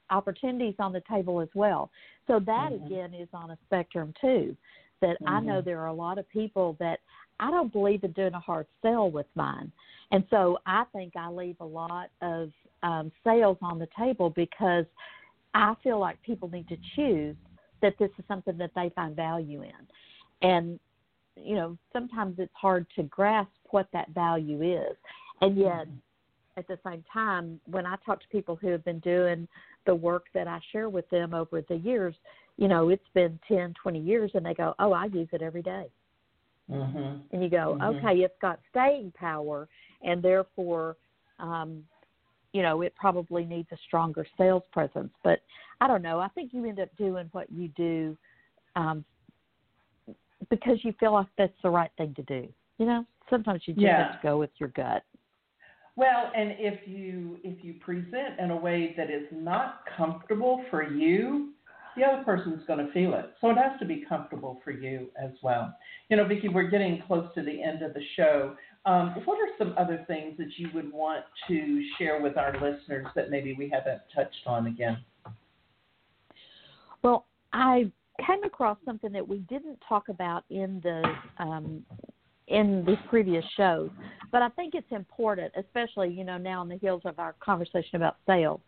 opportunities 0.09 0.75
on 0.79 0.93
the 0.93 1.01
table 1.09 1.41
as 1.41 1.49
well. 1.53 1.89
So 2.27 2.39
that 2.39 2.71
mm-hmm. 2.71 2.85
again 2.85 3.13
is 3.13 3.27
on 3.33 3.51
a 3.51 3.57
spectrum 3.65 4.13
too. 4.19 4.55
That 5.01 5.17
mm-hmm. 5.21 5.27
I 5.27 5.39
know 5.41 5.53
mm-hmm. 5.53 5.65
there 5.65 5.79
are 5.81 5.87
a 5.87 5.93
lot 5.93 6.17
of 6.17 6.29
people 6.29 6.75
that 6.79 6.99
I 7.39 7.51
don't 7.51 7.73
believe 7.73 8.03
in 8.03 8.11
doing 8.11 8.33
a 8.33 8.39
hard 8.39 8.67
sell 8.81 9.09
with 9.09 9.25
mine, 9.35 9.71
and 10.11 10.23
so 10.29 10.59
I 10.65 10.85
think 10.93 11.13
I 11.15 11.29
leave 11.29 11.57
a 11.59 11.65
lot 11.65 12.09
of 12.21 12.51
um, 12.83 13.11
sales 13.23 13.57
on 13.61 13.79
the 13.79 13.87
table 13.97 14.29
because 14.29 14.85
I 15.53 15.73
feel 15.83 15.99
like 15.99 16.21
people 16.23 16.49
need 16.49 16.67
to 16.69 16.77
choose 16.95 17.35
that 17.83 17.99
this 17.99 18.09
is 18.17 18.25
something 18.27 18.57
that 18.57 18.71
they 18.75 18.91
find 18.95 19.15
value 19.15 19.61
in. 19.61 20.49
And, 20.49 20.79
you 21.35 21.55
know, 21.55 21.77
sometimes 21.91 22.35
it's 22.39 22.53
hard 22.55 22.87
to 22.95 23.03
grasp 23.03 23.51
what 23.69 23.87
that 23.93 24.09
value 24.09 24.61
is. 24.63 24.95
And 25.41 25.57
yet, 25.57 25.87
mm-hmm. 25.87 26.57
at 26.57 26.67
the 26.67 26.79
same 26.83 27.03
time, 27.11 27.59
when 27.65 27.85
I 27.85 27.97
talk 28.05 28.21
to 28.21 28.27
people 28.29 28.55
who 28.55 28.69
have 28.69 28.83
been 28.83 28.99
doing 28.99 29.47
the 29.85 29.93
work 29.93 30.25
that 30.33 30.47
I 30.47 30.59
share 30.71 30.89
with 30.89 31.07
them 31.09 31.33
over 31.33 31.61
the 31.61 31.75
years, 31.75 32.15
you 32.57 32.67
know, 32.67 32.89
it's 32.89 33.03
been 33.13 33.37
10, 33.47 33.73
20 33.81 33.99
years, 33.99 34.31
and 34.33 34.45
they 34.45 34.53
go, 34.53 34.73
oh, 34.79 34.93
I 34.93 35.05
use 35.05 35.27
it 35.33 35.41
every 35.41 35.61
day. 35.61 35.87
Mm-hmm. 36.71 37.17
And 37.31 37.43
you 37.43 37.49
go, 37.49 37.77
mm-hmm. 37.79 38.05
okay, 38.05 38.19
it's 38.19 38.33
got 38.41 38.59
staying 38.71 39.11
power, 39.15 39.67
and 40.01 40.23
therefore, 40.23 40.95
um, 41.39 41.83
you 42.53 42.61
know, 42.61 42.81
it 42.81 42.95
probably 42.95 43.45
needs 43.45 43.67
a 43.71 43.77
stronger 43.87 44.25
sales 44.37 44.63
presence. 44.71 45.11
But 45.23 45.41
I 45.81 45.87
don't 45.87 46.01
know. 46.01 46.19
I 46.19 46.29
think 46.29 46.53
you 46.53 46.65
end 46.65 46.79
up 46.79 46.89
doing 46.97 47.27
what 47.31 47.51
you 47.51 47.67
do 47.69 48.17
um, 48.75 49.03
because 50.49 50.77
you 50.83 50.93
feel 50.99 51.13
like 51.13 51.27
that's 51.37 51.53
the 51.63 51.69
right 51.69 51.91
thing 51.97 52.13
to 52.15 52.23
do. 52.23 52.47
You 52.77 52.85
know, 52.85 53.05
sometimes 53.29 53.63
you 53.65 53.73
just 53.73 53.83
yeah. 53.83 54.11
have 54.11 54.21
to 54.21 54.27
go 54.27 54.37
with 54.37 54.51
your 54.59 54.69
gut. 54.69 55.03
Well, 55.95 56.31
and 56.35 56.55
if 56.57 56.87
you 56.87 57.37
if 57.43 57.63
you 57.63 57.75
present 57.75 58.39
in 58.39 58.51
a 58.51 58.55
way 58.55 58.93
that 58.97 59.11
is 59.11 59.25
not 59.31 59.81
comfortable 59.95 60.63
for 60.71 60.83
you, 60.91 61.53
the 61.95 62.03
other 62.03 62.23
person's 62.23 62.65
going 62.65 62.85
to 62.85 62.91
feel 62.91 63.13
it. 63.13 63.33
So 63.41 63.51
it 63.51 63.57
has 63.57 63.79
to 63.79 63.85
be 63.85 64.03
comfortable 64.07 64.59
for 64.63 64.71
you 64.71 65.09
as 65.21 65.31
well. 65.43 65.75
You 66.09 66.17
know, 66.17 66.25
Vicki, 66.25 66.49
we're 66.49 66.69
getting 66.69 67.03
close 67.05 67.27
to 67.35 67.43
the 67.43 67.61
end 67.61 67.83
of 67.83 67.93
the 67.93 68.01
show. 68.15 68.55
Um, 68.85 69.15
what 69.23 69.37
are 69.39 69.49
some 69.57 69.73
other 69.77 70.03
things 70.07 70.37
that 70.37 70.57
you 70.57 70.69
would 70.73 70.91
want 70.91 71.23
to 71.47 71.83
share 71.97 72.21
with 72.21 72.37
our 72.37 72.53
listeners 72.53 73.07
that 73.15 73.29
maybe 73.29 73.53
we 73.53 73.69
haven't 73.69 74.01
touched 74.13 74.45
on 74.45 74.67
again? 74.67 74.97
Well, 77.01 77.25
I 77.53 77.91
came 78.25 78.43
across 78.43 78.77
something 78.85 79.11
that 79.13 79.27
we 79.27 79.39
didn't 79.39 79.79
talk 79.87 80.09
about 80.09 80.43
in 80.49 80.81
the 80.83 81.03
um, 81.43 81.85
in 82.47 82.83
the 82.85 82.97
previous 83.09 83.43
shows, 83.55 83.89
but 84.31 84.41
I 84.41 84.49
think 84.49 84.75
it's 84.75 84.91
important, 84.91 85.53
especially 85.57 86.09
you 86.09 86.25
know 86.25 86.37
now 86.37 86.59
on 86.59 86.67
the 86.67 86.77
heels 86.77 87.01
of 87.05 87.19
our 87.19 87.35
conversation 87.39 87.95
about 87.95 88.17
sales. 88.27 88.59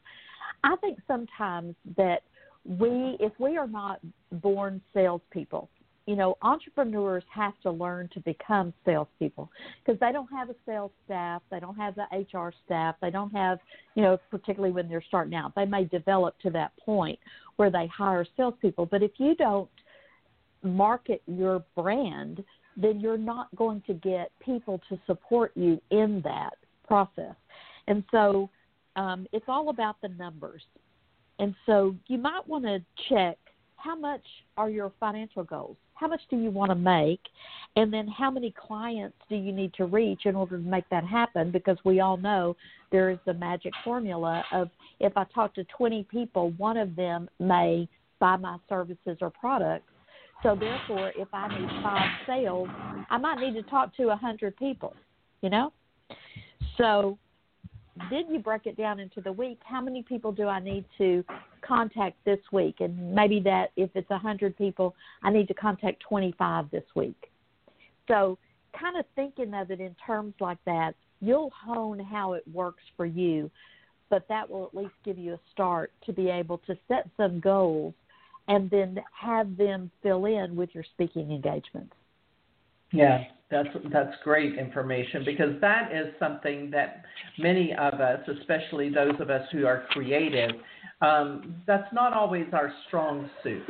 I 0.64 0.76
think 0.78 1.00
sometimes 1.08 1.76
that 1.98 2.24
we, 2.66 3.18
if 3.20 3.34
we 3.38 3.58
are 3.58 3.68
not 3.68 4.00
born 4.32 4.82
salespeople, 4.94 5.70
you 6.06 6.16
know, 6.16 6.38
entrepreneurs 6.44 7.24
have 7.34 7.54
to 7.64 7.72
learn 7.72 8.10
to 8.14 8.20
become 8.20 8.74
salespeople 8.86 9.50
because 9.84 10.00
they 10.00 10.12
don't 10.12 10.30
have 10.32 10.50
a 10.50 10.56
sales 10.66 10.92
staff, 11.06 11.42
they 11.50 11.60
don't 11.60 11.76
have 11.76 11.96
the 11.96 12.06
HR 12.12 12.54
staff, 12.66 12.96
they 13.02 13.10
don't 13.10 13.32
have, 13.32 13.58
you 13.96 14.04
know, 14.04 14.18
particularly 14.30 14.72
when 14.74 14.88
they're 14.88 15.04
starting 15.08 15.34
out, 15.34 15.54
they 15.56 15.66
may 15.66 15.86
develop 15.86 16.38
to 16.40 16.52
that 16.52 16.72
point 16.78 17.18
where 17.56 17.72
they 17.72 17.88
hire 17.88 18.26
salespeople. 18.38 18.86
But 18.86 19.02
if 19.02 19.12
you 19.18 19.36
don't 19.36 19.70
market 20.62 21.24
your 21.26 21.64
brand, 21.76 22.44
then 22.78 23.00
you're 23.00 23.18
not 23.18 23.48
going 23.56 23.82
to 23.88 23.94
get 23.94 24.32
people 24.40 24.80
to 24.90 25.00
support 25.08 25.52
you 25.56 25.82
in 25.90 26.22
that 26.24 26.56
process. 26.88 27.36
And 27.88 28.04
so 28.12 28.50
um, 28.96 29.26
it's 29.32 29.46
all 29.48 29.70
about 29.70 29.96
the 30.02 30.10
numbers. 30.10 30.62
And 31.40 31.56
so 31.66 31.96
you 32.08 32.18
might 32.18 32.48
want 32.48 32.66
to 32.66 32.80
check 33.10 33.38
how 33.78 33.96
much 33.96 34.24
are 34.58 34.70
your 34.70 34.92
financial 35.00 35.44
goals? 35.44 35.78
How 35.96 36.08
much 36.08 36.22
do 36.30 36.38
you 36.38 36.52
want 36.52 36.72
to 36.72 36.76
make? 36.76 37.22
And 37.78 37.92
then 37.92 38.08
how 38.08 38.30
many 38.30 38.54
clients 38.58 39.18
do 39.30 39.36
you 39.36 39.52
need 39.52 39.74
to 39.76 39.86
reach 39.86 40.22
in 40.26 40.36
order 40.36 40.58
to 40.58 40.64
make 40.64 40.88
that 40.90 41.06
happen? 41.06 41.52
Because 41.52 41.78
we 41.84 42.00
all 42.00 42.18
know 42.18 42.56
there 42.92 43.10
is 43.10 43.18
the 43.26 43.34
magic 43.34 43.74
formula 43.84 44.44
of 44.52 44.70
if 45.00 45.16
I 45.18 45.26
talk 45.34 45.54
to 45.56 45.64
20 45.78 46.04
people, 46.04 46.52
one 46.58 46.78
of 46.78 46.96
them 46.96 47.30
may 47.40 47.88
buy 48.20 48.38
my 48.38 48.58
services 48.70 49.18
or 49.22 49.30
products. 49.30 49.88
So 50.44 50.56
therefore, 50.56 51.12
if 51.16 51.28
I 51.34 51.48
need 51.48 51.70
five 51.82 52.10
sales, 52.28 52.70
I 53.10 53.18
might 53.18 53.40
need 53.40 53.54
to 53.56 53.64
talk 53.64 53.96
to 53.98 54.04
a 54.04 54.08
100 54.08 54.56
people, 54.58 54.94
you 55.42 55.50
know? 55.50 55.72
So 56.78 57.18
then 58.10 58.26
you 58.30 58.40
break 58.40 58.66
it 58.66 58.78
down 58.78 59.00
into 59.00 59.22
the 59.22 59.32
week. 59.32 59.60
How 59.64 59.82
many 59.82 60.04
people 60.04 60.32
do 60.32 60.48
I 60.48 60.60
need 60.60 60.86
to 60.98 61.24
contact 61.66 62.18
this 62.26 62.40
week? 62.52 62.76
And 62.80 63.14
maybe 63.14 63.40
that 63.42 63.72
if 63.76 63.90
it's 63.96 64.10
a 64.12 64.18
hundred 64.18 64.58
people, 64.58 64.96
I 65.24 65.32
need 65.32 65.48
to 65.48 65.54
contact 65.54 66.04
25 66.08 66.72
this 66.72 66.84
week. 66.96 67.30
So, 68.08 68.38
kind 68.80 68.98
of 68.98 69.06
thinking 69.16 69.54
of 69.54 69.72
it 69.72 69.80
in 69.80 69.96
terms 70.06 70.34
like 70.40 70.58
that, 70.66 70.96
you'll 71.22 71.52
hone 71.66 72.00
how 72.00 72.34
it 72.34 72.44
works 72.54 72.84
for 72.98 73.06
you, 73.06 73.50
but 74.10 74.28
that 74.28 74.50
will 74.50 74.66
at 74.66 74.76
least 74.76 74.94
give 75.04 75.18
you 75.18 75.34
a 75.34 75.40
start 75.52 75.92
to 76.06 76.14
be 76.14 76.30
able 76.30 76.58
to 76.60 76.78
set 76.88 77.10
some 77.18 77.40
goals 77.40 77.94
and 78.48 78.70
then 78.70 79.00
have 79.20 79.58
them 79.58 79.90
fill 80.04 80.26
in 80.26 80.56
with 80.56 80.70
your 80.74 80.84
speaking 80.94 81.32
engagements. 81.32 81.94
Yeah, 82.92 83.24
that's 83.50 83.70
that's 83.92 84.16
great 84.24 84.58
information 84.58 85.24
because 85.26 85.60
that 85.62 85.92
is 85.92 86.14
something 86.20 86.70
that 86.72 87.04
many 87.38 87.74
of 87.74 87.96
us, 87.96 88.20
especially 88.40 88.90
those 88.90 89.20
of 89.20 89.30
us 89.30 89.48
who 89.52 89.66
are 89.66 89.86
creative, 89.90 90.52
um, 91.06 91.56
that's 91.68 91.92
not 91.94 92.14
always 92.14 92.48
our 92.54 92.74
strong 92.88 93.30
suit. 93.44 93.64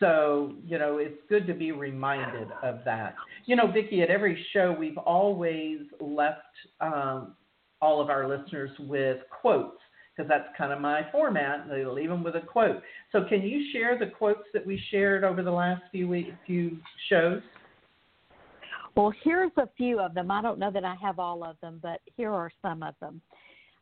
So 0.00 0.54
you 0.66 0.78
know, 0.78 0.98
it's 0.98 1.18
good 1.28 1.46
to 1.46 1.54
be 1.54 1.72
reminded 1.72 2.48
of 2.62 2.80
that. 2.84 3.14
You 3.46 3.56
know, 3.56 3.70
Vicki, 3.70 4.02
at 4.02 4.10
every 4.10 4.44
show 4.52 4.74
we've 4.78 4.98
always 4.98 5.78
left 6.00 6.40
um, 6.80 7.34
all 7.80 8.00
of 8.00 8.10
our 8.10 8.28
listeners 8.28 8.70
with 8.80 9.18
quotes 9.40 9.78
because 10.14 10.28
that's 10.28 10.48
kind 10.58 10.72
of 10.72 10.80
my 10.80 11.02
format. 11.10 11.68
They 11.68 11.84
leave 11.84 12.08
them 12.08 12.22
with 12.22 12.36
a 12.36 12.40
quote. 12.40 12.82
So 13.12 13.24
can 13.28 13.42
you 13.42 13.72
share 13.72 13.98
the 13.98 14.06
quotes 14.06 14.44
that 14.52 14.66
we 14.66 14.80
shared 14.90 15.24
over 15.24 15.42
the 15.42 15.50
last 15.50 15.82
few 15.90 16.08
week, 16.08 16.32
few 16.46 16.78
shows? 17.08 17.40
Well, 18.94 19.12
here's 19.24 19.52
a 19.56 19.68
few 19.76 20.00
of 20.00 20.12
them. 20.12 20.30
I 20.30 20.42
don't 20.42 20.58
know 20.58 20.70
that 20.70 20.84
I 20.84 20.96
have 21.00 21.18
all 21.18 21.42
of 21.44 21.56
them, 21.62 21.80
but 21.82 22.00
here 22.16 22.30
are 22.30 22.50
some 22.60 22.82
of 22.82 22.94
them. 23.00 23.22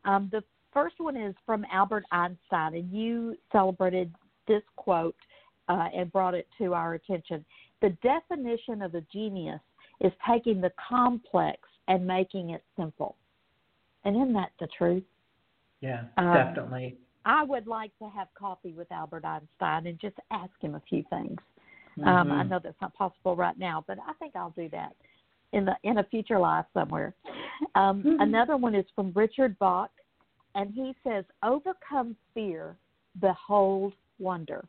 Um, 0.04 0.28
the 0.30 0.42
first 0.72 0.96
one 0.98 1.16
is 1.16 1.34
from 1.46 1.64
Albert 1.72 2.04
Einstein, 2.12 2.74
and 2.74 2.92
you 2.92 3.36
celebrated 3.52 4.14
this 4.48 4.62
quote 4.76 5.16
uh, 5.68 5.88
and 5.94 6.10
brought 6.12 6.34
it 6.34 6.48
to 6.58 6.74
our 6.74 6.94
attention. 6.94 7.44
The 7.80 7.90
definition 8.02 8.82
of 8.82 8.94
a 8.94 9.02
genius 9.12 9.60
is 10.00 10.12
taking 10.28 10.60
the 10.60 10.72
complex 10.88 11.58
and 11.88 12.06
making 12.06 12.50
it 12.50 12.62
simple. 12.76 13.16
And 14.04 14.16
isn't 14.16 14.32
that 14.34 14.52
the 14.58 14.68
truth? 14.76 15.04
Yeah, 15.80 16.04
um, 16.16 16.34
definitely. 16.34 16.96
I 17.24 17.42
would 17.44 17.66
like 17.66 17.96
to 17.98 18.08
have 18.08 18.28
coffee 18.34 18.72
with 18.72 18.90
Albert 18.90 19.24
Einstein 19.24 19.86
and 19.86 19.98
just 20.00 20.16
ask 20.30 20.52
him 20.60 20.74
a 20.74 20.82
few 20.88 21.04
things. 21.10 21.36
Mm-hmm. 21.98 22.08
Um, 22.08 22.32
I 22.32 22.36
mm-hmm. 22.36 22.50
know 22.50 22.60
that's 22.62 22.80
not 22.80 22.94
possible 22.94 23.36
right 23.36 23.58
now, 23.58 23.84
but 23.86 23.98
I 23.98 24.12
think 24.14 24.36
I'll 24.36 24.54
do 24.56 24.68
that 24.70 24.94
in 25.52 25.64
the 25.64 25.74
in 25.82 25.98
a 25.98 26.04
future 26.04 26.38
life 26.38 26.64
somewhere. 26.72 27.14
Um, 27.74 28.02
mm-hmm. 28.02 28.20
Another 28.20 28.56
one 28.56 28.74
is 28.74 28.86
from 28.94 29.12
Richard 29.14 29.58
Bach, 29.58 29.90
and 30.54 30.72
he 30.72 30.94
says, 31.04 31.24
"Overcome 31.42 32.16
fear, 32.34 32.76
behold 33.20 33.94
wonder." 34.18 34.64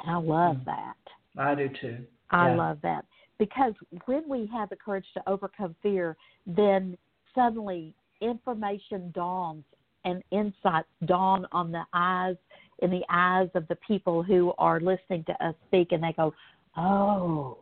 And 0.00 0.10
I 0.10 0.16
love 0.16 0.56
mm. 0.56 0.64
that. 0.66 0.96
I 1.36 1.54
do 1.54 1.68
too. 1.68 2.04
I 2.30 2.50
yeah. 2.50 2.56
love 2.56 2.78
that 2.82 3.04
because 3.38 3.74
when 4.06 4.28
we 4.28 4.46
have 4.52 4.68
the 4.68 4.76
courage 4.76 5.06
to 5.14 5.28
overcome 5.28 5.74
fear, 5.82 6.16
then 6.46 6.96
suddenly 7.34 7.94
information 8.20 9.10
dawns 9.14 9.64
and 10.04 10.22
insights 10.30 10.88
dawn 11.06 11.46
on 11.52 11.72
the 11.72 11.84
eyes 11.92 12.36
in 12.80 12.90
the 12.90 13.04
eyes 13.08 13.48
of 13.54 13.66
the 13.68 13.76
people 13.76 14.22
who 14.22 14.52
are 14.58 14.80
listening 14.80 15.24
to 15.24 15.44
us 15.44 15.54
speak 15.68 15.92
and 15.92 16.02
they 16.02 16.12
go, 16.12 16.34
Oh 16.76 17.58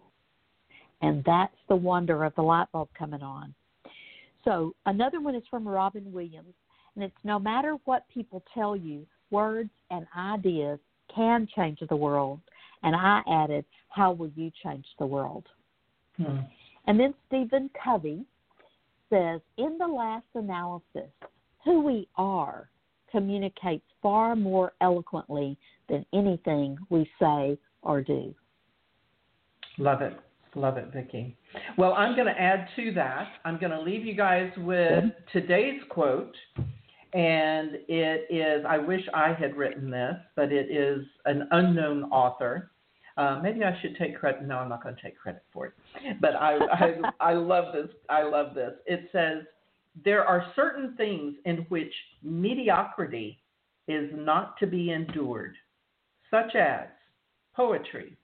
and 1.02 1.22
that's 1.24 1.56
the 1.68 1.76
wonder 1.76 2.24
of 2.24 2.34
the 2.36 2.42
light 2.42 2.68
bulb 2.72 2.88
coming 2.96 3.22
on. 3.22 3.52
So 4.44 4.74
another 4.86 5.20
one 5.20 5.34
is 5.34 5.42
from 5.50 5.66
Robin 5.66 6.12
Williams, 6.12 6.54
and 6.94 7.04
it's 7.04 7.14
no 7.24 7.38
matter 7.38 7.76
what 7.84 8.08
people 8.12 8.42
tell 8.52 8.76
you, 8.76 9.06
words 9.30 9.70
and 9.90 10.06
ideas 10.16 10.78
can 11.14 11.48
change 11.54 11.78
the 11.88 11.96
world. 11.96 12.40
And 12.82 12.96
I 12.96 13.22
added, 13.30 13.64
how 13.88 14.12
will 14.12 14.30
you 14.34 14.50
change 14.62 14.86
the 14.98 15.06
world? 15.06 15.46
Hmm. 16.16 16.38
And 16.86 16.98
then 16.98 17.14
Stephen 17.28 17.70
Covey 17.82 18.24
says, 19.08 19.40
in 19.58 19.78
the 19.78 19.86
last 19.86 20.26
analysis, 20.34 21.10
who 21.64 21.82
we 21.82 22.08
are 22.16 22.68
communicates 23.10 23.84
far 24.02 24.34
more 24.34 24.72
eloquently 24.80 25.56
than 25.88 26.04
anything 26.12 26.76
we 26.88 27.08
say 27.20 27.56
or 27.82 28.00
do. 28.00 28.34
Love 29.78 30.02
it. 30.02 30.18
Love 30.54 30.76
it, 30.76 30.92
Vicki. 30.92 31.36
Well, 31.78 31.94
I'm 31.94 32.14
going 32.14 32.26
to 32.26 32.40
add 32.40 32.68
to 32.76 32.92
that. 32.92 33.28
I'm 33.44 33.58
going 33.58 33.72
to 33.72 33.80
leave 33.80 34.04
you 34.04 34.14
guys 34.14 34.50
with 34.58 35.04
today's 35.32 35.80
quote. 35.88 36.34
And 37.14 37.78
it 37.88 38.26
is, 38.30 38.64
I 38.66 38.78
wish 38.78 39.02
I 39.14 39.34
had 39.34 39.56
written 39.56 39.90
this, 39.90 40.16
but 40.34 40.52
it 40.52 40.70
is 40.70 41.04
an 41.26 41.46
unknown 41.50 42.04
author. 42.04 42.70
Uh, 43.16 43.40
maybe 43.42 43.62
I 43.64 43.78
should 43.82 43.96
take 43.96 44.18
credit. 44.18 44.42
No, 44.44 44.58
I'm 44.58 44.68
not 44.68 44.82
going 44.82 44.94
to 44.94 45.02
take 45.02 45.18
credit 45.18 45.42
for 45.52 45.66
it. 45.66 45.74
But 46.20 46.34
I, 46.36 46.56
I, 46.56 46.94
I 47.30 47.34
love 47.34 47.74
this. 47.74 47.88
I 48.08 48.22
love 48.22 48.54
this. 48.54 48.72
It 48.86 49.08
says, 49.12 49.44
there 50.04 50.24
are 50.24 50.52
certain 50.56 50.94
things 50.96 51.34
in 51.44 51.66
which 51.68 51.92
mediocrity 52.22 53.38
is 53.88 54.10
not 54.14 54.58
to 54.58 54.66
be 54.66 54.90
endured, 54.90 55.54
such 56.30 56.54
as 56.54 56.86
poetry, 57.54 58.16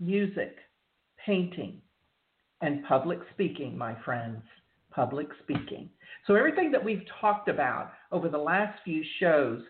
music, 0.00 0.56
painting, 1.26 1.82
and 2.62 2.84
public 2.84 3.18
speaking, 3.34 3.76
my 3.76 3.94
friends. 4.04 4.42
Public 4.90 5.28
speaking. 5.42 5.90
So, 6.26 6.36
everything 6.36 6.72
that 6.72 6.82
we've 6.82 7.02
talked 7.20 7.50
about 7.50 7.92
over 8.12 8.30
the 8.30 8.38
last 8.38 8.78
few 8.82 9.04
shows, 9.20 9.60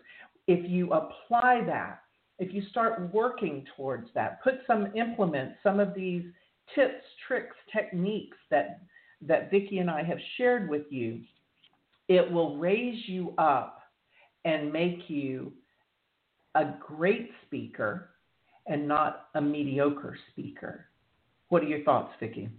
if 0.47 0.69
you 0.69 0.93
apply 0.93 1.63
that, 1.65 1.99
if 2.39 2.53
you 2.53 2.61
start 2.69 3.13
working 3.13 3.65
towards 3.75 4.07
that, 4.15 4.41
put 4.41 4.59
some, 4.65 4.95
implement 4.95 5.53
some 5.63 5.81
of 5.81 5.93
these 5.93 6.23
tips, 6.73 7.03
tricks, 7.27 7.55
techniques 7.75 8.37
that, 8.51 8.79
that 9.21 9.51
Vicki 9.51 9.79
and 9.79 9.89
I 9.89 10.03
have 10.03 10.19
shared 10.37 10.69
with 10.69 10.83
you, 10.89 11.21
it 12.07 12.31
will 12.31 12.57
raise 12.57 13.01
you 13.07 13.33
up 13.37 13.81
and 14.45 14.71
make 14.71 15.09
you 15.09 15.51
a 16.55 16.73
great 16.79 17.31
speaker 17.45 18.11
and 18.67 18.87
not 18.87 19.27
a 19.35 19.41
mediocre 19.41 20.17
speaker. 20.31 20.85
What 21.49 21.63
are 21.63 21.67
your 21.67 21.83
thoughts, 21.83 22.13
Vicki? 22.19 22.49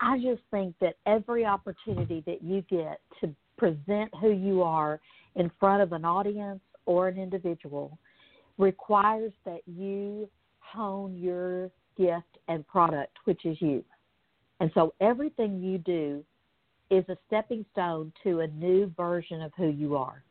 I 0.00 0.18
just 0.18 0.42
think 0.50 0.74
that 0.80 0.96
every 1.06 1.44
opportunity 1.44 2.22
that 2.26 2.42
you 2.42 2.62
get 2.62 3.00
to 3.20 3.34
present 3.56 4.12
who 4.20 4.32
you 4.32 4.62
are 4.62 5.00
in 5.36 5.50
front 5.60 5.82
of 5.82 5.92
an 5.92 6.04
audience 6.04 6.60
or 6.86 7.08
an 7.08 7.18
individual 7.18 7.98
requires 8.58 9.32
that 9.44 9.60
you 9.66 10.28
hone 10.58 11.16
your 11.16 11.70
gift 11.96 12.38
and 12.48 12.66
product, 12.66 13.16
which 13.24 13.44
is 13.44 13.56
you. 13.60 13.84
And 14.60 14.70
so 14.74 14.94
everything 15.00 15.60
you 15.60 15.78
do 15.78 16.24
is 16.90 17.04
a 17.08 17.16
stepping 17.26 17.64
stone 17.72 18.12
to 18.22 18.40
a 18.40 18.46
new 18.48 18.92
version 18.96 19.40
of 19.42 19.52
who 19.56 19.68
you 19.68 19.96
are. 19.96 20.22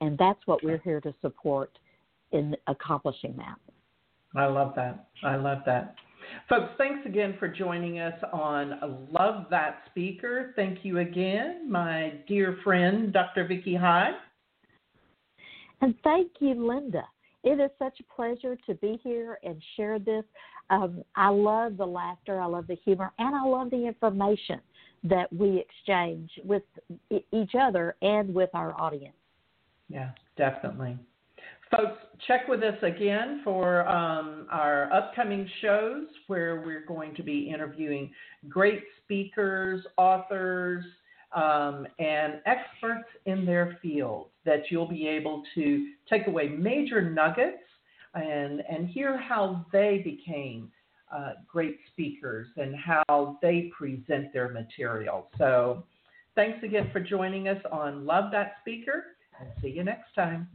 And 0.00 0.18
that's 0.18 0.40
what 0.46 0.62
we're 0.64 0.80
here 0.82 1.00
to 1.00 1.14
support 1.20 1.78
in 2.32 2.56
accomplishing 2.66 3.36
that. 3.36 3.58
I 4.34 4.46
love 4.46 4.74
that. 4.76 5.08
I 5.24 5.36
love 5.36 5.58
that. 5.66 5.96
Folks, 6.48 6.70
thanks 6.78 7.04
again 7.06 7.36
for 7.38 7.48
joining 7.48 7.98
us 7.98 8.18
on 8.32 9.08
Love 9.10 9.46
That 9.50 9.82
Speaker. 9.90 10.52
Thank 10.56 10.84
you 10.84 10.98
again, 10.98 11.70
my 11.70 12.14
dear 12.26 12.58
friend, 12.64 13.12
Dr. 13.12 13.46
Vicki 13.46 13.74
High. 13.74 14.12
And 15.80 15.94
thank 16.04 16.30
you, 16.40 16.54
Linda. 16.54 17.04
It 17.44 17.60
is 17.60 17.70
such 17.78 17.98
a 18.00 18.14
pleasure 18.14 18.56
to 18.66 18.74
be 18.76 19.00
here 19.02 19.38
and 19.42 19.60
share 19.76 19.98
this. 19.98 20.24
Um, 20.70 21.02
I 21.16 21.28
love 21.28 21.76
the 21.76 21.86
laughter, 21.86 22.40
I 22.40 22.46
love 22.46 22.66
the 22.68 22.76
humor, 22.76 23.12
and 23.18 23.34
I 23.34 23.44
love 23.44 23.70
the 23.70 23.84
information 23.84 24.60
that 25.04 25.32
we 25.32 25.58
exchange 25.58 26.30
with 26.44 26.62
each 27.32 27.52
other 27.60 27.96
and 28.00 28.32
with 28.32 28.50
our 28.54 28.80
audience. 28.80 29.16
Yeah, 29.88 30.10
definitely. 30.36 30.96
Folks, 31.74 32.02
check 32.26 32.48
with 32.48 32.62
us 32.62 32.76
again 32.82 33.40
for 33.42 33.88
um, 33.88 34.46
our 34.50 34.92
upcoming 34.92 35.48
shows 35.62 36.04
where 36.26 36.60
we're 36.60 36.84
going 36.84 37.14
to 37.14 37.22
be 37.22 37.50
interviewing 37.52 38.10
great 38.46 38.82
speakers, 39.02 39.82
authors, 39.96 40.84
um, 41.34 41.86
and 41.98 42.42
experts 42.44 43.08
in 43.24 43.46
their 43.46 43.78
field 43.80 44.28
that 44.44 44.64
you'll 44.70 44.88
be 44.88 45.08
able 45.08 45.42
to 45.54 45.92
take 46.10 46.26
away 46.26 46.48
major 46.48 47.10
nuggets 47.10 47.62
and, 48.12 48.62
and 48.68 48.88
hear 48.88 49.16
how 49.16 49.64
they 49.72 50.02
became 50.04 50.70
uh, 51.10 51.32
great 51.48 51.78
speakers 51.90 52.48
and 52.58 52.76
how 52.76 53.38
they 53.40 53.70
present 53.76 54.30
their 54.34 54.50
material. 54.50 55.28
So, 55.38 55.84
thanks 56.34 56.62
again 56.62 56.90
for 56.92 57.00
joining 57.00 57.48
us 57.48 57.62
on 57.72 58.04
Love 58.04 58.30
That 58.32 58.56
Speaker, 58.60 59.04
and 59.40 59.48
see 59.62 59.68
you 59.68 59.84
next 59.84 60.14
time. 60.14 60.48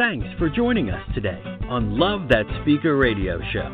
Thanks 0.00 0.26
for 0.38 0.48
joining 0.48 0.88
us 0.88 1.02
today 1.14 1.42
on 1.68 1.98
Love 1.98 2.30
That 2.30 2.46
Speaker 2.62 2.96
radio 2.96 3.38
show. 3.52 3.70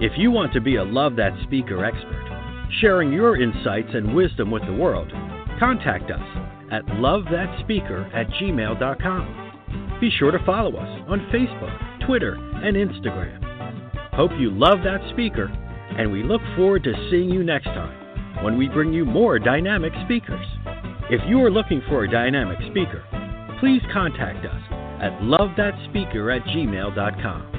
If 0.00 0.18
you 0.18 0.32
want 0.32 0.52
to 0.54 0.60
be 0.60 0.74
a 0.74 0.82
Love 0.82 1.14
That 1.14 1.30
Speaker 1.44 1.84
expert, 1.84 2.68
sharing 2.80 3.12
your 3.12 3.40
insights 3.40 3.90
and 3.94 4.16
wisdom 4.16 4.50
with 4.50 4.66
the 4.66 4.72
world, 4.72 5.12
contact 5.60 6.10
us 6.10 6.18
at 6.72 6.84
lovethatspeaker 6.86 8.12
at 8.12 8.26
gmail.com. 8.30 9.98
Be 10.00 10.10
sure 10.18 10.32
to 10.32 10.44
follow 10.44 10.74
us 10.74 11.04
on 11.06 11.20
Facebook, 11.32 12.04
Twitter, 12.04 12.34
and 12.34 12.76
Instagram. 12.76 13.38
Hope 14.14 14.32
you 14.40 14.50
love 14.50 14.78
that 14.82 15.08
speaker, 15.12 15.46
and 15.96 16.10
we 16.10 16.24
look 16.24 16.42
forward 16.56 16.82
to 16.82 17.08
seeing 17.12 17.30
you 17.30 17.44
next 17.44 17.66
time 17.66 18.42
when 18.42 18.58
we 18.58 18.66
bring 18.68 18.92
you 18.92 19.04
more 19.04 19.38
dynamic 19.38 19.92
speakers. 20.04 20.46
If 21.08 21.20
you 21.28 21.40
are 21.44 21.50
looking 21.50 21.80
for 21.88 22.02
a 22.02 22.10
dynamic 22.10 22.58
speaker, 22.72 23.04
please 23.60 23.82
contact 23.92 24.44
us 24.44 24.77
at 25.00 25.12
lovethatspeaker 25.20 26.36
at 26.36 26.42
gmail.com. 26.48 27.57